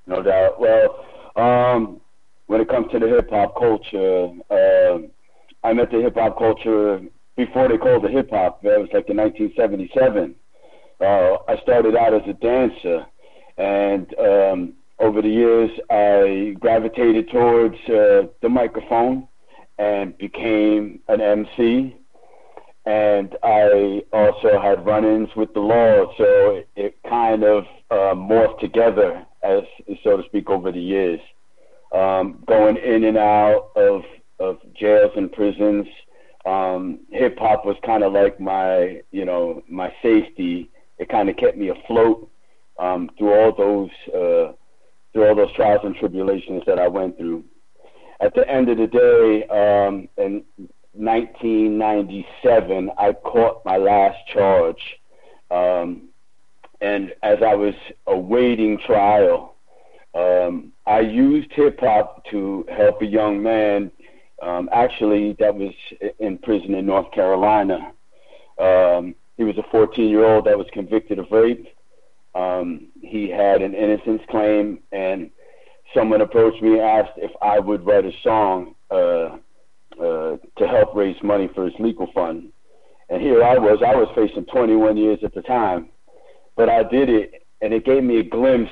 No 0.06 0.22
doubt. 0.22 0.60
Well, 0.60 1.04
um, 1.36 2.00
when 2.46 2.60
it 2.60 2.68
comes 2.68 2.90
to 2.92 2.98
the 2.98 3.08
hip 3.08 3.30
hop 3.30 3.56
culture, 3.58 4.30
uh, 4.50 4.98
I 5.66 5.72
met 5.72 5.90
the 5.90 6.00
hip 6.00 6.14
hop 6.14 6.38
culture 6.38 7.00
before 7.36 7.68
they 7.68 7.78
called 7.78 8.04
it 8.04 8.12
hip 8.12 8.30
hop. 8.30 8.62
That 8.62 8.78
was 8.78 8.88
like 8.92 9.08
in 9.08 9.16
1977. 9.16 10.34
Uh, 11.00 11.36
I 11.48 11.56
started 11.62 11.96
out 11.96 12.14
as 12.14 12.22
a 12.28 12.34
dancer, 12.34 13.06
and 13.56 14.14
um, 14.18 14.74
over 14.98 15.22
the 15.22 15.28
years, 15.28 15.70
I 15.90 16.54
gravitated 16.60 17.30
towards 17.30 17.76
uh, 17.88 18.28
the 18.42 18.48
microphone 18.48 19.26
and 19.80 20.16
became 20.18 21.00
an 21.08 21.22
MC. 21.22 21.96
And 22.84 23.36
I 23.42 24.02
also 24.12 24.60
had 24.60 24.84
run-ins 24.84 25.30
with 25.34 25.54
the 25.54 25.60
law, 25.60 26.12
so 26.18 26.56
it, 26.56 26.68
it 26.76 26.96
kind 27.08 27.44
of 27.44 27.64
uh, 27.90 28.14
morphed 28.14 28.60
together, 28.60 29.24
as 29.42 29.62
so 30.04 30.18
to 30.18 30.22
speak, 30.26 30.50
over 30.50 30.70
the 30.70 30.80
years. 30.80 31.20
Um, 31.94 32.44
going 32.46 32.76
in 32.76 33.04
and 33.04 33.16
out 33.16 33.70
of 33.74 34.02
of 34.38 34.58
jails 34.74 35.12
and 35.16 35.32
prisons. 35.32 35.86
Um, 36.46 37.00
hip 37.10 37.38
hop 37.38 37.66
was 37.66 37.76
kind 37.84 38.02
of 38.02 38.12
like 38.14 38.40
my, 38.40 39.02
you 39.10 39.26
know, 39.26 39.62
my 39.68 39.92
safety. 40.02 40.70
It 40.98 41.10
kind 41.10 41.28
of 41.28 41.36
kept 41.36 41.58
me 41.58 41.68
afloat 41.68 42.30
um, 42.78 43.10
through 43.18 43.34
all 43.34 43.54
those 43.54 43.90
uh, 44.08 44.52
through 45.12 45.26
all 45.26 45.34
those 45.34 45.52
trials 45.52 45.80
and 45.84 45.94
tribulations 45.96 46.62
that 46.66 46.78
I 46.78 46.88
went 46.88 47.18
through 47.18 47.44
at 48.20 48.34
the 48.34 48.48
end 48.48 48.68
of 48.68 48.78
the 48.78 48.86
day, 48.86 49.44
um, 49.48 50.08
in 50.18 50.44
1997, 50.92 52.90
I 52.98 53.12
caught 53.12 53.64
my 53.64 53.76
last 53.76 54.18
charge. 54.32 55.00
Um, 55.50 56.08
and 56.80 57.12
as 57.22 57.38
I 57.42 57.54
was 57.54 57.74
awaiting 58.06 58.78
trial, 58.86 59.56
um, 60.14 60.72
I 60.86 61.00
used 61.00 61.52
hip 61.52 61.80
hop 61.80 62.24
to 62.30 62.66
help 62.68 63.02
a 63.02 63.06
young 63.06 63.42
man, 63.42 63.90
um, 64.42 64.68
actually, 64.72 65.34
that 65.38 65.54
was 65.54 65.72
in 66.18 66.38
prison 66.38 66.74
in 66.74 66.86
North 66.86 67.12
Carolina. 67.12 67.92
Um, 68.58 69.14
he 69.36 69.44
was 69.44 69.56
a 69.58 69.62
14 69.70 70.08
year 70.08 70.24
old 70.24 70.46
that 70.46 70.58
was 70.58 70.66
convicted 70.72 71.18
of 71.18 71.30
rape. 71.30 71.66
Um, 72.34 72.88
he 73.00 73.28
had 73.28 73.62
an 73.62 73.74
innocence 73.74 74.22
claim, 74.28 74.80
and 74.92 75.30
someone 75.94 76.20
approached 76.20 76.62
me 76.62 76.72
and 76.72 76.82
asked 76.82 77.16
if 77.16 77.30
I 77.42 77.58
would 77.58 77.84
write 77.84 78.04
a 78.04 78.12
song 78.22 78.74
uh, 78.90 79.36
uh, 80.00 80.36
to 80.58 80.68
help 80.68 80.94
raise 80.94 81.16
money 81.22 81.48
for 81.54 81.64
his 81.64 81.74
legal 81.78 82.10
fund. 82.12 82.52
And 83.08 83.20
here 83.20 83.42
I 83.42 83.58
was, 83.58 83.82
I 83.84 83.94
was 83.96 84.08
facing 84.14 84.44
21 84.46 84.96
years 84.96 85.18
at 85.24 85.34
the 85.34 85.42
time, 85.42 85.88
but 86.56 86.68
I 86.68 86.84
did 86.84 87.08
it, 87.08 87.46
and 87.60 87.74
it 87.74 87.84
gave 87.84 88.04
me 88.04 88.18
a 88.18 88.22
glimpse 88.22 88.70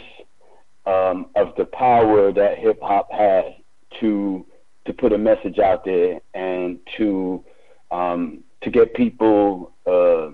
um, 0.87 1.27
of 1.35 1.55
the 1.57 1.65
power 1.65 2.33
that 2.33 2.59
hip 2.59 2.79
hop 2.81 3.11
had 3.13 3.57
to 4.01 4.47
to 4.87 4.95
put 4.95 5.13
a 5.13 5.19
message 5.19 5.59
out 5.59 5.85
there 5.85 6.19
and 6.33 6.79
to 6.97 7.45
um, 7.91 8.43
to 8.63 8.71
get 8.71 8.95
people 8.95 9.73
uh, 9.87 10.31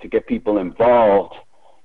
to 0.00 0.08
get 0.08 0.26
people 0.26 0.58
involved 0.58 1.34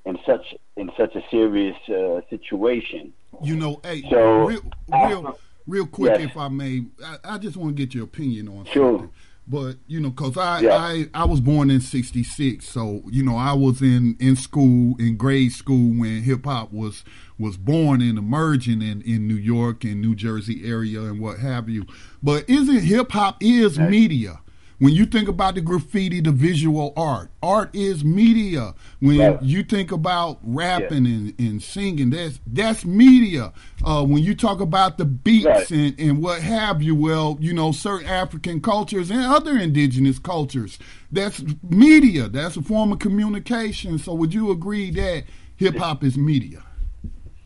in 0.06 0.18
such 0.26 0.54
in 0.78 0.92
such 0.98 1.16
a 1.16 1.22
serious 1.32 1.78
uh, 1.90 2.22
situation. 2.30 3.14
You 3.42 3.56
know, 3.56 3.80
hey, 3.84 4.04
So, 4.10 4.46
real, 4.46 4.62
uh, 4.92 5.08
real, 5.08 5.40
real 5.68 5.88
quick, 5.88 6.18
yes. 6.20 6.30
if 6.32 6.38
I 6.38 6.48
may, 6.50 6.84
I, 7.04 7.18
I 7.36 7.38
just 7.38 7.58
want 7.58 7.76
to 7.76 7.82
get 7.86 7.94
your 7.96 8.04
opinion 8.06 8.48
on 8.50 8.66
Sure. 8.66 8.92
something. 9.00 9.10
But 9.46 9.76
you 9.88 10.00
know, 10.00 10.12
cause 10.12 10.38
I, 10.38 10.62
Yeah. 10.62 10.78
I 10.78 11.08
I 11.14 11.26
was 11.26 11.42
born 11.42 11.70
in 11.70 11.82
'66, 11.82 12.66
so 12.66 13.04
you 13.12 13.24
know 13.24 13.36
I 13.36 13.52
was 13.52 13.82
in 13.82 14.16
in 14.22 14.38
school 14.38 14.96
in 15.00 15.18
grade 15.18 15.52
school 15.52 15.90
when 16.00 16.22
hip 16.22 16.46
hop 16.46 16.72
was 16.72 17.04
was 17.38 17.58
born 17.58 18.02
and 18.02 18.18
emerging 18.18 18.82
in 18.82 19.02
in 19.02 19.28
New 19.28 19.36
York 19.36 19.84
and 19.84 20.02
New 20.02 20.16
Jersey 20.16 20.62
area 20.66 21.02
and 21.02 21.20
what 21.20 21.40
have 21.40 21.68
you. 21.68 21.86
But 22.22 22.50
isn't 22.50 22.84
hip 22.84 23.12
hop 23.12 23.36
is 23.44 23.78
media? 23.78 24.40
When 24.84 24.94
you 24.94 25.06
think 25.06 25.30
about 25.30 25.56
the 25.56 25.62
graffiti, 25.62 26.20
the 26.20 26.34
visual 26.34 26.92
art, 26.98 27.32
art 27.42 27.74
is 27.74 28.04
media. 28.04 28.74
When 29.00 29.18
Right. 29.18 29.42
you 29.42 29.64
think 29.64 29.94
about 29.94 30.40
rapping 30.44 31.06
and, 31.06 31.34
and 31.40 31.64
singing, 31.64 32.10
that's 32.10 32.42
that's 32.46 32.84
media. 32.84 33.54
Uh, 33.82 34.04
when 34.04 34.24
you 34.24 34.36
talk 34.36 34.60
about 34.60 34.98
the 34.98 35.06
beats 35.06 35.46
Right. 35.46 35.72
and, 35.72 35.98
and 35.98 36.22
what 36.22 36.42
have 36.42 36.82
you, 36.84 36.96
well, 36.96 37.38
you 37.40 37.54
know, 37.54 37.72
certain 37.72 38.10
African 38.10 38.60
cultures 38.60 39.10
and 39.10 39.22
other 39.22 39.58
indigenous 39.58 40.20
cultures, 40.20 40.78
that's 41.14 41.42
media. 41.70 42.28
That's 42.28 42.58
a 42.58 42.62
form 42.62 42.92
of 42.92 43.00
communication. 43.00 43.98
So 44.00 44.14
would 44.14 44.34
you 44.34 44.52
agree 44.52 44.92
that 44.92 45.24
hip 45.56 45.78
hop 45.78 46.04
is 46.04 46.18
media? 46.18 46.62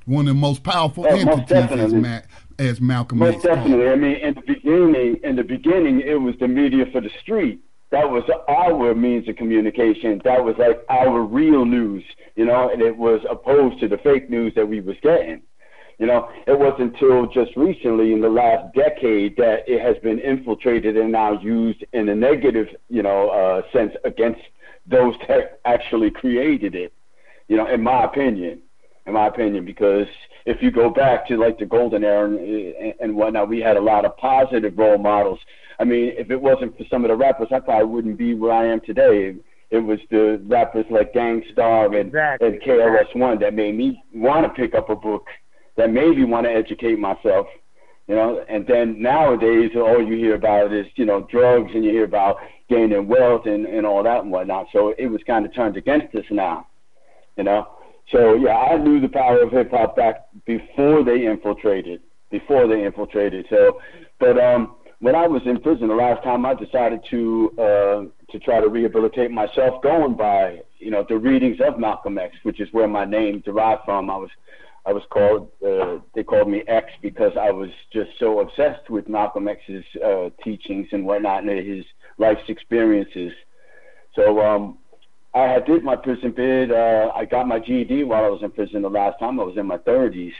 One 0.05 0.27
of 0.27 0.33
the 0.33 0.41
most 0.41 0.63
powerful 0.63 1.03
most 1.03 1.13
entities 1.13 1.51
as, 1.51 1.69
definitely. 1.69 1.99
As 2.59 2.81
Malcolm 2.81 3.19
Most 3.19 3.35
X 3.35 3.43
definitely. 3.43 3.89
I 3.89 3.95
mean, 3.95 4.15
in 4.15 4.33
the 4.33 4.41
beginning, 4.41 5.17
in 5.23 5.35
the 5.35 5.43
beginning, 5.43 6.01
it 6.01 6.15
was 6.15 6.35
the 6.39 6.47
media 6.47 6.85
for 6.91 7.01
the 7.01 7.11
street. 7.21 7.59
That 7.91 8.09
was 8.09 8.23
our 8.49 8.93
means 8.95 9.29
of 9.29 9.35
communication. 9.37 10.21
That 10.25 10.43
was 10.43 10.55
like 10.57 10.83
our 10.89 11.21
real 11.21 11.65
news, 11.65 12.03
you 12.35 12.45
know, 12.45 12.69
and 12.69 12.81
it 12.81 12.97
was 12.97 13.21
opposed 13.29 13.79
to 13.79 13.87
the 13.87 13.97
fake 13.99 14.29
news 14.29 14.53
that 14.55 14.67
we 14.67 14.81
was 14.81 14.97
getting. 15.01 15.41
You 15.99 16.05
know, 16.05 16.29
it 16.45 16.59
wasn't 16.59 16.93
until 16.93 17.25
just 17.27 17.55
recently, 17.55 18.13
in 18.13 18.21
the 18.21 18.29
last 18.29 18.73
decade, 18.75 19.35
that 19.37 19.67
it 19.67 19.81
has 19.81 19.97
been 20.03 20.19
infiltrated 20.19 20.95
and 20.97 21.11
now 21.11 21.39
used 21.39 21.83
in 21.93 22.09
a 22.09 22.15
negative, 22.15 22.67
you 22.89 23.01
know, 23.01 23.29
uh, 23.29 23.61
sense 23.71 23.93
against 24.03 24.41
those 24.85 25.15
that 25.27 25.59
actually 25.65 26.11
created 26.11 26.75
it. 26.75 26.93
You 27.47 27.57
know, 27.57 27.67
in 27.67 27.81
my 27.81 28.03
opinion, 28.03 28.61
in 29.05 29.13
my 29.13 29.27
opinion, 29.27 29.65
because 29.65 30.07
if 30.47 30.63
you 30.63 30.71
go 30.71 30.89
back 30.89 31.27
to 31.27 31.35
like 31.35 31.59
the 31.59 31.65
golden 31.65 32.05
era 32.05 32.29
and, 32.29 32.93
and 33.01 33.15
whatnot, 33.15 33.49
we 33.49 33.59
had 33.59 33.75
a 33.75 33.81
lot 33.81 34.05
of 34.05 34.15
positive 34.15 34.77
role 34.77 34.97
models. 34.97 35.39
I 35.77 35.83
mean, 35.83 36.13
if 36.17 36.31
it 36.31 36.41
wasn't 36.41 36.75
for 36.77 36.85
some 36.89 37.03
of 37.03 37.09
the 37.09 37.17
rappers, 37.17 37.49
I 37.51 37.59
probably 37.59 37.85
wouldn't 37.85 38.17
be 38.17 38.33
where 38.33 38.53
I 38.53 38.65
am 38.65 38.79
today. 38.79 39.35
It 39.69 39.79
was 39.79 39.99
the 40.09 40.41
rappers 40.47 40.85
like 40.89 41.13
Gang 41.13 41.43
Starr 41.51 41.87
and, 41.87 42.07
Exactly, 42.07 42.47
and 42.47 42.61
KRS 42.61 43.13
One 43.13 43.39
that 43.39 43.53
made 43.53 43.75
me 43.75 44.01
want 44.15 44.45
to 44.45 44.49
pick 44.49 44.73
up 44.73 44.89
a 44.89 44.95
book, 44.95 45.25
that 45.75 45.91
made 45.91 46.17
me 46.17 46.23
want 46.23 46.45
to 46.45 46.51
educate 46.51 46.97
myself. 46.97 47.47
You 48.07 48.15
know, 48.15 48.45
and 48.47 48.65
then 48.65 49.01
nowadays 49.01 49.71
all 49.75 50.01
you 50.01 50.15
hear 50.15 50.35
about 50.35 50.71
is 50.71 50.85
you 50.95 51.03
know 51.03 51.27
drugs, 51.29 51.71
and 51.75 51.83
you 51.83 51.91
hear 51.91 52.05
about 52.05 52.37
gaining 52.69 53.05
wealth 53.05 53.45
and 53.47 53.65
and 53.65 53.85
all 53.85 54.01
that 54.01 54.21
and 54.21 54.31
whatnot. 54.31 54.67
So 54.71 54.95
it 54.97 55.07
was 55.07 55.19
kind 55.27 55.45
of 55.45 55.53
turned 55.53 55.75
against 55.75 56.15
us 56.15 56.23
now. 56.31 56.67
You 57.35 57.43
know, 57.43 57.67
so 58.11 58.35
yeah, 58.35 58.55
I 58.55 58.77
knew 58.77 58.99
the 59.01 59.09
power 59.09 59.41
of 59.41 59.51
hip 59.51 59.71
hop 59.71 59.95
back 59.95 60.27
before 60.45 61.03
they 61.03 61.25
infiltrated. 61.25 62.01
Before 62.29 62.67
they 62.67 62.83
infiltrated. 62.85 63.45
So, 63.49 63.79
but 64.19 64.37
um, 64.37 64.75
when 64.99 65.15
I 65.15 65.27
was 65.27 65.41
in 65.45 65.61
prison 65.61 65.87
the 65.87 65.95
last 65.95 66.23
time, 66.23 66.45
I 66.45 66.53
decided 66.53 67.01
to 67.09 67.51
uh, 67.57 68.31
to 68.31 68.39
try 68.39 68.59
to 68.59 68.67
rehabilitate 68.67 69.31
myself, 69.31 69.81
going 69.81 70.15
by 70.15 70.61
you 70.79 70.91
know 70.91 71.05
the 71.07 71.17
readings 71.17 71.57
of 71.65 71.79
Malcolm 71.79 72.17
X, 72.17 72.35
which 72.43 72.59
is 72.59 72.67
where 72.71 72.87
my 72.87 73.05
name 73.05 73.41
derived 73.45 73.81
from. 73.85 74.09
I 74.09 74.17
was 74.17 74.29
I 74.85 74.93
was 74.93 75.03
called 75.09 75.51
uh, 75.65 75.99
they 76.15 76.23
called 76.23 76.49
me 76.49 76.63
X 76.67 76.87
because 77.01 77.33
I 77.39 77.51
was 77.51 77.69
just 77.91 78.11
so 78.19 78.39
obsessed 78.39 78.89
with 78.89 79.09
Malcolm 79.09 79.47
X's 79.47 79.83
uh, 80.03 80.29
teachings 80.43 80.87
and 80.91 81.05
whatnot 81.05 81.43
and 81.43 81.67
his 81.67 81.85
life's 82.17 82.47
experiences. 82.47 83.33
So 84.15 84.41
um, 84.41 84.77
I 85.37 85.53
had 85.53 85.65
did 85.65 85.83
my 85.83 85.95
prison 85.95 86.31
bid. 86.31 86.71
Uh, 86.71 87.11
I 87.15 87.25
got 87.25 87.47
my 87.47 87.59
GED 87.59 88.03
while 88.05 88.25
I 88.25 88.29
was 88.29 88.41
in 88.41 88.51
prison 88.51 88.81
the 88.81 88.89
last 88.89 89.19
time. 89.19 89.39
I 89.39 89.43
was 89.43 89.55
in 89.55 89.67
my 89.67 89.77
30s. 89.77 90.33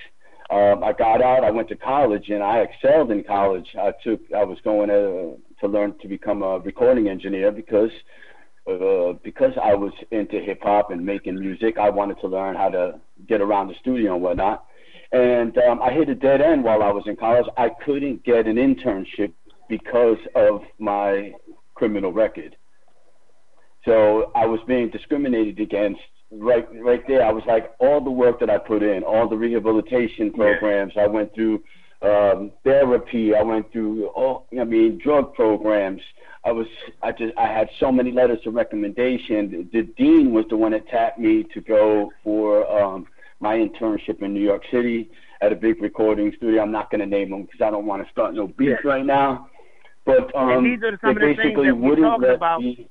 Um, 0.50 0.84
I 0.84 0.92
got 0.94 1.22
out. 1.22 1.44
I 1.44 1.52
went 1.52 1.68
to 1.70 1.76
college 1.76 2.30
and 2.30 2.42
I 2.42 2.60
excelled 2.60 3.12
in 3.12 3.24
college. 3.24 3.68
I 3.80 3.94
took. 4.04 4.22
I 4.36 4.44
was 4.44 4.58
going 4.64 4.90
to 4.90 5.38
to 5.60 5.68
learn 5.68 5.96
to 6.02 6.08
become 6.08 6.42
a 6.42 6.60
recording 6.60 7.10
engineer 7.10 7.52
because 7.52 7.92
uh, 8.66 9.14
because 9.24 9.54
I 9.62 9.76
was 9.76 9.94
into 10.12 10.40
hip 10.40 10.62
hop 10.64 10.90
and 10.90 11.06
making 11.06 11.40
music. 11.40 11.78
I 11.78 11.90
wanted 11.90 12.20
to 12.22 12.28
learn 12.28 12.56
how 12.56 12.70
to 12.70 13.00
get 13.28 13.42
around 13.42 13.68
the 13.68 13.76
studio 13.82 14.16
and 14.16 14.24
whatnot. 14.24 14.66
And 15.12 15.58
um, 15.60 15.82
I 15.82 15.92
hit 15.92 16.10
a 16.10 16.16
dead 16.16 16.42
end 16.42 16.64
while 16.64 16.82
I 16.82 16.92
was 16.92 17.04
in 17.08 17.18
college. 17.18 17.46
I 17.58 17.70
couldn't 17.86 18.24
get 18.24 18.48
an 18.48 18.56
internship 18.56 19.34
because 19.70 20.18
of 20.34 20.62
my 20.80 21.34
criminal 21.76 22.12
record. 22.12 22.56
So 23.88 24.32
I 24.36 24.46
was 24.46 24.60
being 24.68 24.90
discriminated 24.90 25.62
against 25.62 26.02
right 26.30 26.68
right 26.84 27.08
there. 27.08 27.26
I 27.26 27.32
was 27.32 27.44
like 27.48 27.74
all 27.80 28.02
the 28.02 28.12
work 28.12 28.40
that 28.42 28.50
I 28.50 28.58
put 28.58 28.84
in, 28.84 29.04
all 29.04 29.30
the 29.30 29.38
rehabilitation 29.38 30.34
programs 30.34 30.94
I 31.00 31.08
went 31.08 31.34
through, 31.34 31.64
um, 32.02 32.52
therapy. 32.66 33.34
I 33.34 33.42
went 33.44 33.72
through 33.72 34.08
all. 34.08 34.46
I 34.60 34.66
mean, 34.66 35.00
drug 35.02 35.34
programs. 35.34 36.02
I 36.44 36.52
was. 36.52 36.68
I 37.02 37.14
just. 37.14 37.34
I 37.38 37.48
had 37.48 37.70
so 37.80 37.90
many 37.90 38.12
letters 38.12 38.40
of 38.46 38.56
recommendation. 38.56 39.70
The 39.72 39.84
dean 39.98 40.34
was 40.34 40.44
the 40.50 40.58
one 40.58 40.74
that 40.74 40.90
tapped 40.90 41.18
me 41.18 41.46
to 41.54 41.62
go 41.62 42.12
for 42.26 42.70
um, 42.70 43.08
my 43.40 43.56
internship 43.56 44.22
in 44.22 44.34
New 44.34 44.44
York 44.44 44.64
City 44.70 45.10
at 45.40 45.54
a 45.54 45.56
big 45.56 45.82
recording 45.82 46.34
studio. 46.36 46.62
I'm 46.62 46.74
not 46.74 46.92
going 46.92 47.00
to 47.00 47.06
name 47.06 47.30
them 47.30 47.44
because 47.44 47.62
I 47.62 47.72
don't 47.72 47.86
want 47.86 48.06
to 48.06 48.12
start 48.12 48.34
no 48.34 48.48
beef 48.48 48.80
right 48.84 49.06
now. 49.06 49.50
But 50.06 50.36
um, 50.36 50.50
and 50.50 50.66
these 50.66 50.84
are 50.84 50.98
some 51.00 51.12
of 51.12 51.16
they 51.22 51.30
the 51.30 51.36
things 51.36 51.38
basically 51.38 51.68
that 51.68 51.76
we're 51.76 51.90
wouldn't 51.90 52.08
talking 52.08 52.28
let 52.28 52.36
about 52.36 52.62
me. 52.62 52.90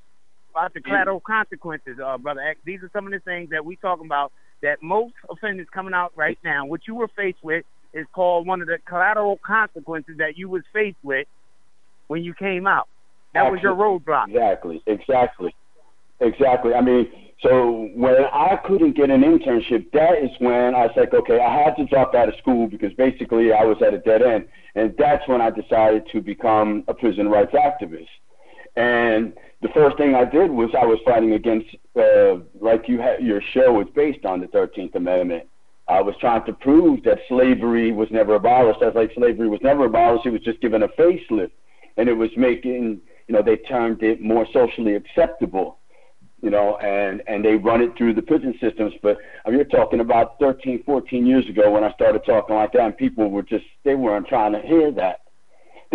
About 0.57 0.73
the 0.73 0.81
collateral 0.81 1.21
consequences, 1.21 1.99
uh, 2.03 2.17
brother 2.17 2.41
X. 2.41 2.59
These 2.65 2.83
are 2.83 2.91
some 2.93 3.07
of 3.07 3.13
the 3.13 3.19
things 3.21 3.51
that 3.51 3.65
we 3.65 3.77
talking 3.77 4.07
about 4.07 4.33
that 4.63 4.83
most 4.83 5.13
offenders 5.31 5.67
coming 5.73 5.93
out 5.93 6.13
right 6.17 6.39
now. 6.43 6.65
What 6.65 6.81
you 6.87 6.95
were 6.95 7.09
faced 7.09 7.43
with 7.43 7.65
is 7.93 8.07
called 8.15 8.47
one 8.47 8.63
of 8.63 8.67
the 8.67 8.79
collateral 8.89 9.39
consequences 9.45 10.17
that 10.19 10.39
you 10.39 10.49
was 10.49 10.63
faced 10.73 10.97
with 11.03 11.27
when 12.09 12.25
you 12.25 12.33
came 12.33 12.67
out. 12.67 12.89
That 13.35 13.53
was 13.53 13.61
your 13.61 13.75
roadblock. 13.75 14.29
Exactly, 14.29 14.83
exactly, 14.87 15.55
exactly. 16.21 16.73
I 16.73 16.81
mean, 16.81 17.07
so 17.43 17.91
when 17.95 18.15
I 18.33 18.57
couldn't 18.67 18.97
get 18.97 19.11
an 19.11 19.21
internship, 19.21 19.93
that 19.93 20.23
is 20.23 20.31
when 20.39 20.75
I 20.75 20.87
was 20.87 20.93
like, 20.97 21.13
okay, 21.13 21.39
I 21.39 21.65
had 21.65 21.77
to 21.77 21.85
drop 21.85 22.15
out 22.15 22.31
of 22.31 22.35
school 22.37 22.67
because 22.67 22.95
basically 22.95 23.53
I 23.53 23.63
was 23.63 23.77
at 23.87 23.93
a 23.93 23.99
dead 23.99 24.23
end, 24.23 24.47
and 24.75 24.95
that's 24.99 25.29
when 25.29 25.43
I 25.43 25.51
decided 25.51 26.09
to 26.13 26.23
become 26.23 26.83
a 26.89 26.95
prison 26.95 27.29
rights 27.29 27.53
activist. 27.53 28.09
And 28.75 29.35
the 29.63 29.69
first 29.69 29.97
thing 29.97 30.15
I 30.15 30.25
did 30.25 30.51
was 30.51 30.71
I 30.79 30.85
was 30.85 30.99
fighting 31.05 31.33
against, 31.33 31.69
uh, 31.97 32.37
like 32.61 32.89
you 32.89 33.01
had 33.01 33.23
your 33.23 33.41
show 33.55 33.81
is 33.81 33.89
based 33.95 34.25
on 34.25 34.41
the 34.41 34.47
Thirteenth 34.49 34.95
Amendment. 34.95 35.45
I 35.89 36.01
was 36.03 36.15
trying 36.21 36.45
to 36.47 36.53
prove 36.53 37.05
that 37.05 37.19
slavery 37.29 37.93
was 37.93 38.09
never 38.11 38.35
abolished. 38.35 38.83
As 38.83 38.95
like 38.95 39.13
slavery 39.15 39.49
was 39.49 39.61
never 39.63 39.87
abolished, 39.87 40.27
it 40.27 40.31
was 40.31 40.43
just 40.43 40.61
given 40.61 40.83
a 40.83 40.89
facelift, 40.89 41.53
and 41.97 42.09
it 42.09 42.15
was 42.15 42.31
making, 42.37 43.01
you 43.29 43.35
know, 43.35 43.43
they 43.43 43.57
termed 43.57 44.03
it 44.03 44.21
more 44.21 44.47
socially 44.53 44.95
acceptable, 44.95 45.79
you 46.43 46.51
know, 46.51 46.77
and 46.79 47.23
and 47.27 47.43
they 47.43 47.55
run 47.55 47.81
it 47.81 47.97
through 47.97 48.15
the 48.15 48.23
prison 48.23 48.55
systems. 48.61 48.93
But 49.03 49.17
I 49.47 49.51
mean, 49.51 49.59
you're 49.59 49.65
talking 49.65 50.01
about 50.01 50.39
13, 50.39 50.83
14 50.85 51.25
years 51.25 51.49
ago 51.49 51.71
when 51.71 51.85
I 51.85 51.93
started 51.93 52.23
talking 52.27 52.57
like 52.57 52.73
that, 52.73 52.83
and 52.83 52.97
people 52.97 53.31
were 53.31 53.43
just 53.43 53.65
they 53.85 53.95
weren't 53.95 54.27
trying 54.27 54.53
to 54.53 54.61
hear 54.61 54.93
that. 54.93 55.21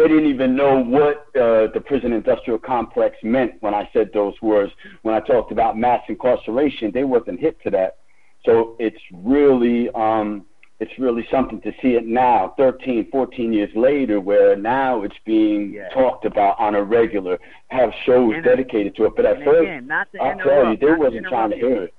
They 0.01 0.07
didn't 0.07 0.29
even 0.29 0.55
know 0.55 0.83
what 0.83 1.27
uh, 1.35 1.67
the 1.73 1.81
prison 1.85 2.11
industrial 2.11 2.57
complex 2.57 3.17
meant 3.21 3.53
when 3.59 3.75
I 3.75 3.87
said 3.93 4.09
those 4.13 4.33
words. 4.41 4.71
When 5.03 5.13
I 5.13 5.19
talked 5.19 5.51
about 5.51 5.77
mass 5.77 6.01
incarceration, 6.07 6.91
they 6.91 7.03
wasn't 7.03 7.39
hip 7.39 7.61
to 7.61 7.69
that. 7.71 7.97
So 8.43 8.75
it's 8.79 8.97
really 9.13 9.89
um, 9.91 10.45
it's 10.79 10.97
really 10.97 11.27
something 11.29 11.61
to 11.61 11.71
see 11.83 11.89
it 11.89 12.07
now, 12.07 12.55
13, 12.57 13.11
14 13.11 13.53
years 13.53 13.69
later, 13.75 14.19
where 14.19 14.55
now 14.55 15.03
it's 15.03 15.15
being 15.25 15.79
talked 15.93 16.25
about 16.25 16.59
on 16.59 16.73
a 16.73 16.81
regular, 16.81 17.37
have 17.67 17.91
shows 18.03 18.33
And- 18.33 18.43
dedicated 18.43 18.95
to 18.95 19.05
it. 19.05 19.13
But 19.15 19.25
at 19.25 19.43
first, 19.43 19.61
again, 19.61 19.85
not 19.85 20.11
to 20.13 20.19
I'll 20.19 20.39
tell 20.39 20.71
you, 20.71 20.77
they 20.77 20.93
wasn't 20.93 21.27
trying 21.27 21.51
to 21.51 21.57
hear 21.57 21.83
it. 21.83 21.93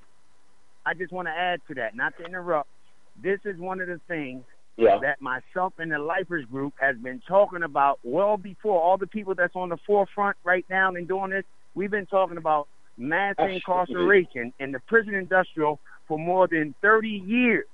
I 0.85 0.95
just 0.95 1.13
want 1.13 1.29
to 1.29 1.33
add 1.33 1.61
to 1.69 1.75
that, 1.75 1.95
not 1.95 2.17
to 2.19 2.25
interrupt. 2.25 2.69
This 3.23 3.39
is 3.45 3.57
one 3.59 3.81
of 3.81 3.87
the 3.87 4.01
things 4.09 4.43
Yeah. 4.77 4.99
that 5.03 5.21
myself 5.21 5.75
and 5.79 5.93
the 5.93 5.99
Lifers 5.99 6.47
group 6.47 6.75
has 6.81 6.97
been 6.97 7.21
talking 7.29 7.63
about 7.63 7.99
well 8.03 8.37
before 8.37 8.81
all 8.81 8.97
the 8.97 9.07
people 9.07 9.35
that's 9.35 9.55
on 9.55 9.69
the 9.69 9.77
forefront 9.87 10.37
right 10.45 10.65
now 10.71 10.95
and 10.95 11.07
doing 11.07 11.31
this. 11.31 11.45
We've 11.75 11.91
been 11.91 12.07
talking 12.07 12.39
about 12.39 12.69
mass 12.97 13.35
Absolutely. 13.39 13.57
incarceration 13.57 14.53
in 14.59 14.73
the 14.73 14.81
prison 14.81 15.15
industrial 15.15 15.79
for 16.09 16.19
more 16.19 16.49
than 16.49 16.75
30 16.83 17.09
years. 17.09 17.67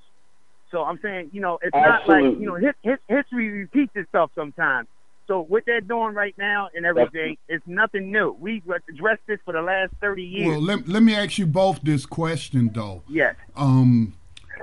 So 0.70 0.82
I'm 0.82 0.99
saying, 1.03 1.30
you 1.32 1.40
know, 1.40 1.59
it's 1.62 1.74
not 1.74 2.07
like, 2.09 2.22
you 2.22 2.46
know, 2.46 2.57
his, 2.57 2.74
his, 2.82 2.99
history 3.09 3.49
repeats 3.49 3.92
itself 3.94 4.30
sometimes. 4.34 4.88
So 5.26 5.42
what 5.42 5.64
they're 5.66 5.82
doing 5.82 6.14
right 6.14 6.34
now 6.38 6.68
and 6.74 6.86
everything 6.86 7.36
is 7.49 7.61
nothing 7.66 8.11
new. 8.11 8.34
We've 8.38 8.62
addressed 8.88 9.22
this 9.26 9.38
for 9.44 9.53
the 9.53 9.61
last 9.61 9.92
thirty 10.01 10.22
years. 10.22 10.49
Well, 10.49 10.62
let, 10.62 10.88
let 10.88 11.03
me 11.03 11.14
ask 11.14 11.36
you 11.36 11.46
both 11.46 11.80
this 11.82 12.07
question 12.07 12.70
though. 12.74 13.03
Yes. 13.09 13.34
Um, 13.55 14.14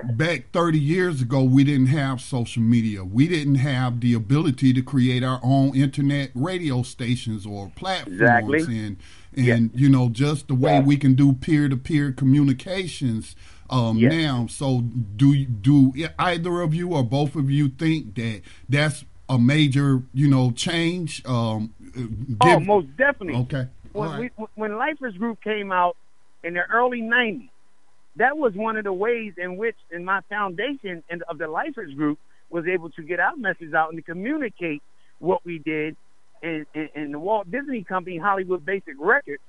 back 0.04 0.50
30 0.52 0.78
years 0.78 1.22
ago, 1.22 1.42
we 1.42 1.64
didn't 1.64 1.86
have 1.86 2.20
social 2.20 2.62
media. 2.62 3.04
We 3.04 3.28
didn't 3.28 3.56
have 3.56 4.00
the 4.00 4.14
ability 4.14 4.72
to 4.74 4.82
create 4.82 5.22
our 5.24 5.40
own 5.42 5.76
internet 5.76 6.30
radio 6.34 6.82
stations 6.82 7.46
or 7.46 7.70
platforms. 7.76 8.20
Exactly. 8.20 8.60
And, 8.62 8.96
and 9.36 9.70
you 9.74 9.88
know, 9.88 10.08
just 10.08 10.48
the 10.48 10.54
way 10.54 10.80
we 10.80 10.96
can 10.96 11.14
do 11.14 11.32
peer 11.32 11.68
to 11.68 11.76
peer 11.76 12.12
communications 12.12 13.36
um, 13.68 13.98
Yes. 13.98 14.12
now. 14.12 14.46
So, 14.48 14.80
do 14.82 15.44
do 15.44 15.92
either 16.18 16.60
of 16.60 16.72
you 16.74 16.92
or 16.94 17.02
both 17.02 17.34
of 17.34 17.50
you 17.50 17.68
think 17.68 18.14
that 18.14 18.42
that's 18.68 19.04
a 19.28 19.38
major, 19.38 20.02
you 20.14 20.28
know, 20.28 20.52
change? 20.52 21.24
Um, 21.26 21.72
Oh, 22.40 22.58
give- 22.58 22.66
most 22.66 22.96
definitely. 22.96 23.40
Okay. 23.42 23.66
When, 23.92 24.08
right. 24.10 24.32
we, 24.38 24.46
when 24.54 24.76
Lifers 24.76 25.16
Group 25.16 25.42
came 25.42 25.72
out 25.72 25.96
in 26.44 26.54
the 26.54 26.60
early 26.70 27.00
'90s, 27.00 27.48
that 28.16 28.36
was 28.36 28.54
one 28.54 28.76
of 28.76 28.84
the 28.84 28.92
ways 28.92 29.34
in 29.36 29.56
which, 29.56 29.76
in 29.90 30.04
my 30.04 30.20
foundation 30.28 31.02
and 31.10 31.22
of 31.28 31.38
the 31.38 31.48
Lifers 31.48 31.92
Group, 31.94 32.18
was 32.50 32.66
able 32.66 32.90
to 32.90 33.02
get 33.02 33.20
our 33.20 33.36
message 33.36 33.72
out 33.74 33.90
and 33.90 33.98
to 33.98 34.02
communicate 34.02 34.82
what 35.18 35.44
we 35.44 35.58
did. 35.58 35.96
And 36.42 36.66
the 37.14 37.18
Walt 37.18 37.50
Disney 37.50 37.82
Company, 37.82 38.18
Hollywood 38.18 38.64
Basic 38.64 38.94
Records, 38.98 39.42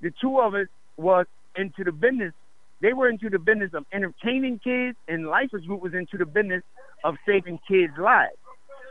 the 0.00 0.12
two 0.20 0.40
of 0.40 0.54
us 0.54 0.66
was 0.96 1.26
into 1.56 1.84
the 1.84 1.92
business. 1.92 2.32
They 2.80 2.92
were 2.92 3.08
into 3.08 3.30
the 3.30 3.38
business 3.38 3.70
of 3.74 3.84
entertaining 3.92 4.58
kids, 4.58 4.96
and 5.06 5.26
Lifers 5.26 5.64
Group 5.66 5.82
was 5.82 5.94
into 5.94 6.16
the 6.18 6.26
business 6.26 6.62
of 7.04 7.16
saving 7.24 7.60
kids' 7.68 7.92
lives. 7.96 8.36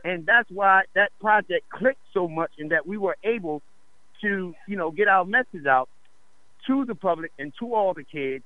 And 0.03 0.25
that's 0.25 0.49
why 0.49 0.83
that 0.95 1.11
project 1.19 1.69
clicked 1.69 2.01
so 2.13 2.27
much, 2.27 2.51
and 2.57 2.71
that 2.71 2.87
we 2.87 2.97
were 2.97 3.17
able 3.23 3.61
to, 4.21 4.55
you 4.67 4.77
know, 4.77 4.91
get 4.91 5.07
our 5.07 5.25
message 5.25 5.65
out 5.67 5.89
to 6.67 6.85
the 6.85 6.95
public 6.95 7.31
and 7.37 7.51
to 7.59 7.73
all 7.73 7.93
the 7.93 8.03
kids, 8.03 8.45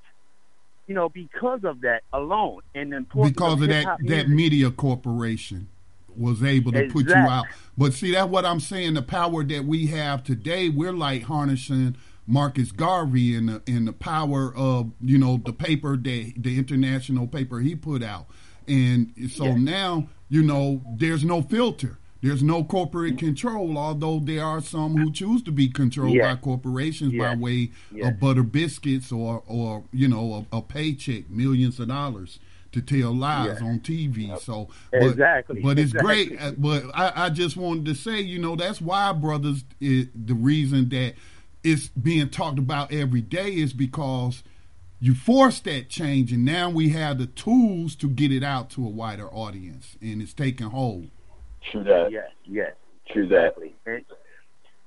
you 0.88 0.96
know, 0.96 1.10
because 1.10 1.64
of 1.64 1.82
that 1.82 2.04
alone. 2.14 2.62
And 2.74 2.94
importance 2.94 3.34
because 3.34 3.62
of 3.62 3.68
that 3.70 3.98
that 4.06 4.30
media 4.30 4.72
corporation 4.72 5.68
was 6.16 6.44
able 6.44 6.72
to 6.72 6.88
put 6.90 7.08
you 7.08 7.16
out. 7.16 7.46
But 7.78 7.94
see, 7.94 8.12
that's 8.12 8.30
what 8.30 8.46
I'm 8.46 8.60
saying. 8.60 8.94
The 8.94 9.02
power 9.02 9.44
that 9.44 9.66
we 9.66 9.88
have 9.88 10.24
today, 10.24 10.70
we're 10.70 10.94
like 10.94 11.24
harnessing 11.24 11.98
Marcus 12.28 12.72
Garvey 12.72 13.36
and 13.36 13.50
the 13.50 13.62
and 13.68 13.88
the 13.88 13.94
power 13.94 14.54
of 14.56 14.92
you 15.02 15.18
know 15.18 15.42
the 15.44 15.54
paper 15.54 15.98
that 15.98 16.34
the 16.38 16.58
international 16.58 17.28
paper 17.28 17.60
he 17.60 17.76
put 17.76 18.02
out, 18.02 18.28
and 18.68 19.14
so 19.30 19.56
now 19.56 20.08
you 20.30 20.42
know 20.42 20.82
there's 20.98 21.24
no 21.24 21.42
filter. 21.42 21.98
There's 22.26 22.42
no 22.42 22.64
corporate 22.64 23.20
control, 23.20 23.78
although 23.78 24.20
there 24.20 24.44
are 24.44 24.60
some 24.60 24.98
who 24.98 25.12
choose 25.12 25.44
to 25.44 25.52
be 25.52 25.68
controlled 25.68 26.16
Yeah. 26.16 26.34
by 26.34 26.42
corporations 26.42 27.14
by 27.16 27.36
way 27.36 27.70
Yeah. 27.94 28.08
of 28.08 28.20
butter 28.20 28.42
biscuits 28.42 29.12
or, 29.12 29.44
or 29.46 29.84
you 29.94 30.08
know, 30.08 30.48
a, 30.52 30.58
a 30.58 30.62
paycheck, 30.64 31.30
millions 31.30 31.80
of 31.80 31.90
dollars 31.90 32.40
to 32.72 32.82
tell 32.82 33.14
lies 33.16 33.62
on 33.62 33.80
TV. 33.80 34.36
So, 34.40 34.70
but, 34.92 35.04
Exactly. 35.04 35.62
But 35.62 35.78
it's 35.78 35.92
Exactly. 35.94 36.26
great. 36.26 36.42
uh, 36.42 36.52
But 36.58 36.86
I, 36.96 37.26
I 37.26 37.30
just 37.30 37.58
wanted 37.58 37.86
to 37.86 37.94
say, 37.94 38.22
you 38.22 38.40
know, 38.40 38.56
that's 38.56 38.82
why, 38.82 39.14
brothers, 39.14 39.64
it, 39.80 40.10
the 40.28 40.34
reason 40.34 40.90
that 40.90 41.14
it's 41.64 41.90
being 41.90 42.30
talked 42.30 42.58
about 42.58 42.92
every 42.92 43.22
day 43.22 43.52
is 43.54 43.72
because 43.72 44.42
you 45.00 45.14
force 45.14 45.60
that 45.60 45.90
change, 45.90 46.32
and 46.32 46.44
now 46.44 46.72
we 46.72 46.90
have 46.90 47.20
the 47.20 47.28
tools 47.28 47.94
to 47.98 48.10
get 48.10 48.32
it 48.32 48.44
out 48.44 48.72
to 48.72 48.84
a 48.84 48.90
wider 48.90 49.28
audience, 49.28 49.96
and 50.02 50.24
it's 50.24 50.34
taking 50.34 50.72
hold. 50.72 51.12
True 51.72 51.84
that. 51.84 52.10
Yes, 52.12 52.30
yes. 52.46 52.72
True 53.12 53.28
that. 53.30 53.56
And, 53.86 54.06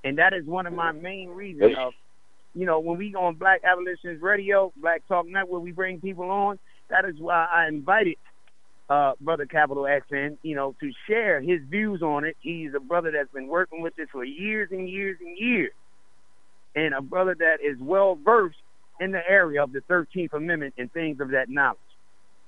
and 0.05 0.19
that 0.19 0.33
is 0.33 0.45
one 0.45 0.67
of 0.67 0.73
my 0.73 0.93
main 0.93 1.29
reasons 1.31 1.77
of, 1.79 1.93
you 2.55 2.67
know, 2.67 2.81
when 2.81 2.99
we 2.99 3.11
go 3.11 3.25
on 3.25 3.35
Black 3.35 3.63
Abolitionist 3.65 4.23
Radio, 4.23 4.73
Black 4.77 5.07
Talk 5.09 5.27
Network, 5.27 5.51
where 5.51 5.61
we 5.61 5.73
bring 5.73 6.01
people 6.01 6.31
on. 6.31 6.59
That 6.91 7.05
is 7.05 7.17
why 7.19 7.47
I 7.53 7.69
invited 7.69 8.17
uh, 8.89 9.13
Brother 9.21 9.47
Capital 9.47 9.87
X 9.87 10.07
in, 10.11 10.39
you 10.43 10.57
know, 10.57 10.75
to 10.81 10.91
share 11.07 11.41
his 11.41 11.61
views 11.69 12.03
on 12.03 12.25
it. 12.25 12.37
He's 12.41 12.71
a 12.75 12.81
brother 12.81 13.13
that's 13.13 13.31
been 13.33 13.49
working 13.49 13.83
with 13.83 13.95
this 13.97 14.09
for 14.11 14.25
years 14.25 14.71
and 14.73 14.89
years 14.89 15.19
and 15.21 15.37
years, 15.37 15.73
and 16.75 16.95
a 16.95 17.03
brother 17.03 17.37
that 17.39 17.57
is 17.63 17.77
well 17.81 18.19
versed 18.25 18.57
in 19.01 19.13
the 19.13 19.21
area 19.29 19.63
of 19.63 19.73
the 19.73 19.81
13th 19.91 20.33
Amendment 20.33 20.75
and 20.79 20.93
things 20.93 21.21
of 21.21 21.31
that 21.31 21.49
knowledge. 21.49 21.79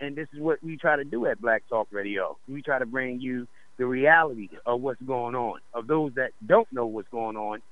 And 0.00 0.16
this 0.16 0.28
is 0.32 0.40
what 0.40 0.62
we 0.62 0.76
try 0.78 0.96
to 0.96 1.04
do 1.04 1.26
at 1.26 1.40
Black 1.40 1.62
Talk 1.68 1.88
Radio. 1.90 2.38
We 2.48 2.62
try 2.62 2.78
to 2.78 2.86
bring 2.86 3.20
you 3.20 3.46
the 3.80 3.86
reality 3.86 4.50
of 4.66 4.82
what's 4.82 5.00
going 5.06 5.34
on, 5.34 5.58
of 5.72 5.86
those 5.86 6.12
that 6.14 6.32
don't 6.46 6.70
know 6.70 6.84
what's 6.84 7.08
going 7.08 7.34
on, 7.34 7.62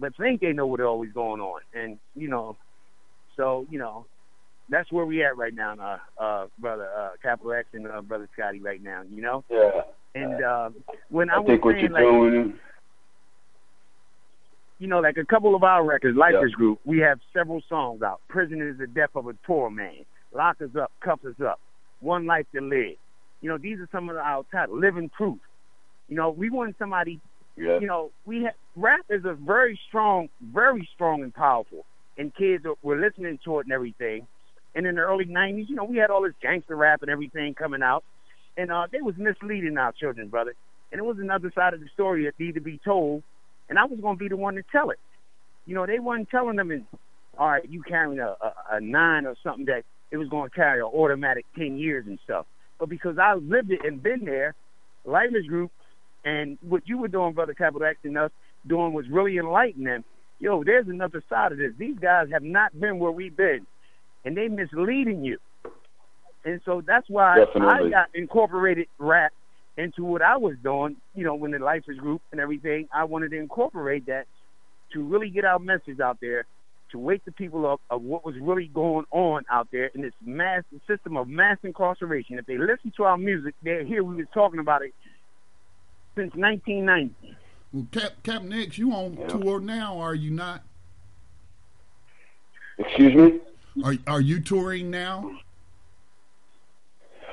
but 0.00 0.16
think 0.16 0.40
they 0.40 0.54
know 0.54 0.66
what's 0.66 0.82
always 0.82 1.12
going 1.12 1.42
on. 1.42 1.60
And, 1.74 1.98
you 2.14 2.28
know, 2.28 2.56
so, 3.36 3.66
you 3.70 3.78
know, 3.78 4.06
that's 4.70 4.90
where 4.90 5.04
we 5.04 5.22
at 5.22 5.36
right 5.36 5.54
now, 5.54 5.74
uh, 5.78 6.22
uh, 6.22 6.46
brother 6.58 6.88
uh, 6.88 7.10
Capital 7.22 7.52
X 7.52 7.68
and 7.74 7.86
uh, 7.86 8.00
brother 8.00 8.26
Scotty 8.32 8.60
right 8.60 8.82
now, 8.82 9.02
you 9.14 9.20
know? 9.20 9.44
Yeah. 9.50 9.82
And 10.14 10.42
uh, 10.42 10.70
when 11.10 11.28
I, 11.28 11.34
I 11.34 11.38
was 11.40 11.48
think 11.48 11.64
what 11.66 11.74
saying, 11.74 11.84
you're 11.84 11.92
like, 11.92 12.02
doing. 12.02 12.54
you 14.78 14.86
know, 14.86 15.00
like 15.00 15.18
a 15.18 15.26
couple 15.26 15.54
of 15.54 15.62
our 15.62 15.84
records, 15.84 16.16
Lifers 16.16 16.52
Yeah. 16.52 16.56
Group, 16.56 16.80
we 16.86 16.98
have 17.00 17.20
several 17.34 17.60
songs 17.68 18.00
out. 18.00 18.22
Prison 18.28 18.62
is 18.66 18.78
the 18.78 18.86
death 18.86 19.10
of 19.14 19.26
a 19.26 19.34
poor 19.46 19.68
man. 19.68 20.06
Lock 20.34 20.62
us 20.62 20.74
up, 20.80 20.90
cuff 21.04 21.20
us 21.26 21.38
up. 21.46 21.60
One 22.00 22.24
life 22.24 22.46
to 22.54 22.62
live. 22.62 22.96
You 23.40 23.50
know, 23.50 23.58
these 23.58 23.78
are 23.78 23.88
some 23.92 24.08
of 24.08 24.16
our 24.16 24.44
titles. 24.50 24.80
Living 24.80 25.08
proof. 25.08 25.38
You 26.08 26.16
know, 26.16 26.30
we 26.30 26.50
want 26.50 26.76
somebody. 26.78 27.20
Yeah. 27.56 27.78
You 27.80 27.86
know, 27.86 28.10
we 28.26 28.42
have 28.44 28.54
rap 28.76 29.06
is 29.08 29.24
a 29.24 29.34
very 29.34 29.78
strong, 29.88 30.28
very 30.52 30.88
strong 30.94 31.22
and 31.22 31.34
powerful, 31.34 31.84
and 32.18 32.34
kids 32.34 32.64
are, 32.66 32.74
were 32.82 32.98
listening 32.98 33.38
to 33.44 33.58
it 33.58 33.66
and 33.66 33.72
everything. 33.72 34.26
And 34.74 34.86
in 34.86 34.96
the 34.96 35.00
early 35.00 35.24
'90s, 35.24 35.68
you 35.68 35.74
know, 35.74 35.84
we 35.84 35.96
had 35.96 36.10
all 36.10 36.22
this 36.22 36.34
gangster 36.42 36.76
rap 36.76 37.02
and 37.02 37.10
everything 37.10 37.54
coming 37.54 37.82
out, 37.82 38.04
and 38.56 38.70
uh, 38.70 38.86
they 38.90 39.00
was 39.00 39.14
misleading 39.16 39.78
our 39.78 39.92
children, 39.92 40.28
brother. 40.28 40.54
And 40.92 40.98
it 40.98 41.04
was 41.04 41.18
another 41.18 41.50
side 41.54 41.74
of 41.74 41.80
the 41.80 41.88
story 41.94 42.24
that 42.24 42.38
needed 42.38 42.54
to 42.54 42.60
be 42.60 42.78
told, 42.84 43.22
and 43.68 43.78
I 43.78 43.84
was 43.84 43.98
going 44.00 44.16
to 44.16 44.18
be 44.18 44.28
the 44.28 44.36
one 44.36 44.54
to 44.54 44.62
tell 44.70 44.90
it. 44.90 45.00
You 45.64 45.74
know, 45.74 45.86
they 45.86 45.98
wasn't 45.98 46.30
telling 46.30 46.56
them, 46.56 46.70
in, 46.70 46.86
all 47.38 47.48
right, 47.48 47.68
you 47.68 47.82
carrying 47.82 48.20
a, 48.20 48.36
a, 48.40 48.52
a 48.72 48.80
nine 48.80 49.26
or 49.26 49.34
something 49.42 49.64
that 49.64 49.84
it 50.10 50.16
was 50.16 50.28
going 50.28 50.48
to 50.48 50.54
carry 50.54 50.80
an 50.80 50.86
automatic 50.86 51.44
ten 51.56 51.76
years 51.76 52.06
and 52.06 52.18
stuff. 52.22 52.46
But 52.78 52.88
because 52.88 53.18
I 53.18 53.34
lived 53.34 53.70
it 53.70 53.80
and 53.84 54.02
been 54.02 54.24
there, 54.24 54.54
Lifers 55.04 55.46
Group 55.46 55.70
and 56.24 56.58
what 56.60 56.82
you 56.86 56.98
were 56.98 57.08
doing, 57.08 57.32
Brother 57.32 57.54
Capital 57.54 57.86
X, 57.86 57.98
and 58.04 58.18
us 58.18 58.30
doing 58.66 58.92
was 58.92 59.06
really 59.08 59.38
enlightening 59.38 59.84
them. 59.84 60.04
Yo, 60.38 60.64
there's 60.64 60.88
another 60.88 61.22
side 61.30 61.52
of 61.52 61.58
this. 61.58 61.72
These 61.78 61.98
guys 61.98 62.28
have 62.32 62.42
not 62.42 62.78
been 62.78 62.98
where 62.98 63.12
we've 63.12 63.36
been, 63.36 63.66
and 64.24 64.36
they 64.36 64.48
misleading 64.48 65.24
you. 65.24 65.38
And 66.44 66.60
so 66.64 66.82
that's 66.86 67.08
why 67.08 67.38
Definitely. 67.38 67.88
I 67.88 67.90
got 67.90 68.08
incorporated 68.14 68.88
rap 68.98 69.32
into 69.76 70.04
what 70.04 70.22
I 70.22 70.36
was 70.36 70.56
doing. 70.62 70.96
You 71.14 71.24
know, 71.24 71.34
when 71.34 71.52
the 71.52 71.58
Lifers 71.58 71.98
Group 71.98 72.22
and 72.32 72.40
everything, 72.40 72.88
I 72.92 73.04
wanted 73.04 73.30
to 73.30 73.38
incorporate 73.38 74.06
that 74.06 74.26
to 74.92 75.02
really 75.02 75.30
get 75.30 75.44
our 75.44 75.58
message 75.58 76.00
out 76.00 76.18
there, 76.20 76.44
to 76.90 76.98
wake 76.98 77.24
the 77.24 77.32
people 77.32 77.66
up 77.66 77.80
of 77.90 78.02
what 78.02 78.24
was 78.24 78.34
really 78.40 78.68
going 78.68 79.06
on 79.10 79.44
out 79.50 79.68
there 79.72 79.86
in 79.86 80.02
this 80.02 80.12
mass 80.24 80.62
system 80.86 81.16
of 81.16 81.28
mass 81.28 81.58
incarceration. 81.62 82.38
If 82.38 82.46
they 82.46 82.58
listen 82.58 82.92
to 82.96 83.04
our 83.04 83.18
music, 83.18 83.54
they 83.62 83.84
hear 83.84 84.02
we 84.04 84.16
was 84.16 84.26
talking 84.32 84.60
about 84.60 84.82
it 84.82 84.94
since 86.14 86.34
1990. 86.34 87.36
Well, 87.72 87.86
Cap, 87.92 88.12
Captain 88.22 88.52
X, 88.52 88.78
you 88.78 88.92
on 88.92 89.18
tour 89.28 89.60
now? 89.60 89.98
Are 89.98 90.14
you 90.14 90.30
not? 90.30 90.62
Excuse 92.78 93.14
me? 93.14 93.40
Are 93.84 93.94
Are 94.06 94.20
you 94.20 94.40
touring 94.40 94.90
now? 94.90 95.30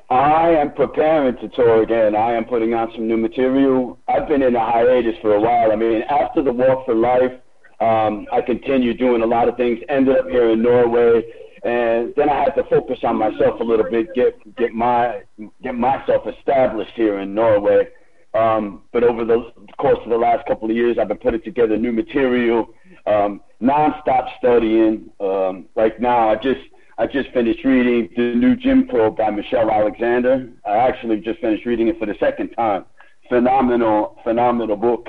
I 0.09 0.49
am 0.49 0.73
preparing 0.73 1.37
to 1.37 1.47
tour 1.49 1.81
again. 1.81 2.15
I 2.15 2.33
am 2.33 2.45
putting 2.45 2.73
out 2.73 2.89
some 2.93 3.07
new 3.07 3.17
material. 3.17 3.97
I've 4.07 4.27
been 4.27 4.41
in 4.41 4.55
a 4.55 4.59
hiatus 4.59 5.15
for 5.21 5.33
a 5.33 5.39
while. 5.39 5.71
I 5.71 5.75
mean, 5.75 6.03
after 6.03 6.43
the 6.43 6.51
Walk 6.51 6.85
for 6.85 6.93
Life, 6.93 7.31
um, 7.80 8.28
I 8.32 8.41
continued 8.41 8.99
doing 8.99 9.21
a 9.21 9.26
lot 9.26 9.49
of 9.49 9.57
things. 9.57 9.80
Ended 9.89 10.17
up 10.17 10.30
here 10.30 10.49
in 10.51 10.61
Norway, 10.61 11.24
and 11.63 12.13
then 12.15 12.30
I 12.30 12.43
had 12.43 12.51
to 12.55 12.63
focus 12.69 12.99
on 13.03 13.17
myself 13.17 13.59
a 13.59 13.63
little 13.63 13.89
bit, 13.89 14.13
get 14.13 14.55
get 14.55 14.74
my 14.74 15.21
get 15.61 15.76
myself 15.76 16.24
established 16.28 16.93
here 16.95 17.19
in 17.19 17.34
Norway. 17.34 17.88
Um, 18.34 18.82
but 18.91 19.03
over 19.03 19.26
the 19.26 19.51
course 19.78 19.99
of 20.03 20.09
the 20.09 20.17
last 20.17 20.47
couple 20.47 20.69
of 20.69 20.76
years, 20.76 20.97
I've 20.99 21.07
been 21.07 21.17
putting 21.17 21.41
together 21.41 21.78
new 21.78 21.91
material, 21.91 22.74
um, 23.05 23.41
nonstop 23.61 24.28
studying. 24.39 25.09
Um, 25.19 25.65
like 25.76 25.99
now, 25.99 26.30
I 26.30 26.36
just 26.36 26.61
I 26.97 27.07
just 27.07 27.30
finished 27.32 27.63
reading 27.63 28.09
the 28.15 28.36
new 28.36 28.55
Jim 28.55 28.88
Crow 28.88 29.11
by 29.11 29.30
Michelle 29.30 29.71
Alexander. 29.71 30.49
I 30.65 30.78
actually 30.78 31.21
just 31.21 31.39
finished 31.39 31.65
reading 31.65 31.88
it 31.88 31.99
for 31.99 32.05
the 32.05 32.15
second 32.19 32.49
time. 32.49 32.86
Phenomenal, 33.30 34.19
phenomenal 34.24 34.76
book. 34.76 35.07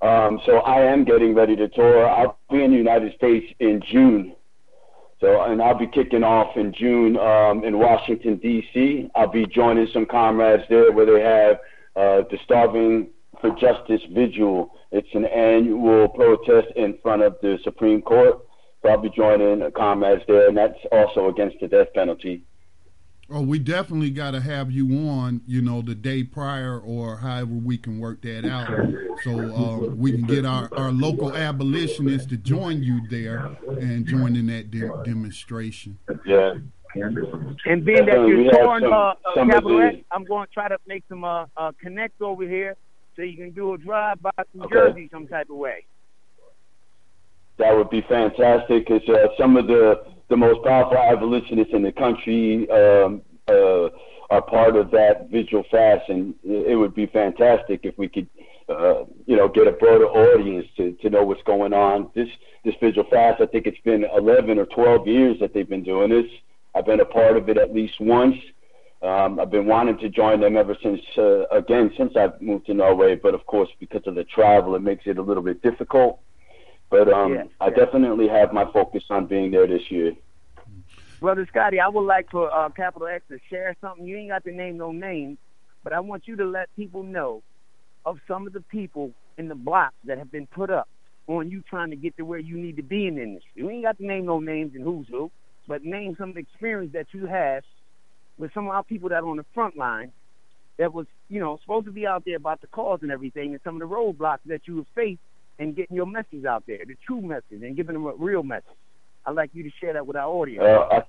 Um, 0.00 0.40
so 0.46 0.58
I 0.58 0.82
am 0.82 1.04
getting 1.04 1.34
ready 1.34 1.56
to 1.56 1.68
tour. 1.68 2.08
I'll 2.08 2.38
be 2.50 2.62
in 2.62 2.70
the 2.70 2.76
United 2.76 3.14
States 3.16 3.46
in 3.58 3.82
June. 3.90 4.34
So, 5.20 5.42
and 5.42 5.60
I'll 5.60 5.76
be 5.76 5.88
kicking 5.88 6.22
off 6.22 6.56
in 6.56 6.72
June 6.72 7.16
um, 7.16 7.64
in 7.64 7.78
Washington 7.78 8.36
D.C. 8.36 9.10
I'll 9.16 9.30
be 9.30 9.46
joining 9.46 9.88
some 9.92 10.06
comrades 10.06 10.62
there 10.68 10.92
where 10.92 11.06
they 11.06 11.20
have 11.20 11.56
uh, 11.96 12.22
the 12.30 12.38
Starving 12.44 13.08
for 13.40 13.50
Justice 13.56 14.02
Vigil. 14.12 14.70
It's 14.92 15.08
an 15.14 15.24
annual 15.24 16.08
protest 16.08 16.68
in 16.76 16.98
front 17.02 17.22
of 17.22 17.36
the 17.42 17.58
Supreme 17.64 18.00
Court. 18.00 18.38
So 18.82 18.90
I'll 18.90 19.00
be 19.00 19.10
joining 19.10 19.68
comrades 19.72 20.22
there, 20.28 20.46
and 20.46 20.56
that's 20.56 20.78
also 20.92 21.28
against 21.28 21.56
the 21.60 21.66
death 21.66 21.88
penalty. 21.94 22.44
Oh, 23.30 23.42
we 23.42 23.58
definitely 23.58 24.10
got 24.10 24.30
to 24.30 24.40
have 24.40 24.70
you 24.70 25.06
on, 25.06 25.42
you 25.46 25.60
know, 25.60 25.82
the 25.82 25.94
day 25.94 26.24
prior 26.24 26.78
or 26.78 27.18
however 27.18 27.52
we 27.52 27.76
can 27.76 27.98
work 27.98 28.22
that 28.22 28.46
out. 28.46 28.68
So 29.22 29.32
uh, 29.32 29.94
we 29.94 30.12
can 30.12 30.22
get 30.22 30.46
our, 30.46 30.70
our 30.72 30.90
local 30.90 31.36
abolitionists 31.36 32.26
to 32.28 32.38
join 32.38 32.82
you 32.82 33.06
there 33.08 33.54
and 33.66 34.06
join 34.06 34.34
in 34.34 34.46
that 34.46 34.70
de- 34.70 34.90
demonstration. 35.04 35.98
Yeah. 36.24 36.54
And 36.94 37.84
being 37.84 38.06
that 38.06 38.26
you're 38.26 38.50
touring 38.50 38.84
uh, 38.90 39.12
uh, 39.12 39.14
Capital 39.34 39.82
X, 39.82 39.96
I'm 40.10 40.24
going 40.24 40.46
to 40.46 40.52
try 40.52 40.68
to 40.68 40.78
make 40.86 41.04
some 41.10 41.22
uh, 41.22 41.44
uh, 41.54 41.72
connect 41.82 42.22
over 42.22 42.44
here 42.44 42.76
so 43.14 43.20
you 43.20 43.36
can 43.36 43.50
do 43.50 43.74
a 43.74 43.78
drive 43.78 44.22
by 44.22 44.30
through 44.52 44.64
Okay. 44.64 44.74
Jersey 44.74 45.08
some 45.12 45.26
type 45.26 45.50
of 45.50 45.56
way. 45.56 45.84
That 47.58 47.76
would 47.76 47.90
be 47.90 48.00
fantastic 48.08 48.88
because 48.88 49.06
uh, 49.06 49.26
some 49.38 49.58
of 49.58 49.66
the, 49.66 50.02
the 50.28 50.36
most 50.36 50.62
powerful 50.64 50.98
abolitionists 50.98 51.72
in 51.72 51.82
the 51.82 51.92
country 51.92 52.68
um, 52.70 53.22
uh, 53.48 53.88
are 54.30 54.42
part 54.42 54.76
of 54.76 54.90
that 54.90 55.28
vigil 55.30 55.64
fast, 55.70 56.08
and 56.08 56.34
it 56.44 56.78
would 56.78 56.94
be 56.94 57.06
fantastic 57.06 57.80
if 57.84 57.96
we 57.96 58.08
could, 58.08 58.28
uh, 58.68 59.04
you 59.26 59.36
know, 59.36 59.48
get 59.48 59.66
a 59.66 59.72
broader 59.72 60.06
audience 60.06 60.66
to, 60.76 60.92
to 61.00 61.08
know 61.08 61.24
what's 61.24 61.42
going 61.44 61.72
on. 61.72 62.10
This 62.14 62.28
this 62.64 62.74
vigil 62.80 63.04
fast, 63.10 63.40
I 63.40 63.46
think 63.46 63.66
it's 63.66 63.80
been 63.80 64.04
11 64.04 64.58
or 64.58 64.66
12 64.66 65.06
years 65.06 65.36
that 65.40 65.54
they've 65.54 65.68
been 65.68 65.84
doing 65.84 66.10
this. 66.10 66.30
I've 66.74 66.84
been 66.84 67.00
a 67.00 67.04
part 67.04 67.36
of 67.36 67.48
it 67.48 67.56
at 67.56 67.72
least 67.72 67.94
once. 68.00 68.36
Um, 69.00 69.38
I've 69.38 69.50
been 69.50 69.66
wanting 69.66 69.96
to 69.98 70.08
join 70.08 70.40
them 70.40 70.56
ever 70.56 70.76
since, 70.82 71.00
uh, 71.16 71.46
again, 71.46 71.92
since 71.96 72.14
I've 72.16 72.40
moved 72.42 72.66
to 72.66 72.74
Norway. 72.74 73.14
But 73.14 73.34
of 73.34 73.46
course, 73.46 73.68
because 73.78 74.02
of 74.06 74.16
the 74.16 74.24
travel, 74.24 74.74
it 74.74 74.82
makes 74.82 75.04
it 75.06 75.18
a 75.18 75.22
little 75.22 75.42
bit 75.42 75.62
difficult. 75.62 76.20
But 76.90 77.12
um, 77.12 77.50
I 77.60 77.70
definitely 77.70 78.28
have 78.28 78.52
my 78.52 78.64
focus 78.72 79.04
on 79.10 79.26
being 79.26 79.50
there 79.50 79.66
this 79.66 79.90
year. 79.90 80.12
Brother 81.20 81.46
Scotty, 81.50 81.80
I 81.80 81.88
would 81.88 82.06
like 82.06 82.30
for 82.30 82.52
uh, 82.52 82.68
Capital 82.70 83.08
X 83.08 83.24
to 83.28 83.38
share 83.50 83.76
something. 83.80 84.06
You 84.06 84.16
ain't 84.16 84.30
got 84.30 84.44
to 84.44 84.52
name 84.52 84.78
no 84.78 84.92
names, 84.92 85.36
but 85.82 85.92
I 85.92 86.00
want 86.00 86.26
you 86.26 86.36
to 86.36 86.44
let 86.44 86.74
people 86.76 87.02
know 87.02 87.42
of 88.06 88.18
some 88.28 88.46
of 88.46 88.52
the 88.52 88.60
people 88.60 89.12
in 89.36 89.48
the 89.48 89.54
blocks 89.54 89.96
that 90.04 90.18
have 90.18 90.30
been 90.30 90.46
put 90.46 90.70
up 90.70 90.88
on 91.26 91.50
you 91.50 91.62
trying 91.68 91.90
to 91.90 91.96
get 91.96 92.16
to 92.16 92.22
where 92.22 92.38
you 92.38 92.56
need 92.56 92.76
to 92.76 92.82
be 92.82 93.06
in 93.06 93.16
the 93.16 93.22
industry. 93.22 93.50
You 93.56 93.68
ain't 93.68 93.84
got 93.84 93.98
to 93.98 94.06
name 94.06 94.26
no 94.26 94.40
names 94.40 94.74
and 94.74 94.84
who's 94.84 95.06
who, 95.08 95.30
but 95.66 95.84
name 95.84 96.16
some 96.18 96.30
of 96.30 96.34
the 96.36 96.40
experience 96.40 96.92
that 96.94 97.08
you 97.12 97.26
have 97.26 97.64
with 98.38 98.52
some 98.54 98.66
of 98.66 98.70
our 98.70 98.84
people 98.84 99.08
that 99.10 99.22
are 99.22 99.28
on 99.28 99.36
the 99.36 99.44
front 99.52 99.76
line 99.76 100.12
that 100.78 100.94
was, 100.94 101.06
you 101.28 101.40
know, 101.40 101.58
supposed 101.62 101.86
to 101.86 101.92
be 101.92 102.06
out 102.06 102.22
there 102.24 102.36
about 102.36 102.60
the 102.60 102.68
cause 102.68 103.00
and 103.02 103.10
everything 103.10 103.52
and 103.52 103.60
some 103.64 103.74
of 103.74 103.80
the 103.80 103.94
roadblocks 103.94 104.38
that 104.46 104.62
you 104.66 104.76
have 104.76 104.86
faced 104.94 105.20
in 105.58 105.72
getting 105.72 105.96
your 105.96 106.06
message 106.06 106.44
out 106.44 106.64
there, 106.66 106.78
the 106.86 106.96
true 107.06 107.20
message, 107.20 107.62
and 107.62 107.76
giving 107.76 107.94
them 107.94 108.06
a 108.06 108.14
real 108.14 108.42
message. 108.42 108.64
I'd 109.26 109.34
like 109.34 109.50
you 109.52 109.62
to 109.62 109.70
share 109.80 109.92
that 109.92 110.06
with 110.06 110.16
our 110.16 110.28
audience. 110.28 110.64
Uh, 110.64 110.96
I, 110.96 111.04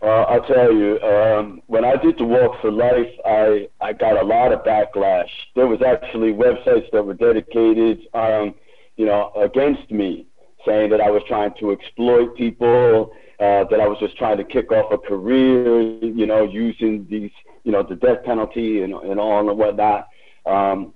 uh, 0.00 0.06
I'll 0.06 0.46
tell 0.46 0.72
you, 0.72 1.00
um, 1.00 1.60
when 1.66 1.84
I 1.84 1.96
did 1.96 2.18
the 2.18 2.24
Walk 2.24 2.60
for 2.60 2.70
Life, 2.70 3.10
I, 3.26 3.68
I 3.80 3.92
got 3.92 4.20
a 4.20 4.24
lot 4.24 4.52
of 4.52 4.60
backlash. 4.60 5.28
There 5.56 5.66
was 5.66 5.80
actually 5.82 6.32
websites 6.32 6.90
that 6.92 7.04
were 7.04 7.14
dedicated, 7.14 8.06
um, 8.14 8.54
you 8.96 9.06
know, 9.06 9.32
against 9.36 9.90
me, 9.90 10.26
saying 10.64 10.90
that 10.90 11.00
I 11.00 11.10
was 11.10 11.22
trying 11.26 11.52
to 11.60 11.72
exploit 11.72 12.36
people, 12.36 13.10
uh, 13.40 13.64
that 13.70 13.80
I 13.80 13.88
was 13.88 13.98
just 14.00 14.16
trying 14.16 14.36
to 14.38 14.44
kick 14.44 14.70
off 14.70 14.92
a 14.92 14.98
career, 14.98 15.80
you 16.00 16.26
know, 16.26 16.44
using 16.44 17.06
these, 17.10 17.30
you 17.64 17.72
know, 17.72 17.82
the 17.82 17.96
death 17.96 18.24
penalty 18.24 18.82
and, 18.82 18.94
and 18.94 19.18
all 19.18 19.48
and 19.48 19.58
whatnot. 19.58 20.08
Um, 20.46 20.94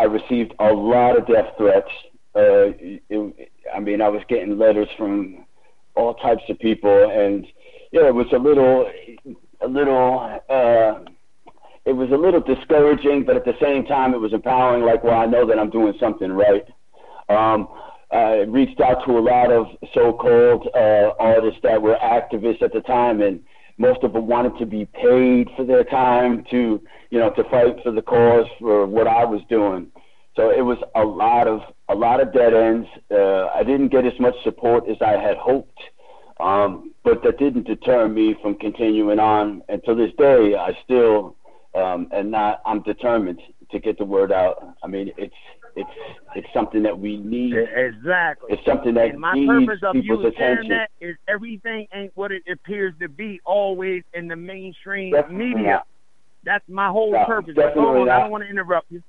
I 0.00 0.04
received 0.04 0.54
a 0.58 0.72
lot 0.72 1.18
of 1.18 1.26
death 1.26 1.52
threats. 1.58 1.90
Uh, 2.34 2.72
it, 2.80 3.50
I 3.74 3.80
mean, 3.80 4.00
I 4.00 4.08
was 4.08 4.22
getting 4.28 4.56
letters 4.56 4.88
from 4.96 5.44
all 5.94 6.14
types 6.14 6.42
of 6.48 6.58
people, 6.58 7.10
and 7.10 7.46
yeah, 7.92 8.06
it 8.06 8.14
was 8.14 8.26
a 8.32 8.38
little, 8.38 8.90
a 9.60 9.68
little, 9.68 10.40
uh, 10.48 11.04
it 11.84 11.92
was 11.92 12.10
a 12.12 12.16
little 12.16 12.40
discouraging, 12.40 13.24
but 13.26 13.36
at 13.36 13.44
the 13.44 13.56
same 13.60 13.84
time, 13.84 14.14
it 14.14 14.20
was 14.20 14.32
empowering. 14.32 14.84
Like, 14.84 15.04
well, 15.04 15.20
I 15.20 15.26
know 15.26 15.46
that 15.46 15.58
I'm 15.58 15.70
doing 15.70 15.92
something 16.00 16.32
right. 16.32 16.64
Um, 17.28 17.68
I 18.10 18.38
reached 18.48 18.80
out 18.80 19.04
to 19.06 19.18
a 19.18 19.20
lot 19.20 19.52
of 19.52 19.66
so-called 19.92 20.68
uh, 20.74 21.10
artists 21.18 21.60
that 21.62 21.80
were 21.82 21.96
activists 22.02 22.62
at 22.62 22.72
the 22.72 22.80
time, 22.80 23.20
and 23.20 23.40
most 23.80 24.04
of 24.04 24.12
them 24.12 24.26
wanted 24.26 24.58
to 24.58 24.66
be 24.66 24.84
paid 24.84 25.48
for 25.56 25.64
their 25.64 25.84
time 25.84 26.44
to, 26.50 26.80
you 27.08 27.18
know, 27.18 27.30
to 27.30 27.42
fight 27.44 27.76
for 27.82 27.90
the 27.90 28.02
cause 28.02 28.46
for 28.60 28.86
what 28.86 29.06
I 29.06 29.24
was 29.24 29.40
doing. 29.48 29.86
So 30.36 30.50
it 30.50 30.60
was 30.60 30.76
a 30.94 31.02
lot 31.02 31.48
of 31.48 31.60
a 31.88 31.94
lot 31.94 32.20
of 32.20 32.32
dead 32.32 32.52
ends. 32.54 32.86
Uh, 33.10 33.46
I 33.46 33.64
didn't 33.64 33.88
get 33.88 34.04
as 34.04 34.12
much 34.20 34.34
support 34.44 34.88
as 34.88 34.98
I 35.00 35.12
had 35.12 35.38
hoped, 35.38 35.80
um, 36.38 36.92
but 37.02 37.22
that 37.24 37.38
didn't 37.38 37.66
deter 37.66 38.06
me 38.06 38.36
from 38.42 38.54
continuing 38.56 39.18
on. 39.18 39.62
And 39.70 39.82
to 39.84 39.94
this 39.94 40.12
day, 40.18 40.54
I 40.56 40.76
still 40.84 41.36
um, 41.74 42.08
and 42.12 42.30
not. 42.30 42.60
I'm 42.66 42.82
determined 42.82 43.40
to 43.70 43.78
get 43.78 43.96
the 43.98 44.04
word 44.04 44.30
out. 44.30 44.76
I 44.84 44.88
mean, 44.88 45.10
it's 45.16 45.34
it's 45.74 45.90
it's 46.34 46.46
something 46.54 46.82
that 46.82 46.98
we 46.98 47.16
need. 47.16 47.54
Exactly. 47.56 48.52
It's 48.52 48.64
something 48.64 48.94
that 48.94 49.10
and 49.10 49.20
my 49.20 49.34
needs 49.34 49.48
purpose 49.66 49.80
of 49.82 49.92
people's 49.94 50.24
you 50.24 50.32
sharing 50.36 50.58
attention. 50.58 50.76
that 50.76 50.90
is 51.00 51.16
everything 51.28 51.86
ain't 51.92 52.12
what 52.16 52.32
it 52.32 52.42
appears 52.50 52.94
to 53.00 53.08
be 53.08 53.40
always 53.44 54.02
in 54.14 54.28
the 54.28 54.36
mainstream 54.36 55.12
Definitely 55.12 55.54
media. 55.54 55.70
not. 55.72 55.86
That's 56.44 56.64
my 56.68 56.88
whole 56.88 57.12
No, 57.12 57.24
purpose. 57.26 57.54
Definitely 57.54 58.00
on, 58.02 58.08
I 58.08 58.20
don't 58.20 58.30
want 58.30 58.44
to 58.44 58.50
interrupt 58.50 58.90
you. 58.90 59.02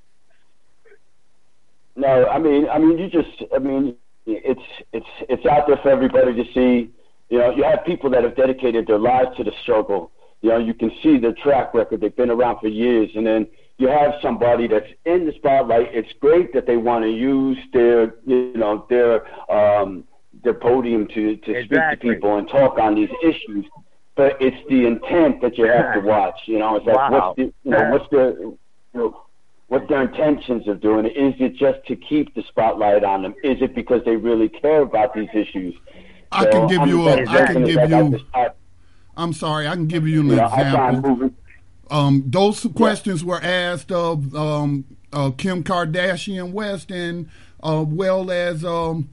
No, 1.95 2.27
I 2.27 2.39
mean, 2.39 2.67
I 2.69 2.77
mean, 2.79 2.97
you 2.97 3.09
just, 3.09 3.43
I 3.53 3.59
mean, 3.59 3.95
it's 4.25 4.61
it's 4.93 5.05
it's 5.29 5.45
out 5.45 5.67
there 5.67 5.77
for 5.83 5.89
everybody 5.89 6.33
to 6.33 6.43
see. 6.53 6.91
You 7.29 7.37
know, 7.39 7.51
you 7.55 7.63
have 7.63 7.85
people 7.85 8.09
that 8.11 8.23
have 8.23 8.35
dedicated 8.35 8.87
their 8.87 8.99
lives 8.99 9.35
to 9.37 9.43
the 9.43 9.51
struggle. 9.63 10.11
You 10.41 10.49
know, 10.49 10.57
you 10.57 10.73
can 10.73 10.91
see 11.03 11.17
their 11.17 11.33
track 11.33 11.73
record. 11.73 12.01
They've 12.01 12.15
been 12.15 12.29
around 12.29 12.59
for 12.59 12.67
years, 12.67 13.09
and 13.15 13.25
then 13.25 13.47
you 13.81 13.87
have 13.87 14.13
somebody 14.21 14.67
that's 14.67 14.91
in 15.05 15.25
the 15.25 15.33
spotlight. 15.33 15.87
It's 15.93 16.13
great 16.19 16.53
that 16.53 16.67
they 16.67 16.77
want 16.77 17.03
to 17.03 17.09
use 17.09 17.57
their, 17.73 18.15
you 18.27 18.53
know, 18.55 18.85
their 18.89 19.13
um, 19.51 20.03
their 20.43 20.53
podium 20.53 21.07
to 21.07 21.35
to 21.37 21.63
speak 21.65 21.79
to 21.89 21.97
people 21.99 22.37
and 22.37 22.47
talk 22.47 22.77
on 22.77 22.93
these 22.95 23.09
issues. 23.23 23.65
But 24.15 24.37
it's 24.39 24.57
the 24.69 24.85
intent 24.85 25.41
that 25.41 25.57
you 25.57 25.65
have 25.65 25.95
to 25.95 26.01
watch. 26.01 26.39
You 26.45 26.59
know, 26.59 26.75
it's 26.75 26.85
like 26.85 26.95
Wow. 26.97 27.33
what's 27.35 27.37
the, 27.37 27.43
you 27.63 27.71
know, 27.71 27.89
what's 27.91 28.09
the, 28.11 28.35
you 28.39 28.59
know, 28.93 29.21
what 29.67 29.87
their 29.89 30.03
intentions 30.03 30.67
of 30.67 30.79
doing 30.79 31.05
it. 31.07 31.15
Is 31.17 31.33
it 31.39 31.55
just 31.55 31.79
to 31.87 31.95
keep 31.95 32.35
the 32.35 32.43
spotlight 32.49 33.03
on 33.03 33.23
them? 33.23 33.33
Is 33.43 33.61
it 33.61 33.73
because 33.73 34.01
they 34.05 34.15
really 34.15 34.49
care 34.49 34.81
about 34.81 35.15
these 35.15 35.29
issues? 35.33 35.73
I 36.31 36.43
So 36.43 36.51
can 36.51 36.67
give 36.67 36.81
I'm 36.81 36.89
you 36.89 37.07
a. 37.07 37.25
I 37.27 37.45
can 37.47 37.63
give 37.65 37.89
you. 37.89 38.19
I- 38.35 38.49
I'm 39.17 39.33
sorry. 39.33 39.67
I 39.67 39.73
can 39.75 39.87
give 39.87 40.07
you 40.07 40.21
an 40.21 40.27
you 40.27 40.35
know, 40.37 40.49
I 40.51 40.61
try 40.71 40.89
and 40.89 40.97
example. 41.05 41.29
Um, 41.91 42.23
those 42.25 42.65
questions 42.75 43.23
were 43.23 43.41
asked 43.41 43.91
of 43.91 44.33
um, 44.33 44.85
uh, 45.11 45.31
Kim 45.31 45.63
Kardashian 45.63 46.51
West 46.53 46.89
and 46.89 47.29
uh, 47.61 47.83
well 47.85 48.31
as 48.31 48.63
um, 48.63 49.09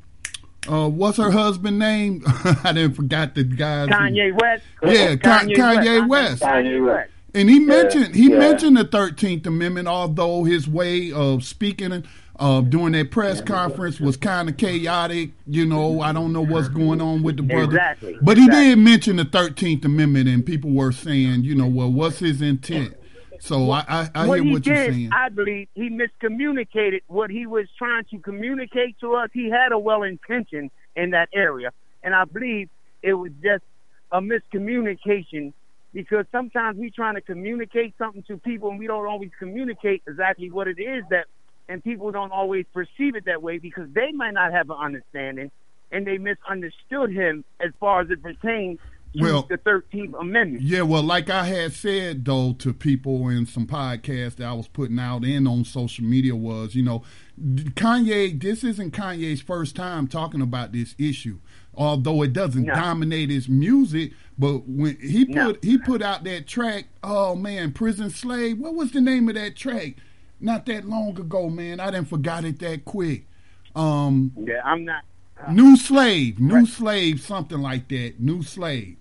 uh, 0.69 0.89
what's 0.89 1.19
her 1.19 1.31
husband 1.31 1.79
name? 1.79 2.23
I 2.65 2.73
didn't 2.73 2.95
forgot 2.95 3.35
the 3.35 3.45
guy's 3.45 3.89
Kanye 3.89 4.41
West. 4.41 4.65
Yeah, 4.83 5.17
Kanye, 5.17 5.57
Kanye 5.57 6.09
West. 6.09 6.43
Kanye 6.43 6.87
West. 6.87 7.11
And 7.35 7.51
he 7.51 7.59
mentioned 7.59 8.15
he 8.15 8.31
yeah. 8.31 8.39
mentioned 8.39 8.77
the 8.77 8.85
Thirteenth 8.85 9.47
Amendment, 9.47 9.87
although 9.89 10.45
his 10.45 10.67
way 10.67 11.13
of 11.13 11.45
speaking 11.45 12.05
uh, 12.39 12.61
during 12.61 12.93
that 12.93 13.11
press 13.11 13.41
conference 13.41 14.01
was 14.01 14.17
kind 14.17 14.49
of 14.49 14.57
chaotic. 14.57 15.31
You 15.47 15.67
know, 15.67 16.01
I 16.01 16.13
don't 16.13 16.33
know 16.33 16.43
what's 16.45 16.69
going 16.69 17.01
on 17.01 17.23
with 17.23 17.37
the 17.37 17.43
brother, 17.43 17.65
Exactly, 17.65 18.19
but 18.23 18.37
he 18.37 18.45
exactly. 18.45 18.69
did 18.71 18.79
mention 18.79 19.17
the 19.17 19.25
Thirteenth 19.25 19.85
Amendment, 19.85 20.29
and 20.29 20.45
people 20.45 20.71
were 20.71 20.93
saying, 20.93 21.45
you 21.45 21.55
know, 21.55 21.67
well, 21.67 21.91
what's 21.93 22.19
his 22.21 22.41
intent? 22.43 22.95
So 23.41 23.71
I 23.71 23.85
I, 23.89 24.11
I 24.15 24.27
what 24.27 24.37
hear 24.37 24.45
he 24.45 24.53
what 24.53 24.67
you're 24.67 24.75
did, 24.75 24.95
saying. 24.95 25.11
I 25.13 25.29
believe 25.29 25.69
he 25.75 25.91
miscommunicated 25.91 27.03
what 27.07 27.31
he 27.31 27.47
was 27.47 27.67
trying 27.77 28.05
to 28.11 28.19
communicate 28.19 28.99
to 29.01 29.15
us. 29.15 29.31
He 29.33 29.51
had 29.51 29.73
a 29.73 29.79
well 29.79 30.03
intention 30.03 30.71
in 30.97 31.11
that 31.11 31.29
area, 31.35 31.73
and 32.03 32.15
I 32.15 32.25
believe 32.25 32.69
it 33.03 33.15
was 33.15 33.31
just 33.43 33.63
a 34.11 34.21
miscommunication 34.21 35.53
because 35.93 36.27
sometimes 36.33 36.79
we're 36.79 36.91
trying 36.91 37.15
to 37.15 37.21
communicate 37.21 37.95
something 37.99 38.23
to 38.25 38.37
people 38.39 38.71
and 38.71 38.79
we 38.79 38.87
don't 38.87 39.07
always 39.07 39.31
communicate 39.39 40.03
exactly 40.07 40.51
what 40.51 40.69
it 40.69 40.79
is 40.81 41.05
that, 41.11 41.27
and 41.69 41.83
people 41.85 42.11
don't 42.11 42.33
always 42.33 42.65
perceive 42.73 43.15
it 43.17 43.25
that 43.27 43.43
way 43.43 43.59
because 43.59 43.89
they 43.93 44.13
might 44.13 44.33
not 44.35 44.53
have 44.53 44.71
an 44.71 44.77
understanding 44.79 45.51
and 45.91 46.07
they 46.07 46.19
misunderstood 46.19 47.13
him 47.13 47.45
as 47.61 47.71
far 47.81 48.01
as 48.03 48.11
it 48.11 48.23
pertains 48.23 48.79
to 49.17 49.23
Well- 49.23 49.47
the 49.49 49.57
Thirteenth 49.57 50.15
Amendment. 50.21 50.63
Yeah, 50.63 50.83
well, 50.83 51.03
like 51.03 51.31
I 51.31 51.45
had 51.47 51.73
said 51.73 52.25
though 52.27 52.53
to 52.59 52.75
people 52.75 53.29
in 53.29 53.47
some 53.47 53.67
podcasts 53.67 54.37
that 54.37 54.47
I 54.47 54.53
was 54.53 54.69
putting 54.69 54.99
out 54.99 55.25
and 55.25 55.49
on 55.49 55.65
social 55.65 56.05
media 56.05 56.37
was, 56.37 56.75
you 56.75 56.83
know, 56.83 57.03
Kanye. 57.41 58.39
This 58.41 58.65
isn't 58.65 58.93
Kanye's 58.93 59.41
first 59.41 59.75
time 59.77 60.09
talking 60.09 60.43
about 60.43 60.73
this 60.73 60.95
issue, 60.99 61.39
although 61.75 62.23
it 62.23 62.33
doesn't 62.35 62.65
No. 62.65 62.75
dominate 62.75 63.31
his 63.31 63.49
music. 63.49 64.13
But 64.39 64.69
when 64.69 64.97
he 65.01 65.25
put 65.25 65.35
No. 65.35 65.55
he 65.63 65.79
put 65.79 66.03
out 66.03 66.25
that 66.25 66.47
track, 66.47 66.89
oh 67.03 67.35
man, 67.35 67.73
Prison 67.73 68.11
Slave. 68.11 68.59
What 68.59 68.75
was 68.75 68.93
the 68.93 69.01
name 69.01 69.29
of 69.29 69.35
that 69.37 69.57
track? 69.57 69.95
Not 70.41 70.67
that 70.67 70.85
long 70.87 71.19
ago, 71.19 71.49
man. 71.49 71.81
I 71.81 71.91
didn't 71.91 72.09
forgot 72.09 72.45
it 72.45 72.59
that 72.61 72.85
quick. 72.85 73.27
Um, 73.75 74.33
yeah, 74.37 74.61
I'm 74.65 74.85
not. 74.85 75.05
Uh, 75.41 75.53
new 75.53 75.77
slave, 75.77 76.41
new 76.41 76.55
right. 76.57 76.67
slave, 76.67 77.21
something 77.21 77.59
like 77.61 77.89
that. 77.89 78.15
New 78.19 78.43
slave 78.43 78.97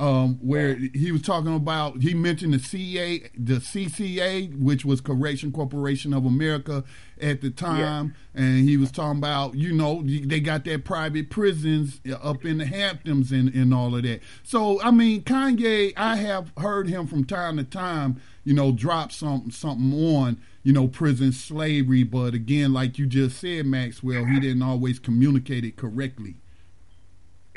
um, 0.00 0.38
where 0.40 0.76
he 0.94 1.12
was 1.12 1.20
talking 1.20 1.54
about 1.54 2.00
he 2.00 2.14
mentioned 2.14 2.54
the 2.54 2.58
CA, 2.58 3.18
the 3.36 3.56
CCA, 3.56 4.58
which 4.58 4.82
was 4.82 5.02
Correction 5.02 5.52
Corporation 5.52 6.14
of 6.14 6.24
America 6.24 6.84
at 7.20 7.42
the 7.42 7.50
time, 7.50 8.14
yeah. 8.34 8.40
and 8.42 8.66
he 8.66 8.78
was 8.78 8.90
talking 8.90 9.18
about 9.18 9.56
you 9.56 9.74
know 9.74 10.02
they 10.02 10.40
got 10.40 10.64
their 10.64 10.78
private 10.78 11.28
prisons 11.28 12.00
up 12.22 12.46
in 12.46 12.58
the 12.58 12.64
Hamptons 12.64 13.30
and, 13.30 13.54
and 13.54 13.74
all 13.74 13.94
of 13.94 14.02
that. 14.04 14.20
So 14.42 14.80
I 14.80 14.90
mean, 14.90 15.22
Kanye, 15.22 15.92
I 15.98 16.16
have 16.16 16.50
heard 16.56 16.88
him 16.88 17.06
from 17.06 17.26
time 17.26 17.58
to 17.58 17.64
time, 17.64 18.22
you 18.42 18.54
know, 18.54 18.72
drop 18.72 19.12
something 19.12 19.50
something 19.50 19.92
on 20.16 20.40
you 20.62 20.72
know 20.72 20.88
prison 20.88 21.30
slavery, 21.32 22.04
but 22.04 22.32
again, 22.32 22.72
like 22.72 22.98
you 22.98 23.04
just 23.04 23.38
said, 23.38 23.66
Maxwell, 23.66 24.24
he 24.24 24.40
didn't 24.40 24.62
always 24.62 24.98
communicate 24.98 25.66
it 25.66 25.76
correctly. 25.76 26.36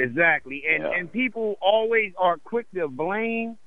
Exactly. 0.03 0.63
And 0.69 0.83
yeah. 0.83 0.91
and 0.97 1.11
people 1.11 1.57
always 1.61 2.13
are 2.17 2.37
quick 2.37 2.67
to 2.73 2.87
blame 2.87 3.57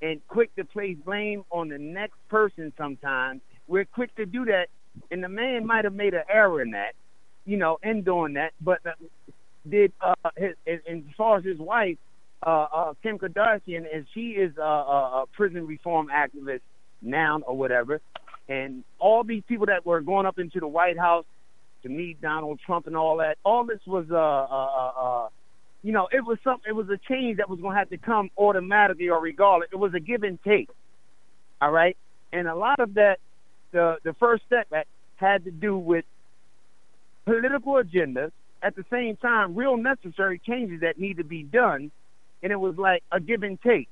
and 0.00 0.20
quick 0.28 0.54
to 0.56 0.64
place 0.64 0.96
blame 1.04 1.44
on 1.50 1.68
the 1.68 1.78
next 1.78 2.16
person 2.28 2.72
sometimes. 2.76 3.40
We're 3.66 3.84
quick 3.84 4.14
to 4.16 4.26
do 4.26 4.44
that 4.46 4.68
and 5.10 5.22
the 5.22 5.28
man 5.28 5.66
might 5.66 5.84
have 5.84 5.94
made 5.94 6.14
an 6.14 6.24
error 6.28 6.60
in 6.60 6.72
that, 6.72 6.92
you 7.44 7.56
know, 7.56 7.78
in 7.82 8.02
doing 8.02 8.34
that, 8.34 8.52
but 8.60 8.80
uh, 8.86 8.90
did 9.68 9.92
uh 10.00 10.14
his, 10.36 10.54
as 10.66 10.98
far 11.16 11.38
as 11.38 11.44
his 11.44 11.58
wife 11.58 11.98
uh, 12.46 12.66
uh 12.72 12.94
Kim 13.02 13.18
Kardashian 13.18 13.84
and 13.92 14.06
she 14.14 14.30
is 14.30 14.56
a, 14.56 14.62
a, 14.62 15.22
a 15.22 15.24
prison 15.32 15.66
reform 15.66 16.08
activist 16.08 16.60
now 17.02 17.40
or 17.40 17.56
whatever 17.56 18.00
and 18.48 18.84
all 18.98 19.24
these 19.24 19.42
people 19.46 19.66
that 19.66 19.84
were 19.84 20.00
going 20.00 20.24
up 20.26 20.38
into 20.38 20.58
the 20.60 20.68
White 20.68 20.98
House 20.98 21.26
to 21.82 21.88
meet 21.88 22.20
Donald 22.22 22.60
Trump 22.64 22.86
and 22.86 22.96
all 22.96 23.18
that 23.18 23.36
all 23.44 23.64
this 23.64 23.80
was 23.86 24.06
uh 24.10 24.16
uh 24.16 25.26
uh 25.26 25.28
you 25.82 25.92
know, 25.92 26.08
it 26.10 26.24
was 26.24 26.38
some, 26.42 26.60
it 26.66 26.72
was 26.72 26.88
a 26.88 26.98
change 27.08 27.38
that 27.38 27.48
was 27.48 27.60
going 27.60 27.74
to 27.74 27.78
have 27.78 27.90
to 27.90 27.98
come 27.98 28.30
automatically 28.36 29.08
or 29.08 29.20
regardless. 29.20 29.68
It 29.72 29.78
was 29.78 29.94
a 29.94 30.00
give 30.00 30.22
and 30.22 30.42
take. 30.42 30.68
All 31.60 31.70
right, 31.70 31.96
and 32.32 32.46
a 32.46 32.54
lot 32.54 32.78
of 32.80 32.94
that, 32.94 33.18
the 33.72 33.96
the 34.04 34.12
first 34.14 34.44
step 34.46 34.68
that 34.70 34.86
had 35.16 35.44
to 35.44 35.50
do 35.50 35.76
with 35.76 36.04
political 37.24 37.74
agendas. 37.74 38.32
At 38.60 38.74
the 38.74 38.84
same 38.90 39.16
time, 39.16 39.54
real 39.54 39.76
necessary 39.76 40.40
changes 40.44 40.80
that 40.80 40.98
need 40.98 41.18
to 41.18 41.24
be 41.24 41.44
done, 41.44 41.92
and 42.42 42.50
it 42.50 42.58
was 42.58 42.76
like 42.76 43.04
a 43.12 43.20
give 43.20 43.44
and 43.44 43.60
take. 43.60 43.88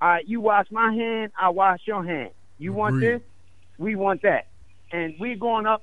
All 0.00 0.08
right, 0.08 0.28
you 0.28 0.40
wash 0.40 0.66
my 0.72 0.92
hand, 0.92 1.32
I 1.40 1.50
wash 1.50 1.80
your 1.84 2.04
hand. 2.04 2.30
You 2.58 2.72
want 2.72 3.00
this, 3.00 3.20
we 3.78 3.94
want 3.94 4.22
that, 4.22 4.48
and 4.90 5.14
we're 5.20 5.36
going 5.36 5.66
up. 5.66 5.82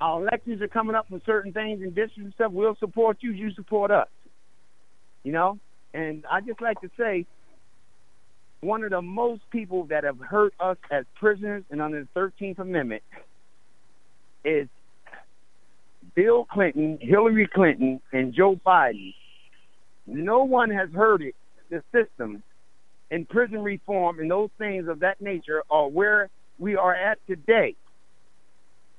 Our 0.00 0.22
elections 0.22 0.62
are 0.62 0.68
coming 0.68 0.96
up 0.96 1.08
for 1.08 1.20
certain 1.24 1.52
things 1.52 1.82
and 1.82 1.94
districts 1.94 2.24
and 2.24 2.34
stuff. 2.34 2.52
We'll 2.52 2.76
support 2.76 3.18
you. 3.20 3.32
You 3.32 3.52
support 3.52 3.90
us 3.90 4.08
you 5.22 5.32
know. 5.32 5.58
And 5.94 6.24
I 6.30 6.40
just 6.40 6.60
like 6.60 6.80
to 6.80 6.90
say, 6.96 7.26
one 8.60 8.84
of 8.84 8.90
the 8.90 9.02
most 9.02 9.42
people 9.50 9.84
that 9.86 10.04
have 10.04 10.18
hurt 10.18 10.54
us 10.58 10.76
as 10.90 11.04
prisoners 11.16 11.64
and 11.70 11.82
under 11.82 12.00
the 12.00 12.08
Thirteenth 12.14 12.58
Amendment 12.58 13.02
is 14.44 14.68
Bill 16.14 16.44
Clinton, 16.44 16.98
Hillary 17.00 17.48
Clinton, 17.52 18.00
and 18.12 18.32
Joe 18.34 18.58
Biden. 18.64 19.14
No 20.06 20.44
one 20.44 20.70
has 20.70 20.90
heard 20.90 21.22
it. 21.22 21.34
The 21.70 21.82
system 21.92 22.42
and 23.10 23.28
prison 23.28 23.62
reform 23.62 24.18
and 24.18 24.30
those 24.30 24.50
things 24.58 24.88
of 24.88 25.00
that 25.00 25.20
nature 25.20 25.62
are 25.70 25.88
where 25.88 26.28
we 26.58 26.76
are 26.76 26.94
at 26.94 27.18
today. 27.26 27.76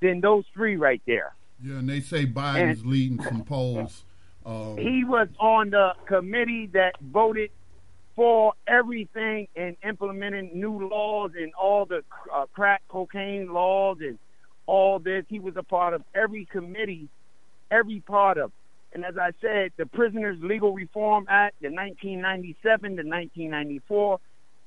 Than 0.01 0.19
those 0.19 0.43
three 0.53 0.75
right 0.75 1.01
there. 1.07 1.33
Yeah, 1.63 1.77
and 1.77 1.87
they 1.87 2.01
say 2.01 2.25
Biden's 2.25 2.81
and, 2.81 2.91
leading 2.91 3.23
some 3.23 3.45
polls 3.45 4.03
um, 4.45 4.77
he 4.77 5.03
was 5.03 5.27
on 5.39 5.69
the 5.69 5.93
committee 6.05 6.69
that 6.73 6.93
voted 7.01 7.51
for 8.15 8.53
everything 8.67 9.47
and 9.55 9.75
implementing 9.83 10.51
new 10.53 10.87
laws 10.87 11.31
and 11.35 11.53
all 11.53 11.85
the 11.85 12.03
uh, 12.33 12.45
crack 12.53 12.81
cocaine 12.87 13.51
laws 13.51 13.97
and 14.01 14.19
all 14.65 14.99
this. 14.99 15.25
He 15.29 15.39
was 15.39 15.55
a 15.57 15.63
part 15.63 15.93
of 15.93 16.03
every 16.13 16.45
committee, 16.45 17.09
every 17.71 18.01
part 18.01 18.37
of. 18.37 18.51
And 18.93 19.03
as 19.03 19.17
I 19.17 19.31
said, 19.41 19.71
the 19.77 19.87
Prisoners 19.87 20.37
Legal 20.41 20.73
Reform 20.73 21.25
Act, 21.27 21.55
the 21.61 21.69
1997 21.69 22.81
to 22.81 22.95
1994, 22.97 24.19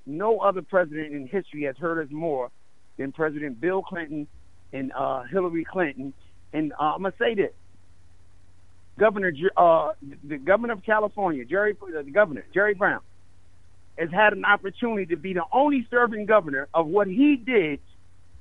no 0.07 0.39
other 0.39 0.62
president 0.62 1.12
in 1.12 1.29
history 1.29 1.64
has 1.64 1.77
hurt 1.77 2.05
us 2.05 2.11
more 2.11 2.51
than 2.97 3.12
President 3.12 3.61
Bill 3.61 3.83
Clinton 3.83 4.27
and 4.72 4.93
uh, 4.93 5.22
Hillary 5.24 5.64
Clinton. 5.64 6.12
And 6.53 6.72
uh, 6.72 6.95
I'm 6.95 7.03
gonna 7.03 7.14
say 7.18 7.35
this: 7.35 7.53
Governor, 8.99 9.32
uh, 9.57 9.92
the 10.24 10.38
governor 10.38 10.72
of 10.72 10.82
California, 10.82 11.44
Jerry, 11.44 11.76
the 11.92 12.11
governor, 12.11 12.44
Jerry 12.55 12.74
Brown, 12.74 13.01
has 13.99 14.11
had 14.11 14.32
an 14.32 14.44
opportunity 14.44 15.07
to 15.07 15.16
be 15.16 15.34
the 15.34 15.44
only 15.53 15.86
serving 15.90 16.26
governor 16.26 16.68
of 16.72 16.86
what 16.86 17.07
he 17.07 17.36
did 17.36 17.80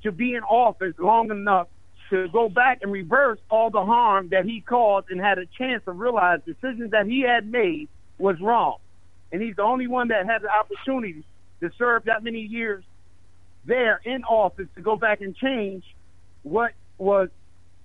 to 0.04 0.12
be 0.12 0.36
in 0.36 0.44
office 0.44 0.94
long 0.98 1.32
enough 1.32 1.68
to 2.10 2.28
go 2.30 2.48
back 2.50 2.80
and 2.82 2.92
reverse 2.92 3.40
all 3.50 3.70
the 3.70 3.84
harm 3.84 4.30
that 4.30 4.46
he 4.46 4.62
caused 4.62 5.10
and 5.10 5.20
had 5.20 5.40
a 5.40 5.46
chance 5.58 5.84
to 5.86 5.92
realize 5.92 6.40
decisions 6.46 6.92
that 6.92 7.06
he 7.06 7.22
had 7.22 7.50
made 7.50 7.90
was 8.18 8.40
wrong. 8.40 8.78
And 9.32 9.42
he's 9.42 9.56
the 9.56 9.64
only 9.64 9.88
one 9.88 10.10
that 10.10 10.26
had 10.26 10.42
the 10.42 10.50
opportunity 10.50 11.24
to 11.62 11.72
serve 11.78 12.04
that 12.06 12.24
many 12.24 12.42
years 12.42 12.84
there 13.66 14.00
in 14.06 14.24
office 14.24 14.68
to 14.76 14.82
go 14.82 14.96
back 14.96 15.22
and 15.22 15.36
change 15.36 15.84
what 16.44 16.74
was 16.98 17.30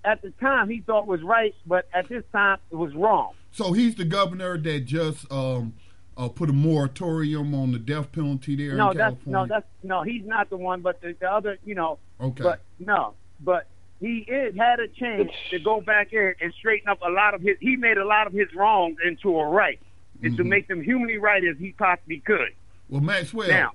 at 0.03 0.21
the 0.21 0.31
time 0.41 0.69
he 0.69 0.81
thought 0.81 1.07
was 1.07 1.21
right, 1.21 1.55
but 1.65 1.87
at 1.93 2.09
this 2.09 2.23
time 2.31 2.57
it 2.71 2.75
was 2.75 2.93
wrong. 2.95 3.33
So 3.51 3.73
he's 3.73 3.95
the 3.95 4.05
governor 4.05 4.57
that 4.57 4.81
just 4.81 5.31
um, 5.31 5.73
uh, 6.17 6.29
put 6.29 6.49
a 6.49 6.53
moratorium 6.53 7.53
on 7.53 7.71
the 7.71 7.79
death 7.79 8.11
penalty 8.11 8.55
there 8.55 8.75
no, 8.75 8.91
in 8.91 8.97
that's, 8.97 9.15
California. 9.15 9.31
No, 9.31 9.45
that's 9.47 9.67
no, 9.83 10.03
he's 10.03 10.25
not 10.25 10.49
the 10.49 10.57
one, 10.57 10.81
but 10.81 11.01
the, 11.01 11.15
the 11.19 11.31
other, 11.31 11.57
you 11.65 11.75
know. 11.75 11.99
Okay. 12.19 12.43
But 12.43 12.61
no, 12.79 13.13
but 13.41 13.67
he 13.99 14.19
is, 14.19 14.55
had 14.57 14.79
a 14.79 14.87
chance 14.87 15.31
to 15.49 15.59
go 15.59 15.81
back 15.81 16.09
here 16.09 16.35
and 16.41 16.53
straighten 16.53 16.89
up 16.89 17.01
a 17.01 17.09
lot 17.09 17.33
of 17.33 17.41
his. 17.41 17.57
He 17.59 17.75
made 17.75 17.97
a 17.97 18.05
lot 18.05 18.27
of 18.27 18.33
his 18.33 18.47
wrongs 18.55 18.97
into 19.05 19.37
a 19.37 19.47
right, 19.47 19.79
and 20.21 20.31
mm-hmm. 20.31 20.37
to 20.37 20.43
make 20.43 20.67
them 20.67 20.81
humanly 20.81 21.17
right 21.17 21.43
as 21.43 21.57
he 21.57 21.73
possibly 21.73 22.19
could. 22.19 22.53
Well, 22.89 23.01
Maxwell. 23.01 23.49
Now, 23.49 23.71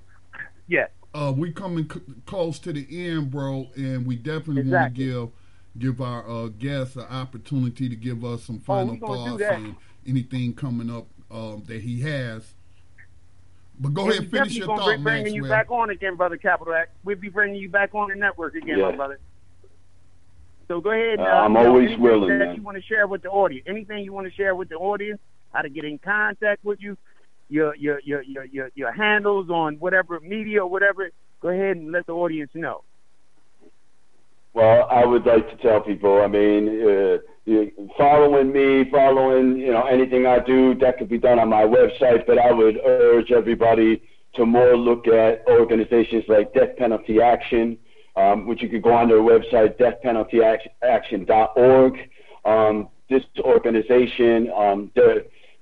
yes. 0.67 0.89
Uh, 1.13 1.33
we 1.35 1.51
coming 1.51 1.89
c- 1.91 2.01
close 2.25 2.59
to 2.59 2.73
the 2.73 2.85
end, 3.07 3.31
bro, 3.31 3.67
and 3.75 4.05
we 4.05 4.15
definitely 4.15 4.61
exactly. 4.61 4.71
want 4.71 4.95
to 4.95 5.03
give 5.03 5.31
give 5.77 6.01
our 6.01 6.27
uh, 6.29 6.47
guests 6.47 6.95
an 6.95 7.03
opportunity 7.03 7.89
to 7.89 7.95
give 7.95 8.23
us 8.25 8.43
some 8.43 8.57
oh, 8.57 8.65
final 8.65 8.97
oh, 9.01 9.07
thoughts 9.07 9.43
and 9.43 9.75
anything 10.07 10.53
coming 10.53 10.89
up 10.89 11.07
um, 11.31 11.63
that 11.67 11.81
he 11.81 12.01
has. 12.01 12.53
But 13.79 13.93
go 13.93 14.09
ahead, 14.09 14.23
and 14.23 14.31
finish 14.31 14.55
your 14.55 14.65
thought, 14.65 14.85
We're 14.85 14.97
bringing 14.97 15.35
you 15.35 15.47
back 15.47 15.69
on 15.69 15.91
again, 15.91 16.15
brother 16.15 16.37
Capital 16.37 16.73
Act. 16.73 16.91
We'll 17.03 17.15
be 17.15 17.29
bringing 17.29 17.57
you 17.57 17.69
back 17.69 17.93
on 17.93 18.09
the 18.09 18.15
network 18.15 18.55
again, 18.55 18.79
yeah. 18.79 18.89
my 18.89 18.95
brother. 18.95 19.19
So 20.67 20.81
go 20.81 20.91
ahead. 20.91 21.19
Uh, 21.19 21.23
uh, 21.23 21.25
I'm 21.25 21.55
always 21.55 21.91
know, 21.91 21.97
willing. 21.97 22.39
That 22.39 22.45
man. 22.45 22.55
you 22.55 22.61
want 22.63 22.77
to 22.77 22.83
share 22.83 23.07
with 23.07 23.21
the 23.21 23.29
audience? 23.29 23.65
Anything 23.69 24.03
you 24.03 24.13
want 24.13 24.27
to 24.27 24.33
share 24.33 24.55
with 24.55 24.69
the 24.69 24.75
audience? 24.75 25.19
How 25.53 25.61
to 25.61 25.69
get 25.69 25.85
in 25.85 25.99
contact 25.99 26.65
with 26.65 26.81
you? 26.81 26.97
Your 27.49 27.75
your 27.75 28.01
your 28.03 28.21
your 28.23 28.45
your, 28.45 28.71
your 28.73 28.91
handles 28.91 29.49
on 29.49 29.75
whatever 29.75 30.19
media 30.19 30.63
or 30.63 30.69
whatever. 30.69 31.09
Go 31.39 31.49
ahead 31.49 31.77
and 31.77 31.91
let 31.91 32.07
the 32.07 32.13
audience 32.13 32.51
know. 32.53 32.83
Well, 34.57 34.87
I 34.89 35.05
would 35.05 35.25
like 35.27 35.47
to 35.51 35.57
tell 35.57 35.81
people. 35.81 36.19
I 36.19 36.25
mean, 36.25 36.81
uh, 36.81 37.17
following 37.95 38.51
me, 38.51 38.89
following 38.89 39.57
you 39.57 39.71
know 39.71 39.83
anything 39.83 40.25
I 40.25 40.39
do, 40.39 40.73
that 40.79 40.97
could 40.97 41.09
be 41.09 41.19
done 41.19 41.37
on 41.37 41.49
my 41.49 41.61
website. 41.61 42.25
But 42.25 42.39
I 42.39 42.51
would 42.51 42.79
urge 42.83 43.31
everybody 43.31 44.01
to 44.33 44.47
more 44.47 44.75
look 44.75 45.07
at 45.07 45.43
organizations 45.47 46.23
like 46.27 46.55
Death 46.55 46.75
Penalty 46.75 47.21
Action, 47.21 47.77
um, 48.15 48.47
which 48.47 48.63
you 48.63 48.69
could 48.69 48.81
go 48.81 48.93
on 48.93 49.09
their 49.09 49.19
website, 49.19 49.77
deathpenaltyaction.org. 49.77 52.09
Um, 52.43 52.89
this 53.11 53.25
organization, 53.41 54.51
um, 54.57 54.89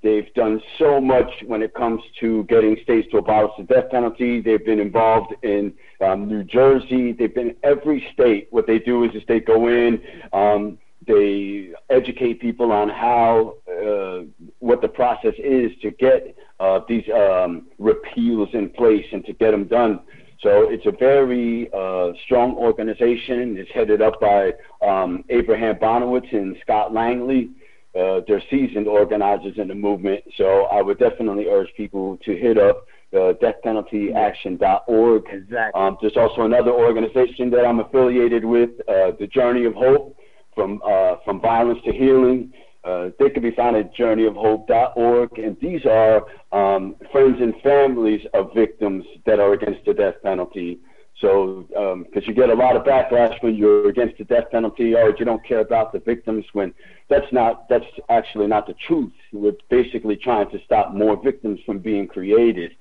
they've 0.06 0.32
done 0.36 0.62
so 0.78 1.02
much 1.02 1.32
when 1.48 1.64
it 1.64 1.74
comes 1.74 2.02
to 2.20 2.44
getting 2.44 2.78
states 2.84 3.08
to 3.12 3.18
abolish 3.18 3.52
the 3.58 3.64
death 3.64 3.90
penalty. 3.90 4.40
They've 4.40 4.64
been 4.64 4.80
involved 4.80 5.34
in 5.42 5.74
um, 6.00 6.28
New 6.28 6.44
Jersey. 6.44 7.12
They've 7.12 7.34
been 7.34 7.56
every 7.64 8.08
state. 8.14 8.48
What 8.52 8.68
they 8.68 8.78
do 8.78 9.04
is, 9.04 9.16
is 9.16 9.24
they 9.28 9.40
go 9.40 9.68
in, 9.68 10.02
um, 10.32 10.78
they 11.08 11.72
educate 11.90 12.40
people 12.40 12.72
on 12.72 12.88
how 12.90 13.56
uh, 13.68 14.26
what 14.60 14.82
the 14.82 14.88
process 14.88 15.34
is 15.40 15.72
to 15.82 15.92
get 15.92 16.36
uh, 16.60 16.82
these 16.88 17.04
um, 17.10 17.68
repeals 17.80 18.50
in 18.54 18.70
place 18.70 19.06
and 19.12 19.26
to 19.26 19.34
get 19.34 19.52
them 19.52 19.66
done. 19.66 20.00
So 20.42 20.70
it's 20.70 20.86
a 20.86 20.92
very 20.92 21.70
uh, 21.74 22.12
strong 22.26 22.56
organization. 22.56 23.58
It's 23.58 23.72
headed 23.72 24.02
up 24.02 24.20
by 24.22 24.54
um, 24.86 25.24
Abraham 25.30 25.76
Bonowitz 25.76 26.32
and 26.32 26.56
Scott 26.62 26.94
Langley. 26.94 27.50
Uh, 27.96 28.20
they're 28.28 28.44
seasoned 28.50 28.88
organizers 28.88 29.58
in 29.58 29.70
the 29.70 29.76
movement. 29.76 30.24
So 30.38 30.64
I 30.64 30.82
would 30.82 31.00
definitely 31.00 31.48
urge 31.48 31.70
people 31.78 32.18
to 32.26 32.36
hit 32.36 32.58
up 32.58 32.86
uh, 33.14 33.34
deathpenaltyaction.org. 33.42 35.24
Exactly. 35.32 35.82
Um, 35.82 35.98
there's 36.02 36.18
also 36.18 36.42
another 36.42 36.72
organization 36.72 37.50
that 37.52 37.66
I'm 37.66 37.80
affiliated 37.80 38.44
with, 38.44 38.72
uh, 38.88 39.12
the 39.20 39.28
Journey 39.28 39.66
of 39.66 39.74
Hope, 39.74 40.18
from 40.54 40.82
uh, 40.86 41.18
from 41.24 41.40
violence 41.42 41.80
to 41.86 41.92
healing. 41.92 42.52
Uh, 42.84 43.10
they 43.18 43.30
can 43.30 43.42
be 43.42 43.52
found 43.52 43.76
at 43.76 43.96
journeyofhope.org, 43.96 45.40
and 45.40 45.58
these 45.60 45.86
are 45.86 46.24
um, 46.52 46.96
friends 47.12 47.38
and 47.42 47.56
families 47.64 48.22
of 48.34 48.54
victims 48.54 49.04
that 49.26 49.40
are 49.40 49.54
against 49.54 49.84
the 49.86 49.94
death 49.94 50.16
penalty. 50.24 50.80
So, 51.22 51.66
because 51.70 52.24
um, 52.24 52.24
you 52.28 52.34
get 52.34 52.50
a 52.50 52.54
lot 52.54 52.76
of 52.76 52.84
backlash 52.84 53.42
when 53.42 53.56
you're 53.56 53.88
against 53.88 54.18
the 54.18 54.26
death 54.26 54.52
penalty, 54.52 54.94
or 54.96 55.16
you 55.18 55.24
don't 55.24 55.44
care 55.46 55.62
about 55.62 55.94
the 55.94 56.00
victims, 56.00 56.44
when 56.52 56.74
that's 57.10 57.32
not 57.32 57.70
that's 57.70 57.86
actually 58.10 58.48
not 58.48 58.68
the 58.68 58.76
truth. 58.86 59.14
We're 59.32 59.54
basically 59.70 60.18
trying 60.18 60.50
to 60.52 60.60
stop 60.66 60.94
more 60.94 61.22
victims 61.22 61.62
from 61.66 61.80
being 61.80 62.08
created. 62.08 62.74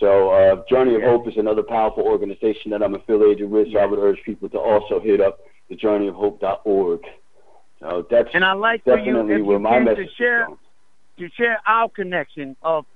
So, 0.00 0.30
uh, 0.30 0.62
Journey 0.68 0.96
of 0.96 1.02
Hope 1.02 1.28
is 1.28 1.36
another 1.36 1.62
powerful 1.62 2.02
organization 2.02 2.72
that 2.72 2.82
I'm 2.82 2.94
affiliated 2.94 3.48
with. 3.48 3.72
So, 3.72 3.78
I 3.78 3.86
would 3.86 3.98
urge 4.00 4.18
people 4.24 4.48
to 4.48 4.58
also 4.58 4.98
hit 4.98 5.20
up 5.20 5.40
the 5.68 5.76
journeyofhope.org. 5.76 7.00
So 7.80 8.06
that's 8.10 8.28
and 8.34 8.44
I 8.44 8.54
like 8.54 8.82
for 8.82 8.98
you 8.98 9.20
if 9.20 9.38
you 9.38 9.58
can 9.60 9.84
to 9.86 10.06
share 10.16 10.48
to 11.18 11.28
share 11.36 11.58
our 11.66 11.88
connection 11.88 12.56
of 12.62 12.86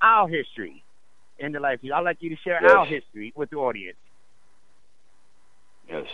our 0.00 0.28
history 0.28 0.82
in 1.38 1.52
the 1.52 1.60
life. 1.60 1.78
I'd 1.82 2.00
like 2.00 2.18
you 2.20 2.30
to 2.30 2.36
share 2.42 2.58
yes. 2.60 2.72
our 2.72 2.86
history 2.86 3.32
with 3.36 3.50
the 3.50 3.56
audience. 3.56 3.96
Yes. 5.92 6.06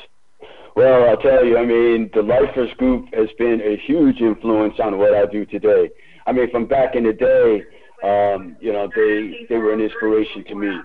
Well, 0.74 1.08
I'll 1.08 1.16
tell 1.16 1.44
you, 1.44 1.56
I 1.56 1.64
mean, 1.64 2.10
the 2.14 2.22
Lifers 2.22 2.72
Group 2.78 3.06
has 3.14 3.28
been 3.38 3.60
a 3.60 3.76
huge 3.86 4.20
influence 4.20 4.74
on 4.82 4.98
what 4.98 5.14
I 5.14 5.26
do 5.26 5.46
today. 5.46 5.90
I 6.26 6.32
mean, 6.32 6.50
from 6.50 6.66
back 6.66 6.94
in 6.94 7.04
the 7.04 7.12
day, 7.12 7.62
um, 8.02 8.56
you 8.60 8.72
know, 8.72 8.88
they 8.94 9.46
they 9.48 9.56
were 9.56 9.72
an 9.72 9.80
inspiration 9.80 10.44
to 10.48 10.54
me. 10.54 10.78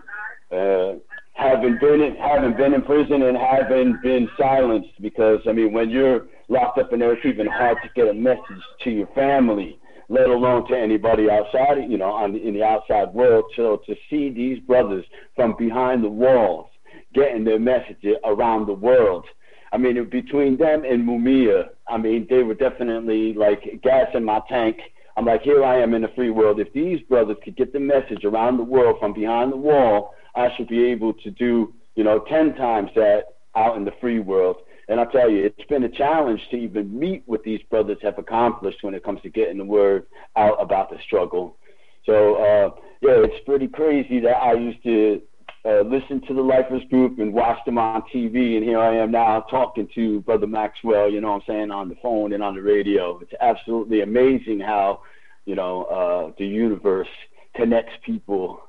Uh, 0.51 0.99
having 1.33 1.77
been 1.79 2.01
in, 2.01 2.15
having 2.15 2.55
been 2.55 2.73
in 2.73 2.81
prison 2.83 3.23
and 3.23 3.37
having 3.37 3.99
been 4.03 4.29
silenced, 4.37 5.01
because 5.01 5.39
I 5.47 5.53
mean, 5.53 5.73
when 5.73 5.89
you're 5.89 6.27
locked 6.49 6.77
up 6.77 6.93
in 6.93 6.99
there, 6.99 7.13
it's 7.13 7.25
even 7.25 7.47
hard 7.47 7.77
to 7.83 7.89
get 7.95 8.09
a 8.09 8.13
message 8.13 8.63
to 8.83 8.91
your 8.91 9.07
family, 9.07 9.79
let 10.09 10.27
alone 10.27 10.67
to 10.69 10.77
anybody 10.77 11.29
outside, 11.29 11.89
you 11.89 11.97
know, 11.97 12.11
on 12.11 12.35
in 12.35 12.53
the 12.53 12.63
outside 12.63 13.13
world. 13.13 13.45
So 13.55 13.81
to 13.87 13.95
see 14.09 14.29
these 14.29 14.59
brothers 14.59 15.05
from 15.35 15.55
behind 15.57 16.03
the 16.03 16.09
walls 16.09 16.67
getting 17.13 17.43
their 17.43 17.59
message 17.59 18.03
around 18.25 18.67
the 18.67 18.73
world. 18.73 19.25
I 19.71 19.77
mean, 19.77 20.07
between 20.09 20.57
them 20.57 20.83
and 20.85 21.07
Mumia, 21.07 21.69
I 21.87 21.97
mean, 21.97 22.27
they 22.29 22.43
were 22.43 22.53
definitely 22.53 23.33
like 23.33 23.81
gas 23.81 24.07
in 24.13 24.23
my 24.23 24.41
tank. 24.47 24.77
I'm 25.17 25.25
like, 25.25 25.41
here 25.41 25.63
I 25.63 25.81
am 25.81 25.93
in 25.93 26.03
the 26.03 26.11
free 26.15 26.29
world. 26.29 26.59
If 26.59 26.73
these 26.73 26.99
brothers 27.01 27.37
could 27.43 27.55
get 27.55 27.73
the 27.73 27.79
message 27.79 28.23
around 28.23 28.57
the 28.57 28.63
world 28.63 28.97
from 28.99 29.13
behind 29.13 29.51
the 29.51 29.57
wall, 29.57 30.13
I 30.35 30.49
should 30.55 30.67
be 30.67 30.85
able 30.85 31.13
to 31.13 31.31
do, 31.31 31.73
you 31.95 32.03
know, 32.03 32.19
10 32.29 32.55
times 32.55 32.89
that 32.95 33.25
out 33.55 33.77
in 33.77 33.85
the 33.85 33.93
free 33.99 34.19
world. 34.19 34.57
And 34.89 34.99
I 34.99 35.05
tell 35.05 35.29
you, 35.29 35.45
it's 35.45 35.69
been 35.69 35.83
a 35.83 35.89
challenge 35.89 36.41
to 36.51 36.57
even 36.57 36.97
meet 36.97 37.23
what 37.25 37.43
these 37.43 37.61
brothers 37.69 37.97
have 38.01 38.17
accomplished 38.17 38.79
when 38.81 38.93
it 38.93 39.03
comes 39.03 39.21
to 39.21 39.29
getting 39.29 39.57
the 39.57 39.65
word 39.65 40.05
out 40.35 40.61
about 40.61 40.89
the 40.89 40.97
struggle. 41.05 41.57
So, 42.05 42.35
uh, 42.35 42.69
yeah, 43.01 43.23
it's 43.23 43.45
pretty 43.45 43.67
crazy 43.67 44.19
that 44.19 44.35
I 44.35 44.53
used 44.53 44.83
to 44.83 45.21
uh, 45.65 45.81
listen 45.81 46.21
to 46.27 46.33
the 46.33 46.41
Lifers 46.41 46.83
Group 46.89 47.19
and 47.19 47.33
watch 47.33 47.57
them 47.65 47.77
on 47.77 48.03
TV, 48.13 48.57
and 48.57 48.63
here 48.63 48.79
I 48.79 48.97
am 48.97 49.11
now 49.11 49.41
talking 49.49 49.87
to 49.95 50.19
Brother 50.21 50.47
Maxwell, 50.47 51.09
you 51.09 51.21
know 51.21 51.31
what 51.31 51.35
I'm 51.35 51.41
saying, 51.47 51.71
on 51.71 51.87
the 51.87 51.95
phone 52.01 52.33
and 52.33 52.43
on 52.43 52.55
the 52.55 52.61
radio. 52.61 53.19
It's 53.19 53.31
absolutely 53.39 54.01
amazing 54.01 54.59
how, 54.59 55.01
you 55.45 55.55
know, 55.55 55.83
uh, 55.83 56.33
the 56.37 56.45
universe 56.45 57.07
connects 57.55 57.93
people. 58.05 58.59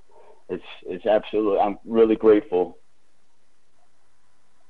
It's, 0.48 0.62
it's 0.86 1.06
absolutely, 1.06 1.58
I'm 1.58 1.78
really 1.84 2.16
grateful. 2.16 2.78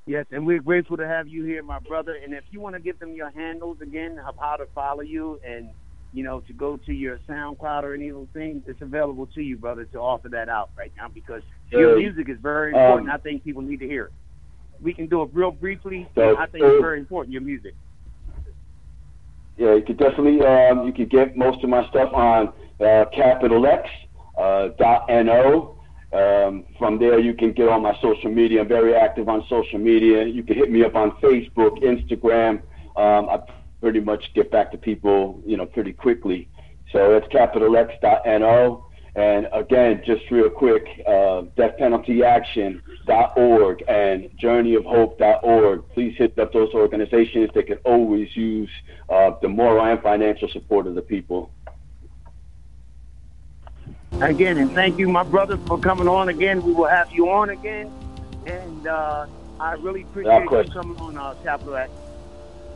Yes, 0.06 0.26
and 0.30 0.46
we're 0.46 0.62
grateful 0.62 0.96
to 0.96 1.06
have 1.06 1.28
you 1.28 1.44
here, 1.44 1.62
my 1.62 1.78
brother. 1.78 2.16
And 2.22 2.32
if 2.32 2.44
you 2.50 2.60
want 2.60 2.74
to 2.74 2.80
give 2.80 2.98
them 2.98 3.14
your 3.14 3.30
handles 3.30 3.78
again 3.82 4.18
of 4.26 4.34
how 4.38 4.56
to 4.56 4.66
follow 4.74 5.00
you 5.00 5.40
and, 5.46 5.70
you 6.14 6.22
know, 6.22 6.40
to 6.40 6.52
go 6.52 6.76
to 6.76 6.92
your 6.92 7.18
SoundCloud 7.28 7.82
or 7.82 7.92
any 7.92 8.08
of 8.08 8.16
those 8.16 8.28
things, 8.32 8.62
it's 8.66 8.80
available 8.80 9.26
to 9.34 9.42
you, 9.42 9.56
brother, 9.56 9.84
to 9.86 9.98
offer 9.98 10.28
that 10.28 10.48
out 10.48 10.70
right 10.78 10.92
now 10.96 11.08
because 11.08 11.42
your 11.70 11.98
music 11.98 12.28
is 12.28 12.38
very 12.40 12.70
important. 12.70 13.10
Um, 13.10 13.14
I 13.14 13.18
think 13.18 13.42
people 13.42 13.62
need 13.62 13.80
to 13.80 13.86
hear 13.86 14.04
it. 14.06 14.12
We 14.80 14.94
can 14.94 15.08
do 15.08 15.22
it 15.22 15.30
real 15.32 15.50
briefly. 15.50 16.08
So, 16.14 16.36
I 16.36 16.46
think 16.46 16.64
it's 16.64 16.80
very 16.80 17.00
important, 17.00 17.32
your 17.32 17.42
music. 17.42 17.74
Yeah, 19.56 19.74
you 19.74 19.82
could 19.82 19.98
definitely, 19.98 20.40
um, 20.46 20.86
you 20.86 20.92
could 20.92 21.10
get 21.10 21.36
most 21.36 21.64
of 21.64 21.70
my 21.70 21.88
stuff 21.88 22.12
on 22.12 22.52
uh, 22.80 23.06
Capital 23.14 23.66
X, 23.66 23.88
uh, 24.38 24.68
dot 24.78 25.08
.no, 25.08 25.76
um, 26.12 26.64
from 26.78 26.98
there, 27.00 27.18
you 27.18 27.34
can 27.34 27.52
get 27.52 27.68
on 27.68 27.82
my 27.82 27.94
social 28.00 28.30
media. 28.30 28.60
I'm 28.60 28.68
very 28.68 28.94
active 28.94 29.28
on 29.28 29.44
social 29.48 29.80
media. 29.80 30.24
You 30.24 30.44
can 30.44 30.54
hit 30.54 30.70
me 30.70 30.84
up 30.84 30.94
on 30.94 31.10
Facebook, 31.20 31.82
Instagram. 31.82 32.62
Um, 32.96 33.28
I 33.28 33.38
pretty 33.84 34.00
much 34.00 34.32
get 34.32 34.50
back 34.50 34.72
to 34.72 34.78
people, 34.78 35.42
you 35.44 35.58
know, 35.58 35.66
pretty 35.66 35.92
quickly. 35.92 36.48
So 36.90 37.14
it's 37.16 37.26
capitalx.no. 37.26 38.86
And 39.14 39.46
again, 39.52 40.00
just 40.06 40.22
real 40.30 40.48
quick, 40.48 40.86
uh, 41.06 41.42
deathpenaltyaction.org 41.58 43.84
and 43.86 44.30
journeyofhope.org. 44.42 45.88
Please 45.90 46.16
hit 46.16 46.38
up 46.38 46.54
those 46.54 46.72
organizations. 46.72 47.50
They 47.54 47.62
can 47.62 47.76
always 47.84 48.34
use 48.34 48.70
uh, 49.10 49.32
the 49.42 49.48
moral 49.48 49.84
and 49.84 50.00
financial 50.00 50.48
support 50.48 50.86
of 50.86 50.94
the 50.94 51.02
people. 51.02 51.50
Again, 54.22 54.56
and 54.56 54.72
thank 54.72 54.98
you, 54.98 55.10
my 55.10 55.24
brother, 55.24 55.58
for 55.66 55.78
coming 55.78 56.08
on 56.08 56.30
again. 56.30 56.62
We 56.62 56.72
will 56.72 56.88
have 56.88 57.12
you 57.12 57.28
on 57.28 57.50
again. 57.50 57.92
And 58.46 58.86
uh, 58.86 59.26
I 59.60 59.74
really 59.74 60.04
appreciate 60.04 60.42
you 60.42 60.64
coming 60.72 60.96
on 60.96 61.18
uh, 61.18 61.34
Capital 61.44 61.76
X. 61.76 61.92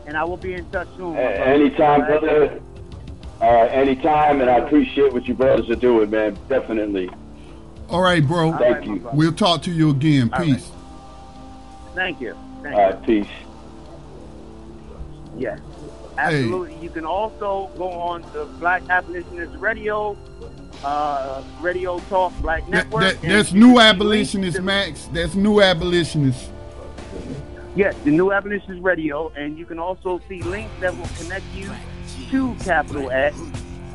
And 0.09 0.17
I 0.17 0.23
will 0.23 0.37
be 0.37 0.55
in 0.55 0.67
touch 0.71 0.87
soon. 0.97 1.15
anytime, 1.15 2.03
brother. 2.03 2.59
Uh, 3.39 3.45
anytime, 3.45 4.41
and 4.41 4.49
I 4.49 4.57
appreciate 4.57 5.13
what 5.13 5.27
you 5.27 5.35
brothers 5.35 5.69
are 5.69 5.75
doing, 5.75 6.09
man. 6.09 6.35
Definitely. 6.49 7.11
All 7.89 8.01
right, 8.01 8.25
bro. 8.25 8.57
Thank 8.57 8.77
right, 8.77 8.87
you. 8.87 9.09
We'll 9.13 9.33
talk 9.33 9.61
to 9.61 9.71
you 9.71 9.91
again. 9.91 10.31
All 10.33 10.43
peace. 10.43 10.71
Right. 10.71 11.93
Thank 11.93 12.21
you. 12.21 12.35
Thank 12.63 12.75
All 12.75 12.89
right, 12.89 13.03
peace. 13.03 13.27
Yes. 15.37 15.59
Absolutely. 16.17 16.73
Hey. 16.73 16.83
You 16.83 16.89
can 16.89 17.05
also 17.05 17.69
go 17.77 17.91
on 17.91 18.23
the 18.33 18.45
Black 18.59 18.81
Abolitionist 18.89 19.55
Radio 19.57 20.17
uh, 20.83 21.43
Radio 21.61 21.99
Talk 22.09 22.33
Black 22.41 22.67
Network. 22.67 23.03
That, 23.03 23.21
that, 23.21 23.27
that's 23.27 23.53
new 23.53 23.79
abolitionist, 23.79 24.59
Max. 24.59 25.07
That's 25.13 25.35
new 25.35 25.61
abolitionist. 25.61 26.49
Yes, 27.79 27.95
the 28.03 28.11
new 28.11 28.33
abolitionist 28.33 28.83
radio, 28.83 29.29
and 29.37 29.57
you 29.57 29.65
can 29.65 29.79
also 29.79 30.19
see 30.27 30.41
links 30.41 30.73
that 30.81 30.97
will 30.97 31.07
connect 31.17 31.45
you 31.53 31.71
to 32.29 32.53
Capital 32.55 33.09
X. 33.09 33.37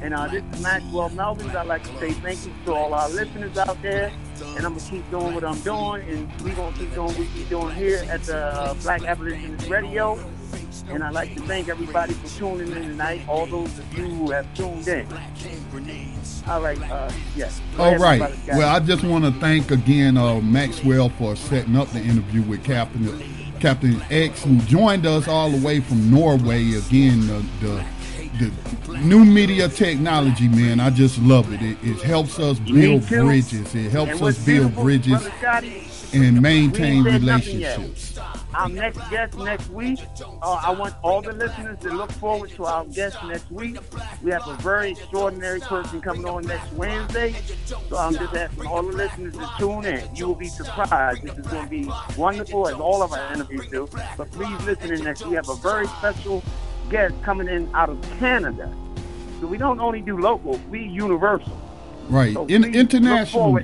And 0.01 0.15
uh, 0.15 0.27
this 0.29 0.43
is 0.55 0.63
Maxwell 0.63 1.11
Melvins. 1.11 1.55
I'd 1.55 1.67
like 1.67 1.83
to 1.83 1.99
say 1.99 2.13
thank 2.13 2.47
you 2.47 2.53
to 2.65 2.73
all 2.73 2.95
our 2.95 3.11
listeners 3.11 3.59
out 3.59 3.83
there. 3.83 4.11
And 4.57 4.65
I'm 4.65 4.73
going 4.73 4.81
to 4.81 4.91
keep 4.91 5.11
doing 5.11 5.35
what 5.35 5.45
I'm 5.45 5.61
doing. 5.61 6.01
And 6.09 6.33
we're 6.41 6.55
going 6.55 6.73
to 6.73 6.79
keep 6.79 6.95
doing 6.95 7.09
what 7.09 7.19
we're 7.19 7.45
doing 7.51 7.75
here 7.75 8.07
at 8.09 8.23
the 8.23 8.39
uh, 8.39 8.73
Black 8.81 9.03
Abolitionist 9.05 9.69
Radio. 9.69 10.19
And 10.89 11.05
I'd 11.05 11.13
like 11.13 11.35
to 11.35 11.43
thank 11.43 11.69
everybody 11.69 12.15
for 12.15 12.39
tuning 12.39 12.73
in 12.73 12.83
tonight, 12.85 13.21
all 13.29 13.45
those 13.45 13.79
of 13.79 13.99
you 13.99 14.07
who 14.07 14.31
have 14.31 14.47
tuned 14.55 14.89
in. 14.89 15.07
All 16.47 16.63
right, 16.63 16.81
uh, 16.91 17.13
yes. 17.37 17.61
All 17.79 17.99
right. 17.99 18.35
Well, 18.49 18.75
I 18.75 18.81
just 18.81 19.05
want 19.05 19.27
to 19.27 19.33
thank 19.33 19.71
again 19.71 20.17
uh, 20.17 20.41
Maxwell 20.41 21.11
for 21.11 21.37
setting 21.37 21.77
up 21.77 21.89
the 21.91 22.01
interview 22.01 22.41
with 22.43 22.65
Captain 22.65 23.05
Captain 23.61 24.01
X, 24.11 24.45
who 24.45 24.59
joined 24.63 25.07
us 25.07 25.29
all 25.29 25.51
the 25.51 25.65
way 25.65 25.81
from 25.81 26.11
Norway. 26.11 26.75
Again, 26.75 27.27
the, 27.27 27.45
the 27.61 27.85
the 28.39 28.99
new 28.99 29.25
media 29.25 29.69
technology, 29.69 30.49
man, 30.49 30.81
I 30.81 30.91
just 30.91 31.19
love 31.21 31.53
it. 31.53 31.63
It, 31.63 31.79
it 31.83 32.03
helps 32.03 32.39
us 32.39 32.59
build 32.59 33.07
bridges. 33.07 33.75
It 33.75 33.91
helps 33.91 34.21
us 34.21 34.45
build 34.45 34.75
bridges 34.75 35.27
and 36.13 36.41
maintain 36.41 37.05
relationships. 37.05 38.19
Our 38.55 38.69
next 38.69 38.99
guest 39.11 39.37
next 39.37 39.69
week, 39.71 39.99
uh, 40.21 40.63
I 40.65 40.71
want 40.71 40.95
all 41.03 41.21
the 41.21 41.33
listeners 41.33 41.77
to 41.81 41.91
look 41.91 42.13
forward 42.13 42.51
to 42.51 42.65
our 42.67 42.85
guest 42.85 43.19
next 43.25 43.51
week. 43.51 43.79
We 44.23 44.31
have 44.31 44.47
a 44.47 44.55
very 44.57 44.93
extraordinary 44.93 45.59
person 45.59 46.01
coming 46.01 46.25
on 46.25 46.47
next 46.47 46.73
Wednesday. 46.75 47.35
So 47.89 47.97
I'm 47.97 48.15
just 48.15 48.33
asking 48.33 48.67
all 48.67 48.85
the 48.85 48.97
listeners 48.97 49.35
to 49.35 49.51
tune 49.59 49.87
in. 49.87 50.09
You 50.15 50.29
will 50.29 50.35
be 50.37 50.47
surprised. 50.49 51.23
This 51.23 51.37
is 51.37 51.47
going 51.49 51.65
to 51.65 51.71
be 51.71 51.91
wonderful, 52.17 52.69
as 52.69 52.75
all 52.75 53.03
of 53.03 53.13
our 53.13 53.33
interviews 53.33 53.69
do. 53.71 53.89
But 54.17 54.31
please 54.31 54.65
listen 54.65 54.93
in 54.93 55.03
next. 55.03 55.27
We 55.27 55.35
have 55.35 55.49
a 55.49 55.57
very 55.57 55.89
special 55.89 56.45
guest 56.91 57.15
coming 57.23 57.49
in 57.49 57.69
out 57.75 57.89
of 57.89 58.01
Canada. 58.19 58.73
So 59.41 59.47
we 59.47 59.59
don't 59.59 59.81
only 59.81 60.01
do 60.01 60.19
local, 60.19 60.61
we 60.71 60.85
universal. 60.85 61.61
Right. 62.09 62.35
So 62.35 62.47
in 62.47 62.75
international 62.75 63.59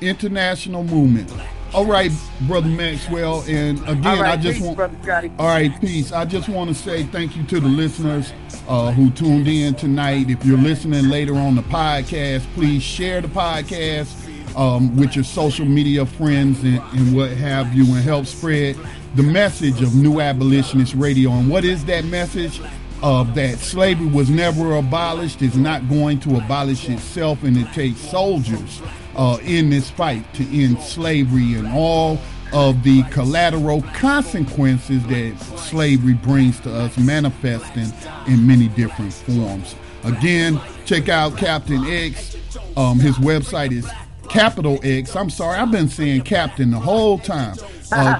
international 0.00 0.84
movement. 0.84 1.32
All 1.74 1.86
right, 1.86 2.12
brother 2.42 2.68
Maxwell, 2.68 3.44
and 3.48 3.78
again, 3.88 4.20
right, 4.20 4.32
I 4.32 4.36
just 4.36 4.58
peace, 4.58 4.76
want. 4.76 5.40
All 5.40 5.46
right, 5.46 5.80
peace. 5.80 6.12
I 6.12 6.26
just 6.26 6.50
want 6.50 6.68
to 6.68 6.74
say 6.74 7.04
thank 7.04 7.34
you 7.34 7.44
to 7.44 7.60
the 7.60 7.68
listeners 7.68 8.30
uh, 8.68 8.92
who 8.92 9.10
tuned 9.10 9.48
in 9.48 9.74
tonight. 9.74 10.28
If 10.28 10.44
you're 10.44 10.58
listening 10.58 11.08
later 11.08 11.34
on 11.34 11.54
the 11.54 11.62
podcast, 11.62 12.42
please 12.52 12.82
share 12.82 13.22
the 13.22 13.28
podcast 13.28 14.12
um, 14.54 14.94
with 14.98 15.16
your 15.16 15.24
social 15.24 15.64
media 15.64 16.04
friends 16.04 16.62
and, 16.62 16.82
and 16.92 17.16
what 17.16 17.30
have 17.30 17.72
you, 17.72 17.84
and 17.84 18.04
help 18.04 18.26
spread 18.26 18.76
the 19.14 19.22
message 19.22 19.82
of 19.82 19.94
New 19.94 20.20
Abolitionist 20.20 20.94
Radio. 20.94 21.30
And 21.32 21.50
what 21.50 21.64
is 21.64 21.84
that 21.86 22.04
message? 22.04 22.60
Uh, 23.02 23.24
that 23.34 23.58
slavery 23.58 24.06
was 24.06 24.30
never 24.30 24.76
abolished, 24.76 25.42
is 25.42 25.56
not 25.56 25.88
going 25.88 26.20
to 26.20 26.36
abolish 26.36 26.88
itself, 26.88 27.42
and 27.42 27.56
it 27.56 27.66
takes 27.72 27.98
soldiers 27.98 28.80
uh, 29.16 29.38
in 29.42 29.70
this 29.70 29.90
fight 29.90 30.22
to 30.34 30.44
end 30.56 30.78
slavery 30.80 31.54
and 31.54 31.66
all 31.66 32.16
of 32.52 32.80
the 32.84 33.02
collateral 33.04 33.82
consequences 33.94 35.04
that 35.08 35.36
slavery 35.56 36.14
brings 36.14 36.60
to 36.60 36.72
us, 36.72 36.96
manifesting 36.96 37.92
in 38.32 38.46
many 38.46 38.68
different 38.68 39.12
forms. 39.12 39.74
Again, 40.04 40.60
check 40.84 41.08
out 41.08 41.36
Captain 41.36 41.84
X. 41.84 42.36
Um, 42.76 43.00
his 43.00 43.16
website 43.16 43.72
is 43.72 43.88
capital 44.28 44.78
X. 44.82 45.16
I'm 45.16 45.30
sorry, 45.30 45.58
I've 45.58 45.72
been 45.72 45.88
saying 45.88 46.22
Captain 46.22 46.70
the 46.70 46.78
whole 46.78 47.18
time. 47.18 47.56
Uh, 47.92 48.18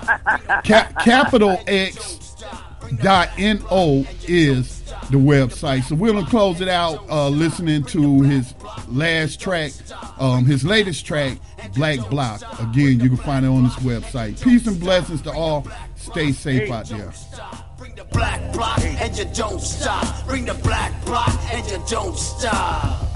ca- 0.64 0.92
capital 1.02 1.58
X 1.66 2.18
dot 3.02 3.30
no 3.38 4.04
is 4.26 4.82
the 5.10 5.16
website. 5.16 5.84
So 5.84 5.94
we're 5.94 6.12
gonna 6.12 6.26
close 6.26 6.60
it 6.60 6.68
out 6.68 7.08
uh, 7.08 7.28
listening 7.28 7.84
to 7.84 8.22
his 8.22 8.54
last 8.88 9.40
track, 9.40 9.72
um, 10.18 10.44
his 10.44 10.64
latest 10.64 11.06
track, 11.06 11.38
Black 11.74 11.98
Block. 12.10 12.42
Again, 12.60 13.00
you 13.00 13.08
can 13.08 13.16
find 13.16 13.44
it 13.44 13.48
on 13.48 13.64
his 13.64 13.74
website. 13.76 14.42
Peace 14.42 14.66
and 14.66 14.78
blessings 14.78 15.22
to 15.22 15.32
all. 15.32 15.66
Stay 15.96 16.32
safe 16.32 16.70
out 16.70 16.86
there. 16.86 17.12
Black 18.12 18.52
block 18.52 18.80
and 18.80 19.16
you 19.16 19.24
don't 19.34 19.60
stop. 19.60 20.26
Bring 20.26 20.44
the 20.44 20.54
black 20.54 21.04
block 21.04 21.30
and 21.52 21.66
you 21.70 21.82
don't 21.88 22.16
stop. 22.16 23.11